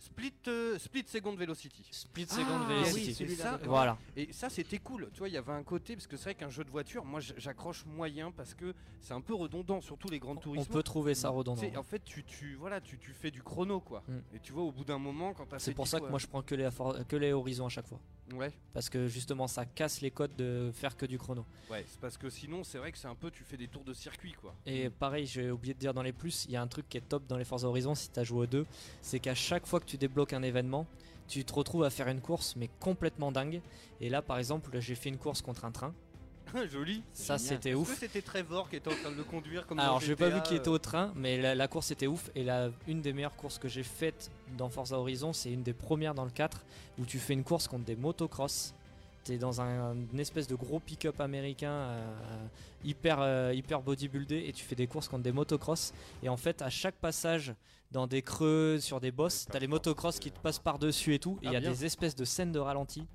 [0.00, 1.84] Split, euh, Split Second Velocity.
[1.90, 3.06] Split Second Ah, Velocity.
[3.08, 3.60] oui, celui-là, ça.
[3.64, 3.98] Voilà.
[4.16, 5.08] Et ça, c'était cool.
[5.12, 7.04] Tu vois, il y avait un côté, parce que c'est vrai qu'un jeu de voiture,
[7.04, 10.70] moi, j'accroche moyen parce que c'est un peu redondant, surtout les grandes On touristes.
[10.70, 11.60] peut trouver ça redondant.
[11.76, 14.02] en fait, tu, tu, voilà, tu, tu fais du chrono, quoi.
[14.06, 14.36] Mm.
[14.36, 16.06] Et tu vois, au bout d'un moment, quand t'as fait C'est pour 10 ça que
[16.08, 16.68] moi je prends que les,
[17.08, 17.98] que les horizons à chaque fois.
[18.34, 21.46] Ouais, Parce que justement ça casse les codes de faire que du chrono.
[21.70, 23.84] ouais, c'est parce que sinon, c'est vrai que c'est un peu, tu fais des tours
[23.84, 24.54] de circuit, quoi.
[24.66, 26.98] Et pareil, j'ai oublié de dire dans les plus, il y a un truc qui
[26.98, 28.66] est top dans les Forza Horizon si tu as joué aux deux,
[29.00, 30.86] c'est qu'à chaque fois que tu débloques un événement,
[31.26, 33.60] tu te retrouves à faire une course mais complètement dingue.
[34.00, 35.92] Et là par exemple, j'ai fait une course contre un train.
[36.70, 37.02] Joli.
[37.12, 37.92] Ça c'était Est-ce ouf.
[37.92, 40.40] que c'était Trevor qui était en train de le conduire comme Alors j'ai pas vu
[40.42, 42.30] qui était euh, au train, mais la, la course était ouf.
[42.34, 45.74] Et la, une des meilleures courses que j'ai faites dans Forza Horizon, c'est une des
[45.74, 46.64] premières dans le 4
[46.98, 48.72] où tu fais une course contre des motocross.
[49.24, 52.46] T'es dans un, une espèce de gros pick-up américain euh,
[52.82, 55.92] hyper, euh, hyper bodybuildé et tu fais des courses contre des motocross.
[56.22, 57.52] Et en fait, à chaque passage
[57.90, 61.38] dans des creux, sur des bosses, t'as les motocross qui te passent par-dessus et tout.
[61.42, 61.70] Et il Ah, y a bien.
[61.70, 63.06] des espèces de scènes de ralenti,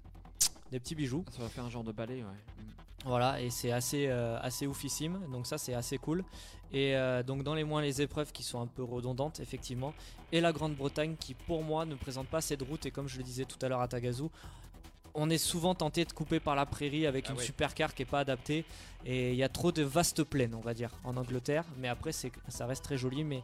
[0.71, 1.23] des petits bijoux.
[1.31, 2.29] Ça va faire un genre de balai, ouais.
[2.29, 2.63] Mm.
[3.05, 6.23] Voilà, et c'est assez, euh, assez oufissime, donc ça c'est assez cool.
[6.71, 9.93] Et euh, donc dans les moins les épreuves qui sont un peu redondantes, effectivement,
[10.31, 13.17] et la Grande-Bretagne qui pour moi ne présente pas assez de route, et comme je
[13.17, 14.23] le disais tout à l'heure à Tagazu,
[15.15, 17.43] on est souvent tenté de couper par la prairie avec Ah une ouais.
[17.43, 18.63] supercar qui est pas adaptée,
[19.05, 22.13] et il y a trop de vastes plaines, on va dire, en Angleterre, mais après
[22.13, 23.43] c'est, ça reste très joli, mais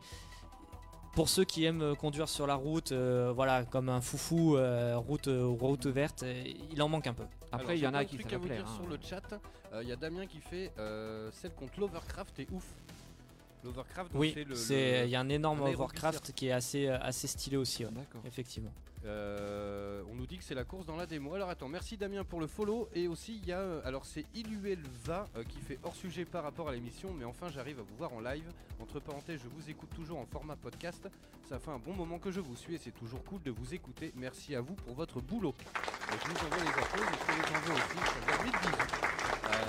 [1.14, 4.98] pour ceux qui aiment euh, conduire sur la route, euh, voilà, comme un foufou, euh,
[4.98, 6.24] route, euh, route verte,
[6.72, 7.24] il en manque un peu.
[7.52, 8.64] Après, il y en a qui trucs ça à va vous plaire.
[8.64, 8.76] dire hein.
[8.76, 9.40] sur le chat.
[9.82, 12.66] Il y a Damien qui fait euh, celle contre l'Overcraft est ouf.
[13.64, 15.04] L'Overcraft, Oui, le.
[15.06, 15.74] il y a un énorme un.
[15.74, 18.22] Overcraft qui est assez euh, assez stylé aussi, ouais, D'accord.
[18.26, 18.72] effectivement.
[19.06, 21.34] Euh, on nous dit que c'est la course dans la démo.
[21.34, 22.90] Alors attends, merci Damien pour le follow.
[22.94, 23.60] Et aussi, il y a.
[23.60, 27.14] euh, alors c'est Iluelva euh, qui fait hors sujet par rapport à l'émission.
[27.18, 28.44] Mais enfin, j'arrive à vous voir en live.
[28.82, 31.08] Entre parenthèses, je vous écoute toujours en format podcast.
[31.48, 33.74] Ça fait un bon moment que je vous suis et c'est toujours cool de vous
[33.74, 34.12] écouter.
[34.16, 35.56] Merci à vous pour votre boulot.
[36.12, 37.98] Je vous envoie les applaudissements et je les envoie aussi.
[37.98, 39.19] Ça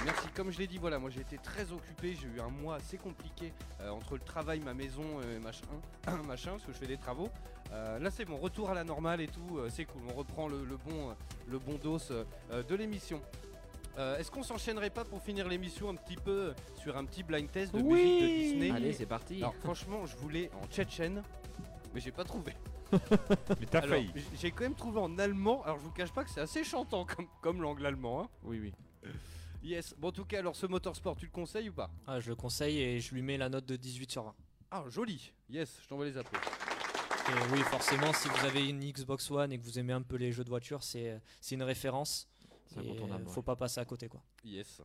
[0.05, 2.77] merci, comme je l'ai dit, voilà, moi j'ai été très occupé, j'ai eu un mois
[2.77, 5.67] assez compliqué euh, entre le travail, ma maison, et machin,
[6.27, 7.29] machin, parce que je fais des travaux.
[7.73, 10.49] Euh, là c'est mon retour à la normale et tout, euh, c'est cool, on reprend
[10.49, 11.15] le, le bon, euh,
[11.49, 13.21] le bon dos euh, euh, de l'émission.
[13.99, 17.23] Euh, Est-ce qu'on s'enchaînerait pas pour finir l'émission un petit peu euh, sur un petit
[17.23, 19.39] blind test de musique de Disney Allez, c'est parti.
[19.39, 21.23] Alors franchement, je voulais en tchétchène,
[21.95, 22.55] mais j'ai pas trouvé.
[22.93, 24.11] Mais t'as failli.
[24.37, 27.05] J'ai quand même trouvé en allemand, alors je vous cache pas que c'est assez chantant
[27.05, 28.23] comme, comme langue l'allemand.
[28.25, 28.29] hein.
[28.43, 28.73] Oui, oui.
[29.63, 32.31] Yes, bon en tout cas, alors ce motorsport, tu le conseilles ou pas Ah, je
[32.31, 34.35] le conseille et je lui mets la note de 18 sur 20.
[34.71, 36.57] Ah, joli Yes, je t'envoie les applaudissements.
[37.29, 40.17] Et oui, forcément, si vous avez une Xbox One et que vous aimez un peu
[40.17, 42.27] les jeux de voiture, c'est c'est une référence.
[42.77, 43.35] Et, incontournable, euh, ouais.
[43.35, 44.23] faut pas passer à côté quoi.
[44.45, 44.81] Yes.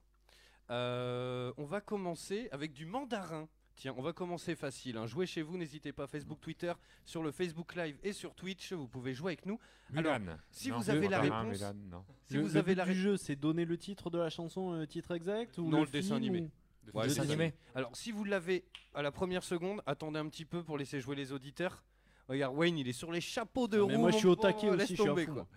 [0.72, 3.47] Euh, on va commencer avec du mandarin.
[3.76, 4.95] Tiens, on va commencer facile.
[4.97, 5.06] hein.
[5.06, 6.07] Jouez chez vous, n'hésitez pas.
[6.07, 6.72] Facebook, Twitter,
[7.03, 9.60] sur le Facebook Live et sur Twitch, vous pouvez jouer avec nous.
[9.95, 10.38] Alors, Mulan.
[10.49, 12.06] si Non, vous avez la réponse- Mulan, non.
[12.27, 13.03] Si le, vous le avez but la du réponse.
[13.03, 16.15] jeu, c'est donner le titre de la chanson, le titre exact ou Non, le dessin
[16.15, 16.39] animé.
[16.41, 17.53] ou- Ouais, animé.
[17.73, 21.15] Alors, si vous l'avez à la première seconde, attendez un petit peu pour laisser jouer
[21.15, 21.84] les auditeurs.
[22.30, 23.88] Regarde, Wayne, il est sur les chapeaux de Ah, roue.
[23.89, 25.47] mais moi, je suis au taquet aussi, je suis à tomber, fond, quoi.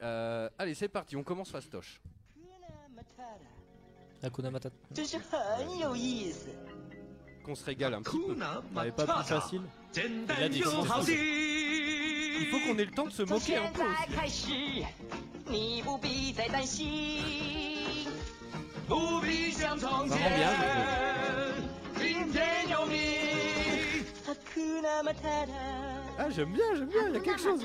[0.00, 0.06] moi.
[0.08, 2.00] Euh, allez, c'est parti, on commence fastoche.
[4.22, 4.76] Hakuna Matata
[7.46, 8.36] qu'on se régale un petit peu.
[8.74, 9.62] T'avais pas plus facile.
[9.96, 10.62] Il a dit
[12.40, 13.82] Il faut qu'on ait le temps de se moquer un peu
[26.18, 27.64] Ah, j'aime bien, j'aime bien, il y a quelque chose.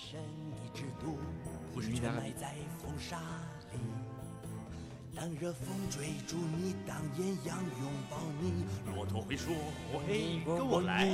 [0.00, 0.18] 神
[0.50, 1.18] 秘制度，
[1.74, 3.20] 不是米达拉埋在风沙
[3.70, 3.78] 里。
[5.14, 8.64] 当热风追逐你，当艳阳拥抱你，
[8.94, 9.52] 骆驼会说
[10.08, 11.06] ：“嘿，跟我来。”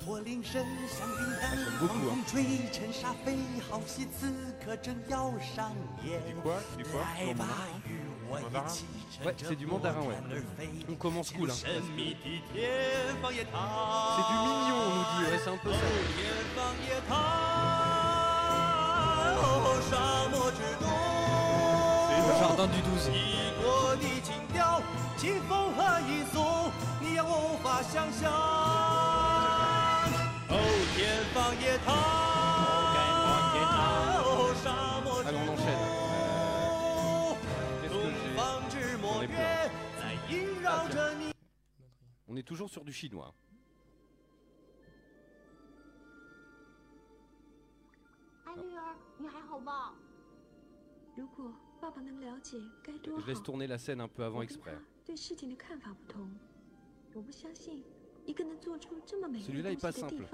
[0.00, 3.36] 驼铃声响叮当狂风吹，尘沙飞，
[3.68, 4.32] 好戏此
[4.64, 5.72] 刻正要上
[6.02, 6.22] 演。
[9.24, 10.16] Ouais, c'est du mandarin, ouais.
[10.90, 11.54] On commence cool, hein.
[11.54, 12.16] C'est du mignon,
[14.76, 15.78] on nous dit, ouais, c'est un peu ça.
[22.26, 23.10] Le jardin du 12.
[23.66, 23.94] Oh,
[42.34, 43.32] On est toujours sur du chinois.
[53.20, 54.76] Je laisse tourner la scène un peu avant exprès.
[59.46, 60.26] Celui-là est pas simple.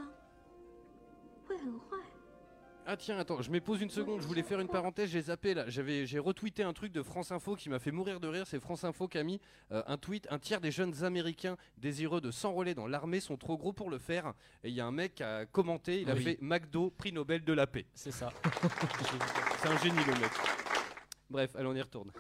[2.80, 2.80] 方，会很坏。
[2.88, 5.56] Ah tiens, attends, je me pose une seconde, je voulais faire une parenthèse, j'ai zappé
[5.56, 8.46] là, j'avais, j'ai retweeté un truc de France Info qui m'a fait mourir de rire,
[8.46, 9.42] c'est France Info qui a mis
[9.72, 13.58] euh, un tweet, un tiers des jeunes américains désireux de s'enrôler dans l'armée sont trop
[13.58, 16.14] gros pour le faire, et il y a un mec qui a commenté, il a
[16.14, 16.24] Oui.
[16.24, 17.88] fait McDo, prix Nobel de la paix.
[17.96, 18.30] C'est ça.
[19.62, 20.32] c'est un génie le mec.
[21.32, 22.12] Bref, allez on y retourne.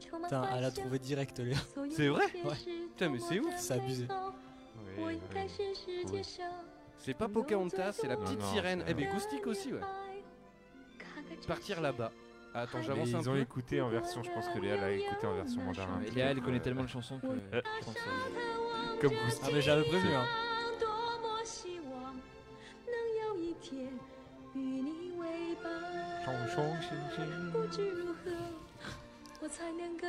[0.00, 1.58] Putain, elle a trouvé direct, Léa.
[1.92, 2.56] C'est vrai Ouais.
[2.88, 4.08] Putain mais c'est ouf C'est abusé.
[4.98, 5.20] Oui,
[6.10, 6.22] oui.
[7.03, 8.81] C'est pas Pocahontas, c'est la petite sirène.
[8.87, 9.81] Eh ben Goustique aussi, ouais.
[11.45, 12.13] Partir là-bas.
[12.53, 13.23] Attends, ah, j'avance un peu.
[13.23, 15.99] Ils ont écouté en version, je pense que Léa l'a écouté en version mandarin.
[16.15, 19.43] Léa, elle connaît tellement de chansons que je pense, euh, Comme Goustique.
[19.47, 20.25] Ah, mais j'avais prévenu, hein
[29.42, 30.06] 我才能够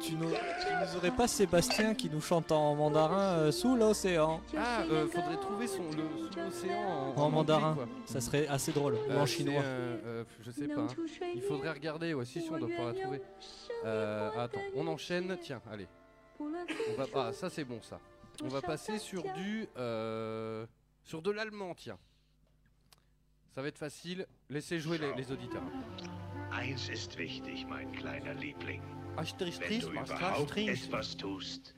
[0.00, 4.40] Tu nous, tu nous aurais pas Sébastien qui nous chante en mandarin euh, sous l'océan
[4.56, 7.74] Ah, euh, faudrait trouver son le sous l'océan en, En anglais, mandarin.
[7.74, 7.86] quoi.
[8.06, 8.94] Ça serait assez drôle.
[8.94, 9.62] Ou Euh, en c'est, chinois.
[9.62, 10.80] euh, euh, je sais pas.
[10.80, 10.86] hein.
[11.34, 12.14] Il faudrait regarder.
[12.14, 13.20] Ouais, si, si, on doit pouvoir la trouver.
[13.84, 15.36] Euh, attends, on enchaîne.
[15.42, 15.86] Tiens, allez.
[16.40, 16.48] On
[16.96, 18.00] va, ah, ça c'est bon ça.
[18.42, 20.64] On va passer sur du, euh,
[21.04, 21.98] sur de l'allemand, tiens.
[23.54, 24.26] Ça va être facile.
[24.48, 25.62] Laissez jouer les, les auditeurs.
[26.51, 28.81] Eins ist wichtig, mein kleiner Liebling.
[29.15, 31.73] Wenn du überhaupt etwas tust,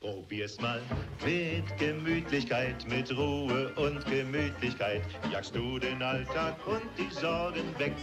[0.00, 0.80] probier's mal
[1.24, 5.02] mit Gemütlichkeit, mit Ruhe und Gemütlichkeit.
[5.30, 7.94] Jagst du den Alltag und die Sorgen weg.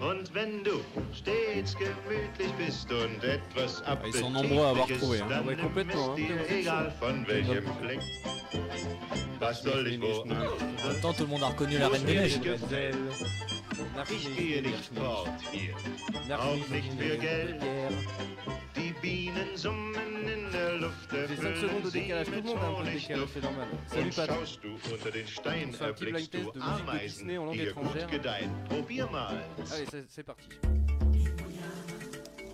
[0.00, 0.80] Und wenn du
[1.12, 3.98] stets gemütlich bist und etwas hein.
[5.28, 8.00] dann nimm es dir egal von welchem Fleck.
[9.38, 10.24] Was soll ich wo
[11.00, 13.65] temps, tout le monde a reconnu la Reine des Neiges.
[14.10, 15.74] Ich gehe nicht fort hier,
[16.38, 17.56] auch nicht für Geld.
[18.74, 19.94] Die Bienen summen
[20.26, 23.36] in der Luft, J'ai 5 erfüllen secondes de sie décalage, tout le mit Honigduft.
[23.96, 28.50] Und schaust du unter den Stein, On erblickst du Ameisen, en gut gedeihen.
[28.68, 29.36] Probier mal.
[29.72, 30.48] Allez, c'est, parti.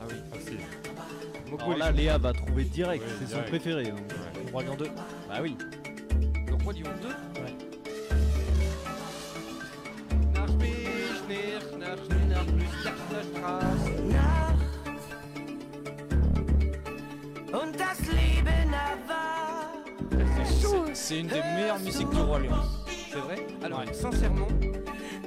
[0.01, 0.59] Ah oui, facile.
[1.59, 3.85] Alors là, Léa va trouver direct, Ouais, c'est son préféré.
[3.85, 4.01] donc.
[4.44, 4.85] Le Roi Lion 2.
[5.28, 5.57] Bah oui.
[6.49, 7.53] Le Roi Lion 2 Ouais.
[20.44, 22.55] C'est- C'est une des meilleures musiques du Roi Lion.
[23.10, 23.47] C'est vrai?
[23.62, 23.93] Alors, Ouais.
[23.93, 24.48] sincèrement,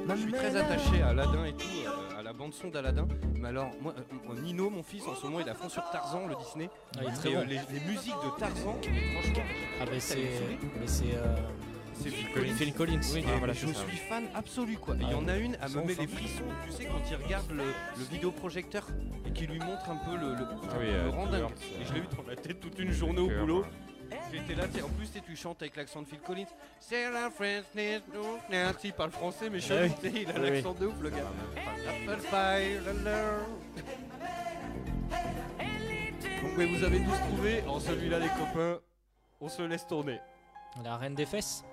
[0.10, 3.08] je suis très attaché à Aladdin et tout, euh, à la bande-son d'Aladdin.
[3.40, 6.28] Mais alors, moi, euh, Nino, mon fils, en ce moment, il a fond sur Tarzan,
[6.28, 6.70] le Disney.
[6.98, 7.48] Ah, il est très Et, euh, bon.
[7.48, 9.44] les, les musiques de Tarzan, franchement,
[9.82, 10.58] Ah, mais ça c'est.
[10.80, 11.16] Mais c'est.
[11.16, 11.36] euh,
[12.02, 12.54] C'est Phil Collins.
[12.56, 13.00] Phil Collins.
[13.14, 14.96] Oui, Ah, mais voilà, je suis fan absolu quoi.
[14.96, 17.02] Et Il y Ah, en a une, elle me met les frissons, tu sais, quand
[17.10, 18.88] il regarde le, le vidéoprojecteur
[19.26, 21.48] et qui lui montre un peu le, le, Ah oui, le euh,
[21.82, 23.66] Et je l'ai eu dans la tête toute une journée au boulot.
[24.32, 26.46] J'étais là, en plus tu chantes avec l'accent de Phil Collins.
[26.80, 27.64] C'est la France,
[28.84, 30.12] il parle français, mais Ah chelou, oui.
[30.24, 31.18] il a Oui, l'accent de ouf le gars.
[31.88, 32.80] Apple pie.
[36.42, 37.64] Donc vous avez tous trouvé.
[37.68, 38.80] En celui-là, les copains,
[39.42, 40.20] on se laisse tourner.
[40.84, 41.64] La Reine des Fesses.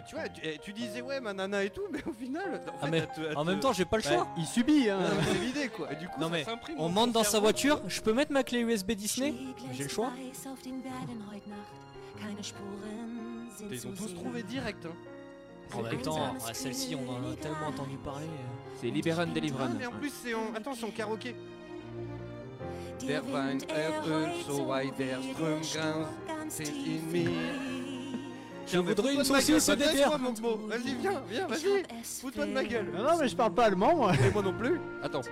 [0.00, 2.62] Et tu vois, tu, et tu disais ouais, ma nana et tout, mais au final,
[2.66, 4.26] en, Ah, fait, mais elle te- elle en te- même temps, j'ai pas le choix.
[4.38, 4.98] Il subit, hein.
[4.98, 5.92] Non, mais c'est l'idée quoi.
[5.92, 8.32] Et du coup, Non, ça mais s'imprime on monte dans sa voiture, je peux mettre
[8.32, 9.34] ma clé USB Disney
[9.74, 10.10] J'ai le choix
[13.70, 14.86] Ils ont tous trouvé direct.
[14.86, 15.76] Hein.
[15.76, 18.26] En même temps, celle-ci, on en a tellement entendu parler.
[18.80, 19.68] C'est Liberon Ah, Deliveron.
[19.78, 20.52] mais en plus, c'est en.
[20.54, 21.36] Attends, c'est en karaoké.
[23.06, 25.62] Der Wein erfüllt so weit der Ström
[26.60, 27.30] in mir.
[28.72, 29.94] Je voudrais une saucisse gueule, de terre.
[29.94, 30.56] laisse-moi, mon beau.
[30.66, 31.82] Vas-y, viens, viens, vas-y.
[32.04, 32.90] Fous-toi de ma gueule.
[32.96, 34.12] Non, non, mais je parle pas allemand, moi.
[34.14, 34.80] Et moi non plus.
[35.02, 35.22] Attends.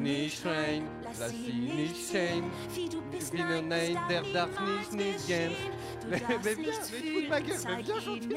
[0.00, 0.82] Nicht schreien,
[1.20, 2.50] lass sie nicht schreien.
[2.74, 5.52] Ich bin nein, der darf nicht, nicht gehen.
[6.10, 8.36] Mais, viens, mais fous de ma gueule, mais viens chanter.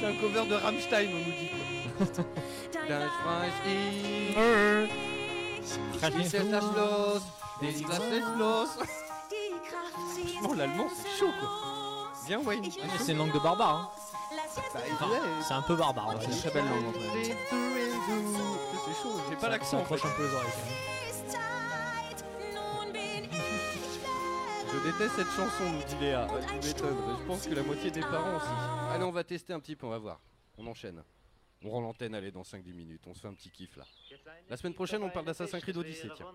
[0.00, 1.50] C'est un cover de Rammstein, on nous dit.
[1.50, 2.24] quoi.
[2.88, 3.52] Das Freund
[6.18, 7.22] ich, ist das los,
[7.60, 8.68] des Glas ist los.
[10.14, 11.75] Franchement, l'allemand, c'est chaud, quoi.
[12.34, 12.64] Wayne.
[12.98, 13.76] C'est une langue de barbare.
[13.76, 13.90] Hein.
[14.58, 15.18] Enfin, ouais.
[15.46, 16.08] c'est un peu barbare.
[16.08, 16.92] on va C'est une très belle langue en.
[18.84, 19.70] C'est chaud, j'ai pas l'accent.
[19.70, 20.08] Ça en accroche fait.
[20.08, 20.48] un peu les oreilles.
[20.52, 21.56] quand même.
[24.72, 26.26] Je déteste cette chanson, nous dit Léa.
[26.62, 28.46] Je pense que la moitié des parents aussi.
[28.92, 30.20] Allez, on va tester un petit peu, on va voir.
[30.58, 31.02] On enchaîne.
[31.64, 33.02] On rend l'antenne, allez, dans 5-10 minutes.
[33.06, 33.84] On se fait un petit kiff là.
[34.48, 36.26] La semaine prochaine, on parle d'Assassin's Creed Odyssey, tiens.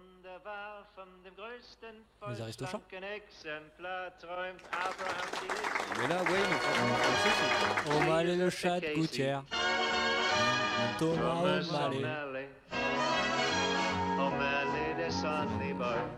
[2.30, 2.82] Les Aristochats
[5.98, 6.46] Mais là, Wayne,
[7.88, 9.44] on O'Malley le chat de gouttière.
[10.98, 12.50] Thomas O'Malley.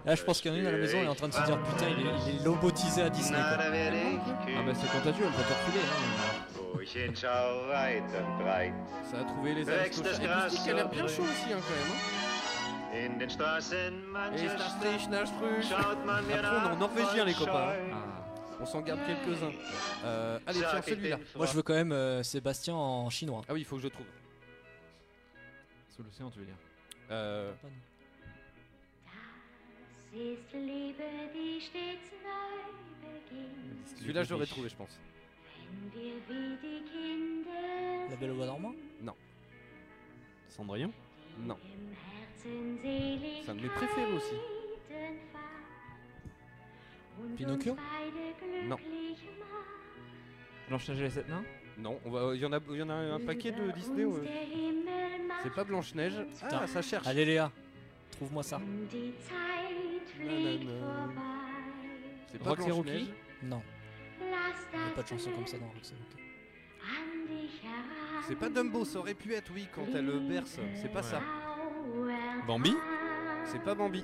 [0.06, 1.28] Là, je pense qu'il y en a une à la maison, elle est en train
[1.30, 3.38] de se dire putain, il est, il est lobotisé à Disney.
[3.38, 3.58] Quoi.
[3.60, 5.84] Ah bah c'est contagieux, elle va te refiler.
[5.84, 6.53] Hein.
[9.06, 10.50] Ça a trouvé les Aristochats.
[10.68, 11.92] Et a bien so chaud aussi, hein, quand même.
[11.92, 12.24] hein.
[12.96, 13.94] In den Straßen
[14.38, 14.48] Et
[16.34, 17.74] Après, on est en norvégien, les copains.
[17.92, 18.10] hein.
[18.62, 19.52] On s'en garde quelques-uns.
[20.06, 21.18] Euh, allez, tiens, celui-là.
[21.36, 23.42] Moi, je veux quand même euh, Sébastien en chinois.
[23.50, 24.06] Ah oui, il faut que je trouve.
[25.96, 26.56] Sous l'océan, tu veux dire?
[27.12, 27.52] Euh,
[33.98, 35.00] celui-là, j'aurais trouvé, je pense.
[38.10, 39.14] La Belle au bois dormant Non.
[40.50, 40.92] Cendrillon
[41.40, 41.58] Non.
[42.38, 44.36] C'est un de mes préférés aussi.
[47.38, 47.76] Pinocchio
[48.68, 48.78] Non.
[50.68, 51.44] Blanche-Neige et les sept nains
[51.78, 54.06] Non, on va- il y en a, il y en a un paquet de Disney.
[54.06, 54.22] ouais.
[55.44, 56.14] C'est pas Blanche Neige.
[56.44, 57.08] Ah, ça cherche.
[57.08, 57.52] Allez, Léa,
[58.12, 58.60] trouve-moi ça.
[60.20, 60.60] Nanana.
[62.32, 63.08] C'est pas Roxy Blanche Rookie Neige.
[63.44, 63.62] Non.
[64.74, 65.94] Il n'y a pas de chanson comme ça dans Rookie.
[68.28, 70.60] C'est pas Dumbo, ça aurait pu être oui quand elle le berce.
[70.76, 71.22] C'est pas ça.
[72.48, 72.74] Bambi?
[73.46, 74.04] C'est pas Bambi.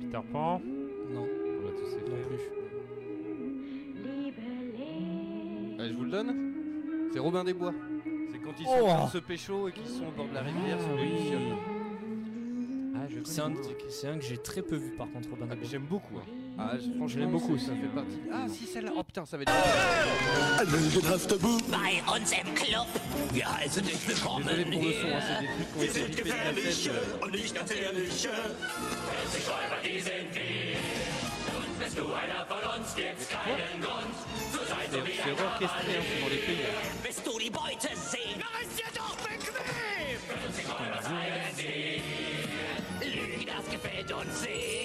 [0.00, 0.60] Peter Pan?
[1.10, 2.40] Non, On va tous les non plus.
[5.78, 6.54] Allez, je vous le donne.
[7.12, 7.74] C'est Robin des Bois.
[8.30, 10.80] C'est quand ils sont Oh se pécho et qu'ils sont au bord de la rivière
[10.80, 11.56] sur les lucioles.
[12.96, 15.68] Ah, je C'est un, que j'ai très peu vu par contre, Robin Ah, des Bois.
[15.70, 16.18] J'aime beaucoup.
[16.18, 16.24] hein.
[16.56, 18.20] Ah, je- franchement, l'aime beaucoup ça fait partie.
[18.32, 18.92] Ah, si celle-là.
[18.96, 19.52] Oh putain, ça va être.
[21.68, 22.86] Bei uns im Club.
[23.32, 25.50] Wir heißen dich willkommen Désolé pour le son, hein, c'est des hier.
[25.56, 27.22] trucs qui ont Wir sind de gefährliche cassette.
[27.24, 28.30] und nicht ganz ehrliche.
[29.10, 30.78] Plötzlich Räuber, die sind wir.
[31.58, 34.14] Und bist du einer von uns, gibt's keinen Grund
[34.52, 37.02] zu sein so wie c'est ein orchestré hein, c'est dans les pays.
[37.02, 38.38] Willst du die Beute sehen?
[38.38, 40.18] Mach es dir doch bequem!
[40.30, 42.02] Plötzlich Räuber seien sie.
[43.10, 44.83] Lüge, das gefällt uns sehr.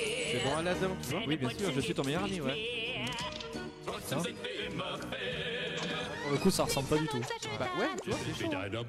[1.03, 1.21] Tu vois.
[1.27, 2.55] Oui, bien sûr, je suis ton meilleur ami, ouais.
[4.07, 4.21] Fair.
[6.23, 7.19] Pour le coup, ça ressemble pas du tout.
[7.57, 8.51] Bah ouais, tu vois, c'est chaud.
[8.53, 8.83] Euh,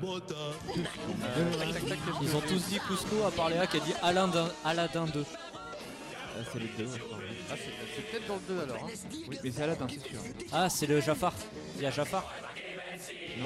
[2.23, 5.25] Ils ont tous dit Cusco à part Léa qui a dit Aladdin, Aladdin 2.
[5.33, 7.19] Ah, c'est le 2, je crois.
[7.51, 8.77] Ah, c'est c'est peut-être dans le 2 alors.
[8.85, 8.89] hein.
[9.29, 10.19] Oui, mais c'est Aladdin, c'est sûr.
[10.53, 11.33] Ah, c'est le Jafar.
[11.77, 12.33] Il y a Jafar.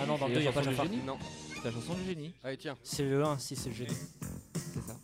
[0.01, 0.87] Ah non, dans le 2, il n'y a pas Jafar.
[1.07, 1.19] Non.
[1.57, 2.77] C'est la chanson du génie, Allez, tiens.
[2.83, 3.97] C'est le 1, si c'est le génie.
[4.55, 4.97] c'est ça.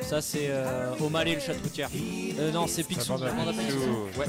[0.00, 1.90] Ça, c'est euh, O'Malley le chat de gouttière.
[2.38, 3.14] Euh, non, c'est Picsou.
[3.14, 4.26] Ouais, ouais.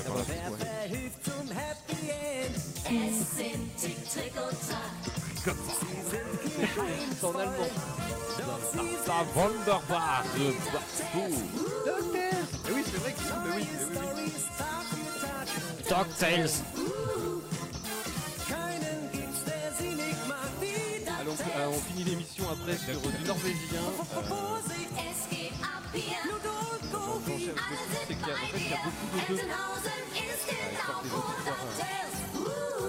[7.19, 7.69] C'est en allemand.
[9.06, 10.23] Ça wunderbar.
[10.36, 11.34] DuckTales
[12.68, 14.31] Eh oui, c'est vrai que mais oui, mais oui, oui.
[15.88, 16.49] DuckTales.
[21.30, 23.81] Euh, on finit l'émission après sur du norvégien.
[23.81, 24.22] Euh,
[26.91, 28.77] j'en- j'enchaîne parce que le truc, c'est qu'il y a- en fait, il y a
[28.84, 29.38] beaucoup de deux.
[29.38, 32.80] Je crois que les auditeurs, euh,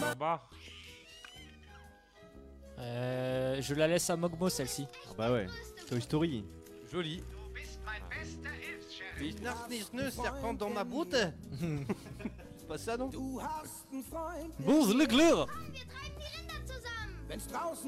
[0.00, 0.48] Wunderbar.
[2.78, 4.86] Euh, je la laisse à Mogmo celle-ci.
[5.10, 5.46] Ah bah ouais.
[5.88, 6.44] Toy Story.
[6.90, 7.22] Joli.
[9.20, 11.16] Nicht ne serpent dans ma botte.
[11.60, 13.10] C'est pas ça non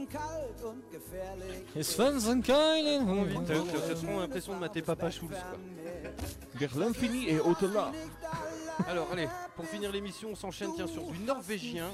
[0.06, 5.58] kalt und gefährlich Es fangen keine Vite, t'as trop l'impression de mater Papa Schulz quoi.
[6.54, 7.90] Vers l'infini et au-delà.
[8.86, 11.88] Alors allez, pour finir l'émission, on s'enchaîne tiens sur du norvégien.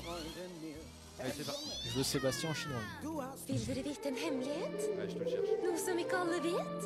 [1.20, 1.68] Allez, c'est parti.
[1.88, 2.78] Je veux Sébastien en chinois.
[3.48, 4.70] Vill du veta en hemlighet?
[4.96, 5.48] Ouais, je te le cherche.
[5.64, 6.80] Något som ikke alle vet?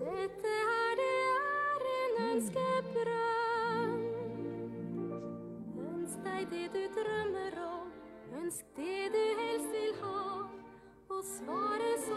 [0.00, 1.29] Dette er det
[11.22, 12.14] svaret så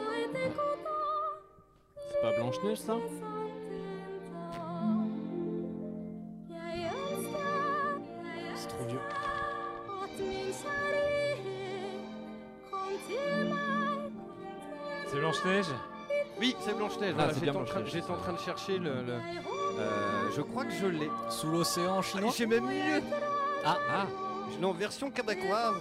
[2.22, 2.96] pas Blanche-Neige ça?
[8.56, 9.00] C'est trop vieux.
[15.08, 15.66] C'est Blanche-Neige
[16.40, 17.16] Oui, c'est Blanche-Neige.
[17.18, 19.02] Ah, c'est J'étais bien en, en c'est train de chercher le.
[19.04, 19.20] le-
[19.78, 21.10] euh, je crois que je l'ai.
[21.30, 23.02] Sous l'océan chinois J'ai même mieux.
[23.66, 24.08] Ah, Ah,
[24.60, 25.76] Non, version québécoise.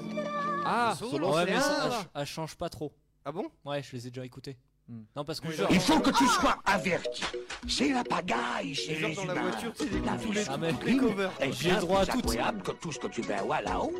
[0.64, 1.85] ah, Sous ouais, mais ça, l'océan.
[1.85, 2.93] elle, ch- elle change pas trop.
[3.24, 3.47] Ah bon?
[3.64, 4.56] Ouais, je les ai déjà écoutés.
[4.89, 5.02] Hmm.
[5.14, 7.23] Non, parce les genre- Il faut que tu sois averti.
[7.69, 9.43] C'est la pagaille chez Genre les dans la humains.
[9.51, 10.56] voiture, tu sais, La tous vie les- Ah,
[10.98, 11.31] covers.
[11.40, 12.31] est J'ai bien le droit à plus toutes.
[12.31, 13.93] agréable que tout ce que tu verras là-haut.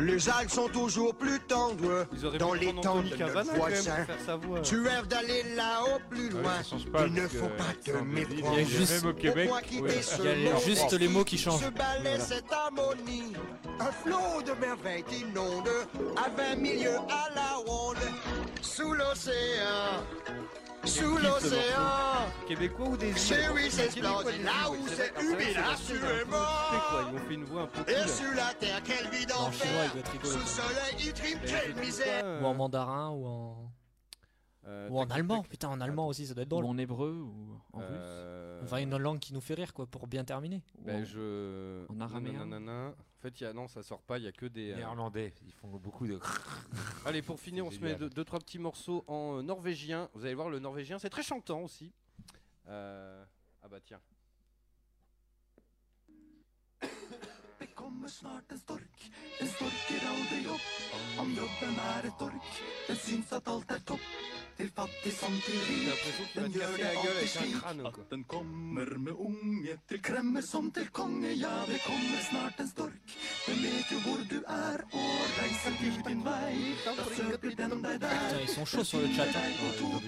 [0.00, 2.06] Les algues sont toujours plus tendres
[2.38, 4.06] dans les temps de notre voisin.
[4.62, 6.54] Tu rêves d'aller là-haut plus loin.
[7.06, 8.58] Il ne faut que pas te méprendre.
[8.58, 11.60] il y a juste- au Québec, Il y a juste les mots qui changent.
[12.18, 13.32] Cette harmonie,
[13.78, 15.68] un flot de merveilles inonde,
[16.16, 17.96] à 20 milieux à la ronde,
[18.62, 20.04] sous l'océan,
[20.84, 22.26] sous l'océan.
[22.46, 26.14] Québécois ou des îles c'est splendide, des là où c'est humide, là, c'est tu vrai,
[26.14, 26.86] es c'est mort.
[26.90, 29.92] quoi, Ils ont fait une voix un peu Et sur la terre, quelle vie d'enfer.
[30.22, 32.22] Sous le soleil, il trime, quelle misère.
[32.22, 33.72] quoi, Ou en euh, mandarin, ou en.
[34.66, 35.42] euh, Ou en allemand.
[35.48, 36.64] Putain, en allemand aussi, ça doit être Ou drôle.
[36.66, 37.88] en hébreu ou en russe.
[38.62, 40.62] Enfin, une langue qui nous fait rire, quoi, pour bien terminer.
[40.80, 41.84] Ben je.
[41.88, 42.88] En araméen Nanana.
[43.18, 43.52] En fait, il y a...
[43.52, 44.72] non, ça sort pas, il y a que des.
[44.72, 46.18] euh, Néerlandais, ils font beaucoup de.
[47.04, 50.08] Allez, pour finir, on se met deux, trois petits morceaux en euh, norvégien.
[50.14, 51.92] Vous allez voir, le norvégien, c'est très chantant aussi.
[52.68, 53.24] Euh,
[53.62, 54.00] Ah bah tiens.
[57.90, 59.10] Kommer snart en stork.
[59.38, 60.66] Den storker aldri opp.
[61.18, 62.50] Om jobben er et ork.
[62.88, 64.04] Den syns at alt er topp.
[64.60, 66.02] Til fattig som til rik.
[66.34, 69.76] Den gjør det alltid slik at den kommer med unge.
[69.88, 71.32] Til kremmer som til konge.
[71.40, 73.14] Ja, det kommer snart en stork.
[73.48, 76.76] Den vet jo hvor du er og reiser til din vei.
[76.84, 78.16] Da søker den deg der.
[78.20, 79.34] Putain, ils sont chauds sur le chat.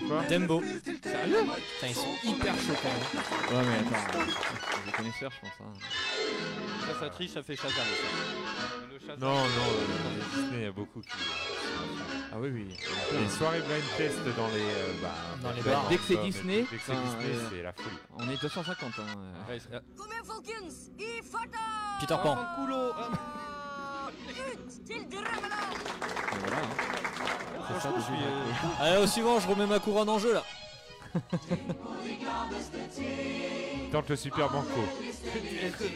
[0.06, 0.60] Quoi Dembo.
[0.62, 3.06] Sérieux Putain, ils sont hyper chauds quand même.
[3.52, 4.30] Ouais, mais attends,
[4.70, 5.58] c'est des connaisseurs, je pense.
[5.60, 5.72] hein.
[6.92, 7.86] Ça, ça triche, ça fait Shazam.
[9.18, 9.44] Non, non, euh,
[10.04, 11.08] dans les Disney, il y a beaucoup qui.
[12.32, 12.76] Ah oui, oui.
[13.12, 14.60] Les soirées blind test dans les.
[14.62, 15.10] euh, bah,
[15.42, 15.86] Dans les bars.
[15.88, 17.96] Dès que c'est mais Disney, Dès que c'est Disney, euh, c'est la folie.
[18.18, 18.92] On est 250.
[18.98, 19.02] Hein.
[19.16, 19.52] euh.
[19.52, 19.82] Ouais, c'est-!
[22.00, 22.36] Peter Pan.
[22.38, 22.46] Hein.
[22.98, 23.18] Hein.
[27.68, 30.42] Franchement, je suis, euh, Allez, au suivant, je remets ma couronne en jeu là.
[33.92, 34.80] Tente le super banco.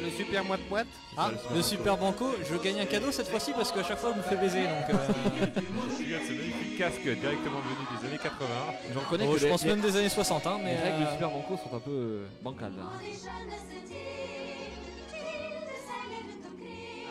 [0.05, 0.87] le super moite moite.
[1.17, 4.19] Ah, le super banco, je gagne un cadeau cette fois-ci parce qu'à chaque fois je
[4.19, 4.91] me fais baiser donc.
[4.91, 4.97] euh,
[5.97, 8.47] ce magnifique casque directement venu des années 80.
[8.93, 10.75] Je reconnais oh, que je les- pense les- même des années 60 hein, mais.
[10.75, 12.73] Les règles euh, du Super Banco sont un peu euh, bancales.
[12.77, 12.83] là.
[12.93, 12.99] Ah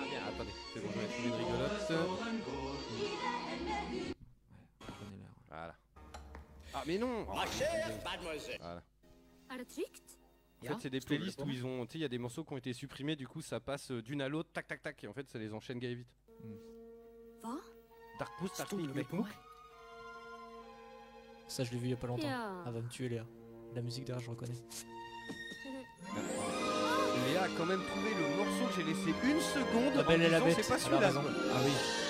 [0.07, 1.91] bien, attendez, c'est bon, je vais trouver une rigolote.
[6.75, 8.59] Ah mais non Ma chère mademoiselle.
[8.59, 8.83] Voilà.
[9.57, 10.19] Det trygt?
[10.63, 12.43] En fait, c'est des playlists où ils ont, tu sais, il y a des morceaux
[12.43, 15.03] qui ont été supprimés, du coup, ça passe euh, d'une à l'autre, tac, tac, tac,
[15.03, 16.07] et en fait, ça les enchaîne gagne vite.
[17.43, 17.55] Hva?
[18.19, 19.07] Dark Pouce, Dark mec.
[21.47, 22.63] Ça, je l'ai vu il y a pas longtemps.
[22.65, 23.25] Elle va me tuer, Léa.
[23.75, 24.55] La musique derrière, je reconnais.
[27.27, 29.95] Léa a quand même trouvé le morceau que j'ai laissé une seconde.
[29.95, 31.21] La Belle en et la disant, Bête, C'est pas elle a celui-là.
[31.53, 32.04] Ah oui.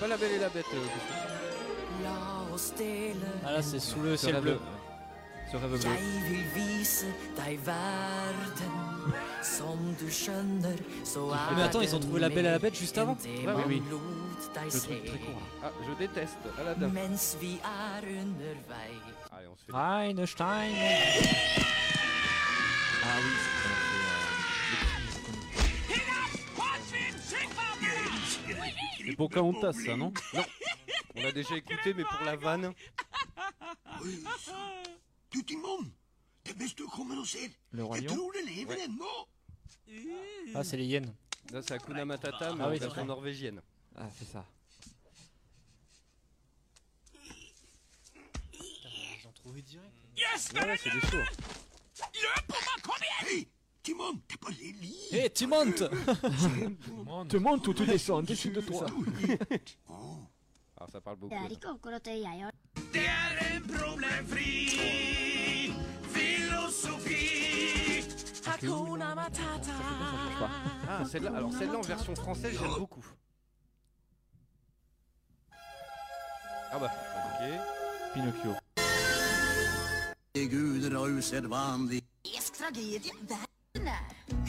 [0.00, 0.64] Pas la Belle et la Bête.
[0.74, 0.78] euh.
[2.02, 2.10] La
[3.46, 4.58] Ah là, c'est sous le ciel rêve- bleu.
[5.50, 5.78] Ce rêve bleu.
[11.56, 13.82] Mais attends, ils ont trouvé la Belle et la Bête juste avant Ouais, oui, oui.
[13.90, 13.96] Le
[14.80, 15.40] truc très court.
[15.62, 16.36] Ah, je déteste.
[17.40, 18.92] Vi er undervei
[19.32, 19.72] Allez, on se fait.
[20.20, 20.72] Einstein.
[23.02, 23.32] Ah oui,
[29.08, 30.44] c'est Pocahontas, ça, non Non.
[31.14, 32.72] On l'a déjà écouté, mais pour la vanne.
[37.72, 38.30] Le Roi Lion.
[40.54, 41.14] Ah, c'est les hyènes.
[41.52, 43.06] Là, c'est Hakuna Matata, mais Ah en oui, version d'accord.
[43.06, 43.62] norvégienne.
[43.96, 44.44] Ah, c'est ça.
[48.52, 49.92] Ils ont trouvé direct.
[50.16, 51.24] Ouais, c'est des shows.
[53.88, 54.94] Timon, det er bare liv.
[55.12, 55.82] Hé, tu montes
[57.30, 58.86] Tu montes ou tu descends dessus de toi.
[60.76, 61.34] Alors, ça parle beaucoup.
[61.34, 61.78] Det en
[63.76, 64.68] problemfri.
[68.46, 69.72] Hakuna Matata.
[70.88, 73.06] Ah, celle-là, alors celle-là en version française, j'aime beaucoup.
[76.72, 76.90] Ah bah,
[77.26, 77.42] ok.
[78.12, 78.52] Pinocchio.
[82.36, 83.12] Esk tragedie,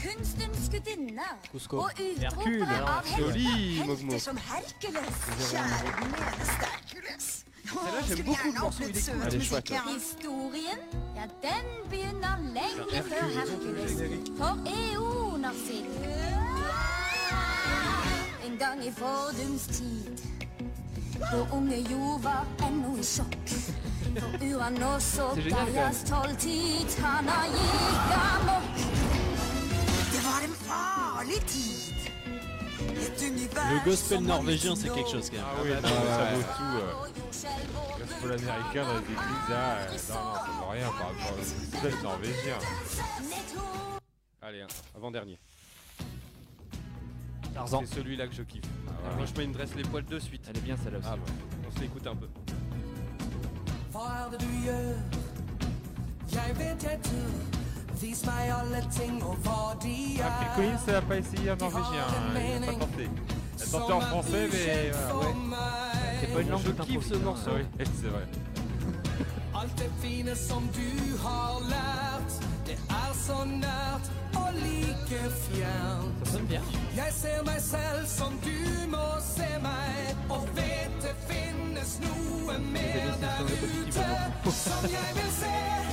[0.02, 5.18] Kunstens gudinner og utroper av helter som Herkules.
[5.50, 7.28] Kjære meneste Herkules.
[7.70, 9.74] Å, skulle gjerne opplevd søt musikk.
[9.90, 10.86] Historien,
[11.18, 14.00] ja, den begynner lenge før Herkules.
[14.40, 16.18] For eoner siden.
[18.48, 20.26] En gang i fordums tid.
[21.20, 23.54] Vår unge jord var ennå i sjokk.
[24.16, 28.99] For uran nå så Gaias tolvtid, han har gikk amok.
[33.22, 35.46] Le gospel norvégien, c'est quelque chose quand même.
[35.46, 36.36] Ah oui, non, Ouais, ça ouais.
[36.36, 36.78] vaut tout.
[36.78, 41.32] Euh, gospel américain dans les églises, là, euh, non, non, ça vaut rien par rapport
[41.34, 42.58] au gospel norvégien.
[44.42, 45.38] Allez, un avant-dernier.
[47.54, 47.82] Tarzan.
[47.86, 48.64] C'est celui-là que je kiffe.
[49.02, 49.18] voilà.
[49.18, 50.46] Franchement, il me dresse les poils de suite.
[50.50, 51.08] Elle est bien celle-là aussi.
[51.12, 51.68] Ah ouais.
[51.68, 52.28] On se l'écoute un peu.
[52.28, 52.38] De
[58.02, 58.06] Ah,
[59.82, 60.56] Phil er.
[60.56, 63.10] Collins, pas essayé en norvégien, hein, il a pas tenté.
[63.60, 65.36] Elle a tenté en français, mais voilà, ouais.
[66.22, 67.52] C'est pas une langue Je kiffe ce morceau.
[67.54, 68.26] Ah oui, c'est vrai.
[69.54, 72.32] Alt det fine som du har lært,
[72.66, 75.20] det er så nært og like
[75.50, 76.16] fjernt.
[76.24, 76.62] Ça sonne bien.
[76.96, 83.12] Jeg ser meg selv som du må se meg, og vet det finnes noe mer
[83.20, 84.08] der ute
[84.52, 85.44] som jeg vil se.
[85.44, 85.89] Kom og vis meg, for jeg vil se at det fins andre som jeg.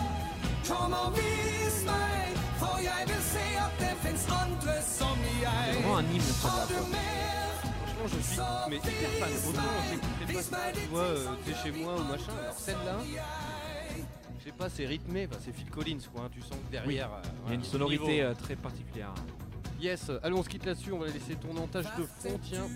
[5.66, 6.20] C'est vraiment un hymne?
[6.20, 9.30] Franchement, je suis mais hyper fan.
[9.48, 12.32] Autant j'écoutais pas ça, tu vois, euh, sais, chez moi ou machin.
[12.42, 12.98] Alors celle-là,
[14.38, 15.26] je sais pas, c'est rythmé.
[15.26, 16.22] Bah, c'est Phil Collins, quoi.
[16.24, 17.10] hein, Tu sens que derrière.
[17.12, 19.12] euh, Il y a voilà, une sonorité euh, très particulière.
[19.80, 22.66] Yes, allez on se quitte là-dessus, on va laisser tourner en tâche de fond, tiens.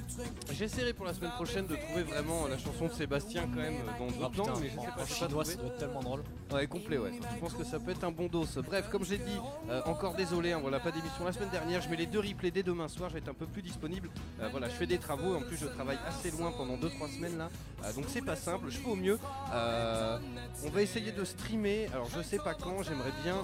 [0.52, 4.06] J'essaierai pour la semaine prochaine de trouver vraiment la chanson de Sébastien quand même dans
[4.06, 6.22] d'autres putain, langues, mais je sais pas, en chinois, ça doit être tellement drôle.
[6.52, 7.12] Ouais, complet, ouais.
[7.35, 8.44] Je pense que ça peut être un bon dos.
[8.66, 9.39] Bref, comme j'ai dit,
[9.70, 11.81] euh, encore désolé, hein, voilà, pas d'émission la semaine dernière.
[11.81, 14.10] Je mets les deux replays dès demain soir, je vais être un peu plus disponible.
[14.40, 17.39] Euh, voilà, je fais des travaux, en plus je travaille assez loin pendant 2-3 semaines
[17.39, 17.48] là.
[17.85, 19.18] Euh, donc c'est pas simple, je fais au mieux.
[19.52, 23.36] On va essayer de streamer, alors je sais pas quand, j'aimerais bien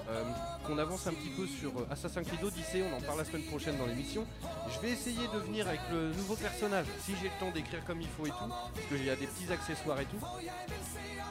[0.67, 3.77] qu'on avance un petit peu sur Assassin's Creed Odyssey, on en parle la semaine prochaine
[3.79, 4.27] dans l'émission.
[4.75, 8.01] Je vais essayer de venir avec le nouveau personnage, si j'ai le temps d'écrire comme
[8.01, 10.19] il faut et tout, parce qu'il y a des petits accessoires et tout.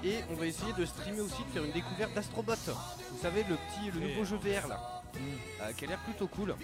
[0.04, 2.54] Et on va essayer de streamer aussi, de faire une découverte d'Astrobot.
[3.12, 5.02] Vous savez, le petit, le nouveau jeu VR là.
[5.62, 6.56] euh, qui a l'air plutôt cool.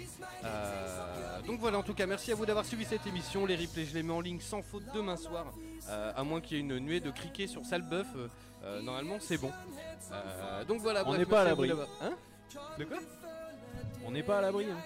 [0.44, 3.46] Euh, donc voilà, en tout cas, merci à vous d'avoir suivi cette émission.
[3.46, 5.46] Les replays, je les mets en ligne sans faute demain soir.
[5.88, 7.62] Euh, à moins qu'il y ait une nuée de criquets sur
[8.64, 9.50] euh, normalement, c'est bon.
[10.68, 11.70] Donc voilà, On bref, n'est pas à l'abri.
[12.00, 12.12] Hein?
[12.78, 12.98] De quoi?
[14.04, 14.66] On n'est pas à l'abri.
[14.70, 14.76] hein.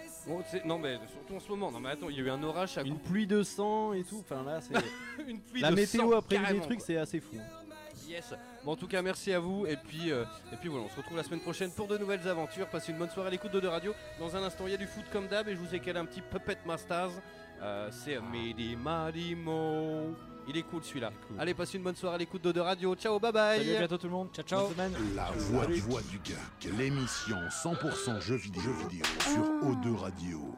[0.50, 1.70] C'est- Non, mais surtout en ce moment.
[1.70, 4.02] Non, mais attends, il y a eu un orage à Une pluie de sang et
[4.04, 4.18] tout.
[4.20, 4.74] Enfin là, c'est.
[5.28, 7.36] Une pluie La de météo sang, après des trucs, c'est assez fou.
[7.38, 7.62] hein.
[8.08, 8.34] Yes.
[8.64, 9.66] Bon, en tout cas, merci à vous.
[9.66, 12.26] Et puis, euh, et puis voilà, on se retrouve la semaine prochaine pour de nouvelles
[12.28, 12.68] aventures.
[12.68, 13.92] Passez une bonne soirée à l'écoute de, de radio.
[14.20, 15.48] Dans un instant, il y a du foot comme d'hab.
[15.48, 17.10] Et je vous ai calé un petit Puppet Masters.
[17.62, 20.14] Euh, c'est Midi Marimo.
[20.48, 21.10] Il est cool celui-là.
[21.38, 22.94] Allez, passez une bonne soirée à l'écoute de, de radio.
[22.94, 23.58] Ciao, bye bye.
[23.58, 24.28] Salut, à bientôt tout le monde.
[24.32, 24.68] Ciao, ciao.
[25.14, 30.54] La voix, du voix du geek, l'émission 100% jeux vidéo, jeux vidéo sur O2 Radio.